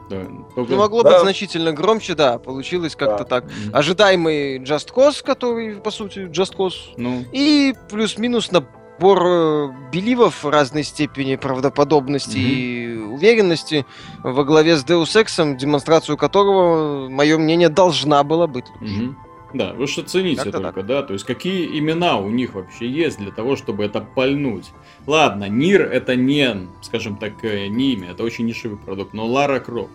Да, 0.08 0.24
только- 0.54 0.72
Ну, 0.72 0.78
могло 0.78 1.02
Да. 1.02 1.10
быть 1.10 1.20
значительно 1.20 1.72
громче, 1.72 2.14
да, 2.14 2.38
получилось 2.38 2.96
как-то 2.96 3.24
Да. 3.24 3.40
так. 3.40 3.44
Ожидаемый 3.72 4.58
Just 4.60 4.94
Cause, 4.94 5.22
который, 5.22 5.76
по 5.76 5.90
сути, 5.90 6.20
Just 6.20 6.56
Cause, 6.56 6.94
Ну, 6.96 7.24
и 7.32 7.74
плюс-минус 7.90 8.50
набор 8.98 9.22
э, 9.24 9.68
беливов 9.92 10.44
разной 10.44 10.82
степени 10.82 11.36
правдоподобности 11.36 12.38
Мгм. 12.38 12.46
и 12.48 13.14
уверенности 13.14 13.86
во 14.22 14.44
главе 14.44 14.76
с 14.76 14.84
Deus 14.84 15.14
Ex, 15.16 15.56
демонстрацию 15.56 16.16
которого, 16.16 17.08
мое 17.08 17.38
мнение, 17.38 17.68
должна 17.68 18.22
была 18.24 18.46
быть. 18.46 18.66
мгм. 18.80 19.16
Да, 19.54 19.72
вы 19.72 19.86
же 19.86 20.02
оцените 20.02 20.42
Как-то 20.42 20.60
только, 20.60 20.82
да, 20.82 21.02
то 21.02 21.14
есть 21.14 21.24
какие 21.24 21.78
имена 21.78 22.18
у 22.18 22.28
них 22.28 22.52
вообще 22.54 22.86
есть 22.86 23.16
для 23.18 23.30
того, 23.30 23.56
чтобы 23.56 23.82
это 23.84 24.02
пальнуть. 24.02 24.66
Ладно, 25.06 25.48
Нир 25.48 25.80
это 25.90 26.16
не, 26.16 26.68
скажем 26.82 27.16
так, 27.16 27.32
э, 27.42 27.68
не 27.68 27.94
имя, 27.94 28.10
это 28.10 28.24
очень 28.24 28.44
нишевый 28.44 28.76
продукт, 28.76 29.14
но 29.14 29.24
Лара 29.26 29.58
Крофт, 29.60 29.90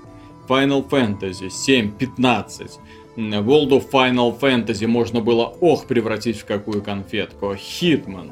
Final 0.48 0.90
Fantasy 0.90 1.52
7, 1.52 1.92
15, 1.92 2.80
м, 3.16 3.32
World 3.48 3.70
of 3.70 3.92
Final 3.92 4.40
Fantasy 4.40 4.88
можно 4.88 5.22
было, 5.22 5.54
ох, 5.62 5.86
превратить 5.86 6.40
в 6.40 6.46
какую 6.46 6.82
конфетку, 6.82 7.54
Hitman, 7.54 8.32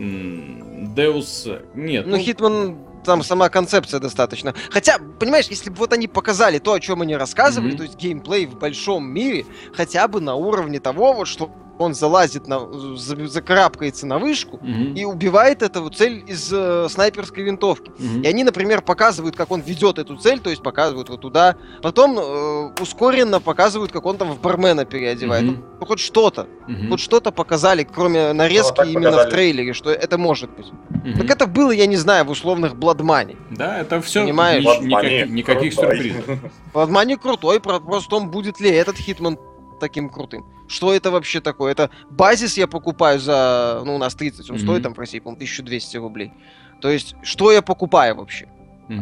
Deus, 0.00 1.62
нет, 1.74 2.06
Ну, 2.06 2.16
Хитман, 2.18 2.78
там 3.04 3.22
сама 3.22 3.48
концепция 3.48 4.00
достаточно. 4.00 4.54
Хотя, 4.70 4.98
понимаешь, 5.18 5.46
если 5.48 5.70
бы 5.70 5.76
вот 5.76 5.92
они 5.92 6.08
показали 6.08 6.58
то, 6.58 6.72
о 6.72 6.80
чем 6.80 7.02
они 7.02 7.16
рассказывали, 7.16 7.70
Мгм. 7.70 7.76
то 7.78 7.82
есть 7.84 7.96
геймплей 7.96 8.46
в 8.46 8.58
большом 8.58 9.06
мире, 9.08 9.44
хотя 9.74 10.08
бы 10.08 10.20
на 10.20 10.34
уровне 10.34 10.80
того, 10.80 11.12
вот 11.12 11.28
что 11.28 11.50
он 11.80 11.94
залазит 11.94 12.46
на, 12.46 12.60
за- 12.96 13.26
закарабкается 13.26 14.06
на 14.06 14.18
вышку 14.18 14.58
Мгм, 14.62 14.94
и 14.94 15.04
убивает 15.04 15.62
эту 15.62 15.88
цель 15.90 16.22
из 16.26 16.50
э, 16.52 16.86
снайперской 16.90 17.42
винтовки. 17.42 17.90
мгм. 17.98 18.22
И 18.22 18.26
они, 18.28 18.44
например, 18.44 18.82
показывают, 18.82 19.34
как 19.34 19.50
он 19.50 19.60
ведет 19.62 19.98
эту 19.98 20.16
цель, 20.16 20.40
то 20.40 20.50
есть 20.50 20.62
показывают 20.62 21.08
вот 21.08 21.20
туда. 21.22 21.56
Потом 21.82 22.18
э, 22.18 22.70
ускоренно 22.80 23.40
показывают, 23.40 23.92
как 23.92 24.04
он 24.04 24.18
там 24.18 24.32
в 24.32 24.40
бармена 24.40 24.84
переодевает. 24.84 25.44
Мгм. 25.44 25.64
Ну, 25.80 25.86
хоть 25.86 26.00
что-то. 26.00 26.46
Мгм, 26.68 26.90
Хоть 26.90 27.00
что-то 27.00 27.32
показали, 27.32 27.82
кроме 27.90 28.32
нарезки 28.34 28.76
так 28.76 28.86
именно 28.86 29.08
в 29.08 29.12
показали. 29.12 29.30
трейлере, 29.30 29.72
что 29.72 29.90
это 29.90 30.18
может 30.18 30.50
быть. 30.50 30.66
мгм. 30.90 31.14
Так 31.16 31.30
это 31.30 31.46
было, 31.46 31.70
я 31.70 31.86
не 31.86 31.96
знаю, 31.96 32.26
в 32.26 32.30
условных 32.30 32.76
Бладмане. 32.76 33.36
Да, 33.50 33.78
это 33.78 34.00
все 34.02 34.24
Понимаешь? 34.24 34.66
Они, 34.66 35.24
никаких 35.32 35.74
крутой. 35.74 35.96
сюрпризов. 35.96 36.24
Бладмане 36.74 37.16
крутой, 37.16 37.58
про- 37.60 37.80
просто 37.80 38.06
в 38.06 38.10
том, 38.10 38.30
будет 38.30 38.60
ли 38.60 38.68
этот 38.70 38.96
Хитман 38.96 39.38
таким 39.80 40.08
крутым. 40.10 40.44
Что 40.68 40.94
это 40.94 41.10
вообще 41.10 41.40
такое? 41.40 41.72
Это 41.72 41.90
базис 42.10 42.56
я 42.58 42.66
покупаю 42.68 43.18
за, 43.18 43.82
ну, 43.84 43.96
у 43.96 43.98
нас 43.98 44.14
30, 44.14 44.50
он 44.50 44.56
Мгм. 44.56 44.64
стоит 44.64 44.82
там 44.82 44.94
в 44.94 44.98
России, 44.98 45.18
по-моему, 45.18 45.38
1200 45.38 45.96
рублей. 45.96 46.32
То 46.80 46.88
есть, 46.88 47.14
что 47.22 47.50
я 47.50 47.62
покупаю 47.62 48.14
вообще? 48.16 48.46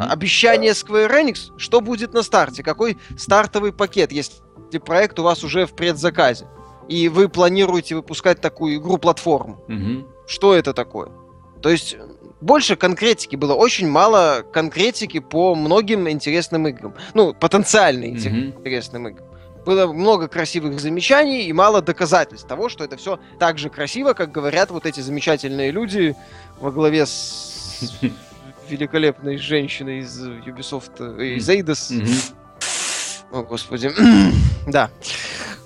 А- 0.00 0.12
Обещание 0.12 0.72
Square 0.72 1.10
Enix, 1.10 1.58
что 1.58 1.80
будет 1.80 2.12
на 2.14 2.22
старте? 2.22 2.62
Какой 2.62 2.96
стартовый 3.16 3.72
пакет, 3.72 4.12
если 4.12 4.78
проект 4.84 5.18
у 5.18 5.22
вас 5.22 5.44
уже 5.44 5.64
в 5.66 5.74
предзаказе? 5.74 6.46
И 6.88 7.08
вы 7.08 7.28
планируете 7.28 7.94
выпускать 7.96 8.40
такую 8.40 8.76
игру-платформу? 8.76 9.62
Мгм. 9.68 10.06
Что 10.26 10.54
это 10.54 10.72
такое? 10.74 11.08
То 11.62 11.70
есть 11.70 11.96
больше 12.40 12.76
конкретики 12.76 13.36
было, 13.36 13.54
очень 13.54 13.88
мало 13.88 14.42
конкретики 14.52 15.18
по 15.20 15.54
многим 15.54 16.08
интересным 16.08 16.68
играм. 16.68 16.94
Ну, 17.14 17.34
потенциально 17.34 18.04
интересным 18.04 19.08
играм. 19.08 19.27
Было 19.68 19.92
много 19.92 20.28
красивых 20.28 20.80
замечаний 20.80 21.42
и 21.42 21.52
мало 21.52 21.82
доказательств 21.82 22.48
того, 22.48 22.70
что 22.70 22.84
это 22.84 22.96
все 22.96 23.20
так 23.38 23.58
же 23.58 23.68
красиво, 23.68 24.14
как 24.14 24.32
говорят 24.32 24.70
вот 24.70 24.86
эти 24.86 25.00
замечательные 25.00 25.72
люди 25.72 26.16
во 26.58 26.70
главе 26.70 27.04
с 27.04 27.92
великолепной 28.70 29.36
женщиной 29.36 29.98
из 29.98 30.26
Ubisoft, 30.26 31.20
э, 31.20 31.36
из 31.36 31.46
Eidos. 31.50 31.92
О, 33.30 33.42
господи. 33.42 33.90
да. 34.66 34.88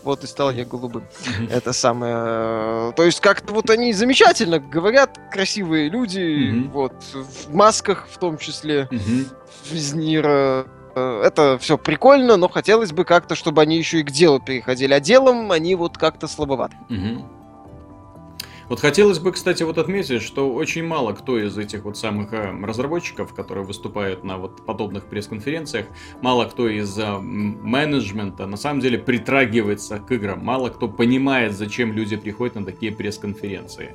Вот 0.02 0.24
и 0.24 0.26
стал 0.26 0.50
я 0.50 0.64
голубым. 0.64 1.06
Это 1.48 1.72
самое... 1.72 2.14
э, 2.16 2.92
То 2.96 3.04
есть 3.04 3.20
как-то 3.20 3.52
вот 3.52 3.70
они 3.70 3.92
замечательно 3.92 4.58
говорят, 4.58 5.16
красивые 5.30 5.88
люди, 5.88 6.68
вот, 6.72 6.92
в 7.14 7.54
масках 7.54 8.08
в 8.10 8.18
том 8.18 8.36
числе, 8.36 8.88
из 9.70 9.92
Нира. 9.94 10.66
Э, 10.94 11.22
Это 11.24 11.58
все 11.58 11.78
прикольно, 11.78 12.36
но 12.36 12.48
хотелось 12.48 12.92
бы 12.92 13.04
как-то, 13.04 13.34
чтобы 13.34 13.62
они 13.62 13.76
еще 13.78 14.00
и 14.00 14.02
к 14.02 14.10
делу 14.10 14.40
переходили. 14.40 14.92
А 14.92 15.00
делом 15.00 15.50
они 15.52 15.74
вот 15.74 15.98
как-то 15.98 16.26
слабоваты. 16.28 16.76
Мгм. 16.88 17.24
Вот 18.68 18.80
хотелось 18.80 19.18
бы, 19.18 19.32
кстати, 19.32 19.64
вот 19.64 19.76
отметить, 19.76 20.22
что 20.22 20.50
очень 20.50 20.84
мало 20.84 21.12
кто 21.12 21.38
из 21.38 21.58
этих 21.58 21.84
вот 21.84 21.98
самых 21.98 22.32
э, 22.32 22.52
разработчиков, 22.64 23.34
которые 23.34 23.66
выступают 23.66 24.24
на 24.24 24.38
вот 24.38 24.64
подобных 24.64 25.04
пресс-конференциях, 25.04 25.86
мало 26.22 26.46
кто 26.46 26.68
из 26.68 26.96
э, 26.98 27.18
менеджмента 27.18 28.46
на 28.46 28.56
самом 28.56 28.80
деле 28.80 28.98
притрагивается 28.98 29.98
к 29.98 30.10
играм, 30.12 30.42
мало 30.42 30.70
кто 30.70 30.88
понимает, 30.88 31.52
зачем 31.52 31.92
люди 31.92 32.16
приходят 32.16 32.54
на 32.54 32.64
такие 32.64 32.92
пресс-конференции. 32.92 33.94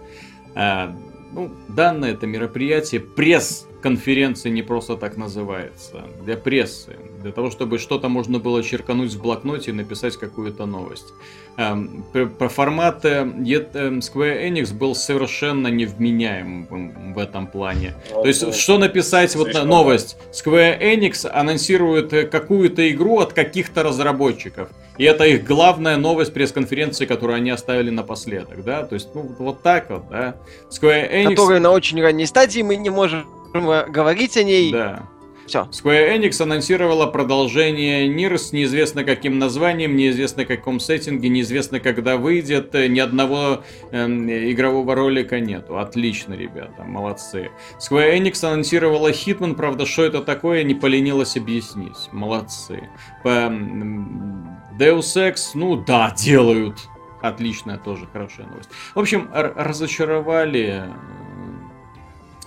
Ну, 1.34 1.52
данное 1.68 2.14
это 2.14 2.26
мероприятие, 2.26 3.02
пресс 3.02 3.68
конференции 3.82 4.49
не 4.49 4.61
просто 4.63 4.95
так 4.97 5.17
называется. 5.17 6.03
Для 6.23 6.36
прессы. 6.38 6.95
Для 7.21 7.32
того, 7.32 7.51
чтобы 7.51 7.78
что-то 7.78 8.09
можно 8.09 8.39
было 8.39 8.63
черкануть 8.63 9.13
в 9.13 9.21
блокноте 9.21 9.71
и 9.71 9.73
написать 9.73 10.17
какую-то 10.17 10.65
новость. 10.65 11.13
Эм, 11.57 12.03
Про 12.38 12.49
формат 12.49 13.05
э, 13.05 13.19
эм, 13.21 13.99
Square 13.99 14.47
Enix 14.49 14.73
был 14.73 14.95
совершенно 14.95 15.67
невменяем 15.67 16.67
в- 16.69 17.13
в 17.13 17.17
этом 17.17 17.47
плане. 17.47 17.95
Ну, 18.13 18.21
То 18.21 18.28
есть, 18.28 18.43
ну, 18.43 18.53
что 18.53 18.78
написать, 18.78 19.36
вот 19.36 19.45
слишком 19.47 19.67
новость. 19.69 20.17
Square 20.32 20.80
Enix 20.82 21.28
анонсирует 21.30 22.13
э, 22.13 22.28
какую-то 22.28 22.89
игру 22.91 23.19
от 23.19 23.34
каких-то 23.34 23.84
разработчиков. 23.84 24.69
И 24.97 25.03
это 25.03 25.25
их 25.25 25.45
главная 25.45 25.97
новость 25.97 26.34
пресс-конференции, 26.34 27.05
которую 27.05 27.38
они 27.38 27.51
оставили 27.51 27.91
напоследок, 27.91 28.63
да? 28.63 28.84
То 28.84 28.95
есть, 28.95 29.09
ну, 29.13 29.21
вот 29.39 29.61
так 29.61 29.89
вот, 29.89 30.09
да? 30.09 30.36
Square 30.71 31.11
Enix... 31.11 31.30
Которые 31.30 31.59
на 31.59 31.71
очень 31.71 32.01
ранней 32.01 32.25
стадии, 32.25 32.61
мы 32.61 32.75
не 32.75 32.89
можем 32.89 33.25
говорить 33.62 34.38
о 34.38 34.43
ней. 34.43 34.72
Да. 34.72 35.08
Все. 35.47 35.70
Square 35.72 36.18
Enix 36.18 36.41
анонсировала 36.41 37.08
продолжение 37.08 38.10
Нир 38.10 38.38
с 38.38 38.51
неизвестно 38.51 39.05
каким 39.05 39.39
названием, 39.39 39.95
неизвестно 39.95 40.43
каком 40.43 40.82
сеттинге, 40.82 41.30
неизвестно 41.30 41.80
когда 41.80 42.18
выйдет, 42.18 42.76
э, 42.76 42.88
ни 42.88 42.99
одного 42.99 43.64
эм, 43.91 44.30
игрового 44.30 44.93
ролика 44.93 45.39
нету. 45.39 45.80
Отлично, 45.80 46.34
ребята, 46.34 46.84
молодцы. 46.84 47.49
Square 47.80 48.18
Enix 48.18 48.45
анонсировала 48.45 49.10
Hitman, 49.10 49.55
правда, 49.55 49.86
что 49.86 50.03
это 50.03 50.22
такое, 50.22 50.64
не 50.64 50.76
поленилась 50.76 51.38
объяснить. 51.38 52.10
Молодцы. 52.12 52.89
По, 53.24 53.30
м, 53.30 54.60
Deus 54.78 55.16
Ex, 55.16 55.51
ну 55.53 55.78
да, 55.78 56.14
делают. 56.18 56.78
Отличная 57.22 57.78
тоже, 57.78 58.05
хорошая 58.12 58.47
новость. 58.47 58.70
В 58.93 58.99
общем, 58.99 59.30
разочаровали. 59.34 60.84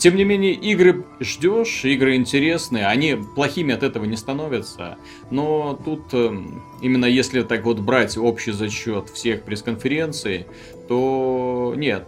Тем 0.00 0.16
не 0.16 0.24
менее, 0.24 0.54
игры 0.54 1.04
ждешь, 1.20 1.84
игры 1.84 2.16
интересные, 2.16 2.86
они 2.86 3.18
плохими 3.36 3.74
от 3.74 3.82
этого 3.82 4.06
не 4.06 4.16
становятся. 4.16 4.96
Но 5.30 5.78
тут, 5.84 6.14
эм, 6.14 6.62
именно 6.80 7.04
если 7.04 7.42
так 7.42 7.64
вот 7.64 7.80
брать 7.80 8.16
общий 8.16 8.52
зачет 8.52 9.10
всех 9.10 9.42
пресс-конференций, 9.42 10.46
то 10.88 11.74
нет, 11.76 12.06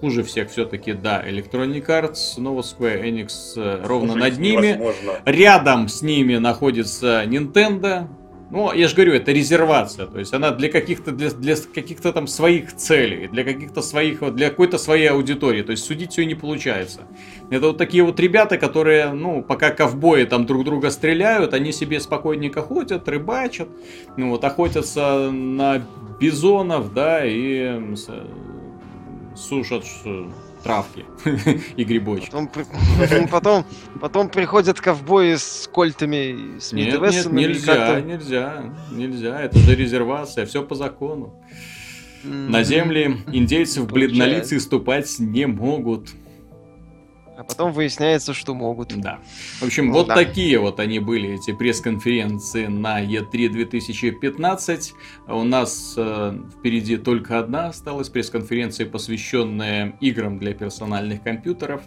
хуже 0.00 0.22
всех 0.22 0.48
все-таки, 0.52 0.92
да, 0.92 1.28
Electronic 1.28 1.84
Arts, 1.86 2.34
но 2.36 2.54
вот 2.54 2.66
Square 2.66 3.02
Enix 3.02 3.30
э, 3.56 3.84
ровно 3.84 4.12
Жить 4.12 4.22
над 4.22 4.38
ними. 4.38 4.66
невозможно. 4.68 5.12
Рядом 5.24 5.88
с 5.88 6.02
ними 6.02 6.36
находится 6.36 7.24
Nintendo. 7.26 8.06
Ну, 8.50 8.72
я 8.72 8.88
же 8.88 8.94
говорю, 8.94 9.14
это 9.14 9.32
резервация, 9.32 10.06
то 10.06 10.18
есть 10.18 10.32
она 10.32 10.50
для 10.50 10.68
каких-то 10.68 11.10
для, 11.12 11.30
для 11.30 11.56
каких-то 11.56 12.12
там 12.12 12.26
своих 12.26 12.76
целей, 12.76 13.26
для 13.26 13.42
каких-то 13.42 13.82
своих 13.82 14.20
для 14.34 14.50
какой-то 14.50 14.78
своей 14.78 15.08
аудитории, 15.08 15.62
то 15.62 15.72
есть 15.72 15.84
судить 15.84 16.16
ее 16.18 16.26
не 16.26 16.34
получается. 16.34 17.00
Это 17.50 17.68
вот 17.68 17.78
такие 17.78 18.04
вот 18.04 18.20
ребята, 18.20 18.58
которые, 18.58 19.12
ну, 19.12 19.42
пока 19.42 19.70
ковбои 19.70 20.24
там 20.24 20.46
друг 20.46 20.64
друга 20.64 20.90
стреляют, 20.90 21.54
они 21.54 21.72
себе 21.72 21.98
спокойненько 22.00 22.62
ходят, 22.62 23.08
рыбачат, 23.08 23.68
ну 24.16 24.30
вот 24.30 24.44
охотятся 24.44 25.30
на 25.32 25.82
бизонов, 26.20 26.92
да, 26.94 27.24
и 27.24 27.96
с- 27.96 28.10
сушат 29.36 29.84
травки 30.64 31.04
и 31.76 31.84
грибочки. 31.84 32.30
Потом, 32.30 32.48
потом, 33.30 33.66
потом, 34.00 34.28
приходят 34.28 34.80
ковбои 34.80 35.34
с 35.34 35.68
кольтами, 35.72 36.58
с 36.58 36.72
Нет, 36.72 37.00
нет, 37.00 37.26
нельзя, 37.32 38.00
нельзя, 38.00 38.74
нельзя. 38.90 39.40
Это 39.42 39.58
же 39.58 39.76
резервация, 39.76 40.46
все 40.46 40.62
по 40.64 40.74
закону. 40.74 41.40
На 42.24 42.64
земле 42.64 43.18
индейцев 43.32 43.86
Получается. 43.86 43.94
бледнолицы 43.94 44.58
ступать 44.58 45.14
не 45.18 45.46
могут. 45.46 46.08
А 47.36 47.42
потом 47.42 47.72
выясняется, 47.72 48.32
что 48.32 48.54
могут. 48.54 48.96
Да. 49.00 49.18
В 49.58 49.64
общем, 49.64 49.88
Ну 49.88 49.94
вот 49.94 50.08
да. 50.08 50.14
такие 50.14 50.58
вот 50.58 50.78
они 50.78 51.00
были, 51.00 51.34
эти 51.34 51.52
пресс-конференции 51.52 52.66
на 52.66 53.04
E3 53.04 53.48
2015. 53.48 54.92
У 55.26 55.42
нас 55.42 55.94
э, 55.96 56.38
впереди 56.58 56.96
только 56.96 57.38
одна 57.38 57.68
осталась 57.68 58.08
пресс-конференция, 58.08 58.86
посвященная 58.86 59.96
играм 60.00 60.38
для 60.38 60.54
персональных 60.54 61.22
компьютеров. 61.22 61.82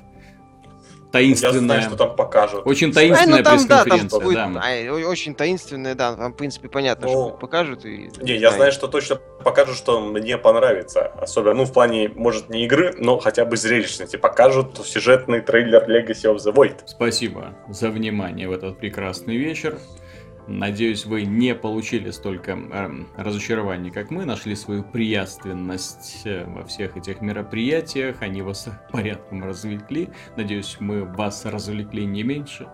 Я 1.14 1.20
знаю, 1.36 1.36
Таинственная. 1.36 1.82
что 1.82 1.96
там 1.96 2.16
покажут. 2.16 2.62
Очень 2.68 2.88
Ай, 2.90 2.94
таинственная 2.94 3.38
ну 3.38 3.44
там, 3.44 3.68
да, 3.68 3.78
там 3.78 3.84
пресс-конференция, 3.86 4.20
будет, 4.20 4.54
да. 4.54 4.62
ай, 4.62 4.90
о- 4.90 5.10
очень 5.10 5.36
таинственная, 5.36 5.96
да, 5.96 6.16
там, 6.16 6.34
в 6.34 6.36
принципе, 6.36 6.68
понятно, 6.70 7.08
Ну, 7.08 7.12
что 7.30 7.38
покажут. 7.38 7.86
И, 7.86 8.10
Не, 8.22 8.36
я 8.36 8.52
да, 8.52 8.56
знаю, 8.58 8.72
что 8.72 8.88
точно 8.88 9.16
покажут, 9.44 9.78
что 9.78 10.02
мне 10.02 10.38
понравится. 10.38 11.08
Особенно, 11.22 11.54
ну, 11.56 11.64
в 11.66 11.72
плане, 11.74 12.10
может, 12.14 12.50
не 12.50 12.66
игры, 12.66 12.94
но 12.98 13.18
хотя 13.20 13.46
бы 13.46 13.56
зрелищности. 13.58 14.18
Покажут 14.18 14.86
сюжетный 14.86 15.40
трейлер 15.42 15.90
Legacy 15.90 16.26
of 16.32 16.38
the 16.38 16.54
Void. 16.54 16.80
Спасибо 16.86 17.54
за 17.70 17.90
внимание 17.90 18.48
в 18.48 18.52
этот 18.52 18.78
прекрасный 18.78 19.38
вечер. 19.38 19.78
Надеюсь, 20.48 21.06
вы 21.06 21.24
не 21.24 21.54
получили 21.54 22.10
столько 22.12 22.52
эм, 22.52 23.08
разочарований, 23.18 23.92
как 23.92 24.12
мы. 24.12 24.24
Нашли 24.24 24.56
свою 24.56 24.82
приятственность 24.82 26.22
э, 26.24 26.46
во 26.46 26.64
всех 26.64 26.96
этих 26.96 27.20
мероприятиях. 27.20 28.22
Они 28.22 28.42
вас 28.42 28.70
порядком 28.92 29.44
развлекли. 29.44 30.10
Надеюсь, 30.38 30.78
мы 30.80 31.04
вас 31.04 31.46
развлекли 31.46 32.06
не 32.06 32.24
меньше. 32.24 32.68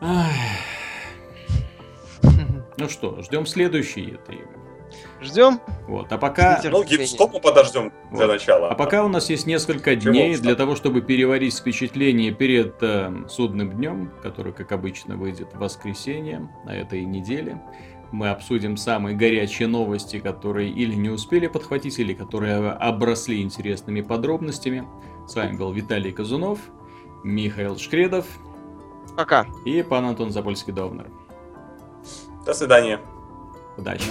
Ах. 0.00 0.30
Ну 2.78 2.88
что, 2.88 3.20
ждем 3.22 3.44
следующие 3.44 4.16
три. 4.26 4.40
Ждем. 5.22 5.60
Вот, 5.86 6.12
а 6.12 6.18
пока... 6.18 6.60
Ну. 6.64 6.82
Gamescom 6.82 7.40
подождем 7.40 7.92
для 8.10 8.26
Вот. 8.26 8.32
начала. 8.32 8.68
А 8.68 8.74
пока 8.74 9.04
у 9.04 9.08
нас 9.08 9.30
есть 9.30 9.46
несколько 9.46 9.96
Чего 9.96 10.12
дней 10.12 10.36
для 10.36 10.54
того, 10.54 10.76
чтобы 10.76 11.00
переварить 11.02 11.56
впечатление 11.56 12.32
перед 12.32 12.76
э, 12.82 13.24
судным 13.28 13.72
днем, 13.72 14.10
который, 14.22 14.52
как 14.52 14.72
обычно, 14.72 15.16
выйдет 15.16 15.54
в 15.54 15.58
воскресенье 15.58 16.48
на 16.64 16.76
этой 16.76 17.04
неделе. 17.04 17.62
Мы 18.10 18.28
обсудим 18.28 18.76
самые 18.76 19.16
горячие 19.16 19.68
новости, 19.68 20.18
которые 20.20 20.70
или 20.70 20.94
не 20.94 21.08
успели 21.08 21.46
подхватить, 21.46 21.98
или 21.98 22.12
которые 22.12 22.70
обросли 22.72 23.40
интересными 23.40 24.02
подробностями. 24.02 24.86
С 25.26 25.34
вами 25.34 25.56
был 25.56 25.72
Виталий 25.72 26.12
Казунов, 26.12 26.58
Михаил 27.24 27.78
Шкредов 27.78 28.26
Пока. 29.16 29.46
и 29.64 29.82
пан 29.82 30.04
Антон 30.04 30.28
Запольский-Довнер. 30.28 31.10
До 32.44 32.52
свидания. 32.52 33.00
Удачи! 33.76 34.04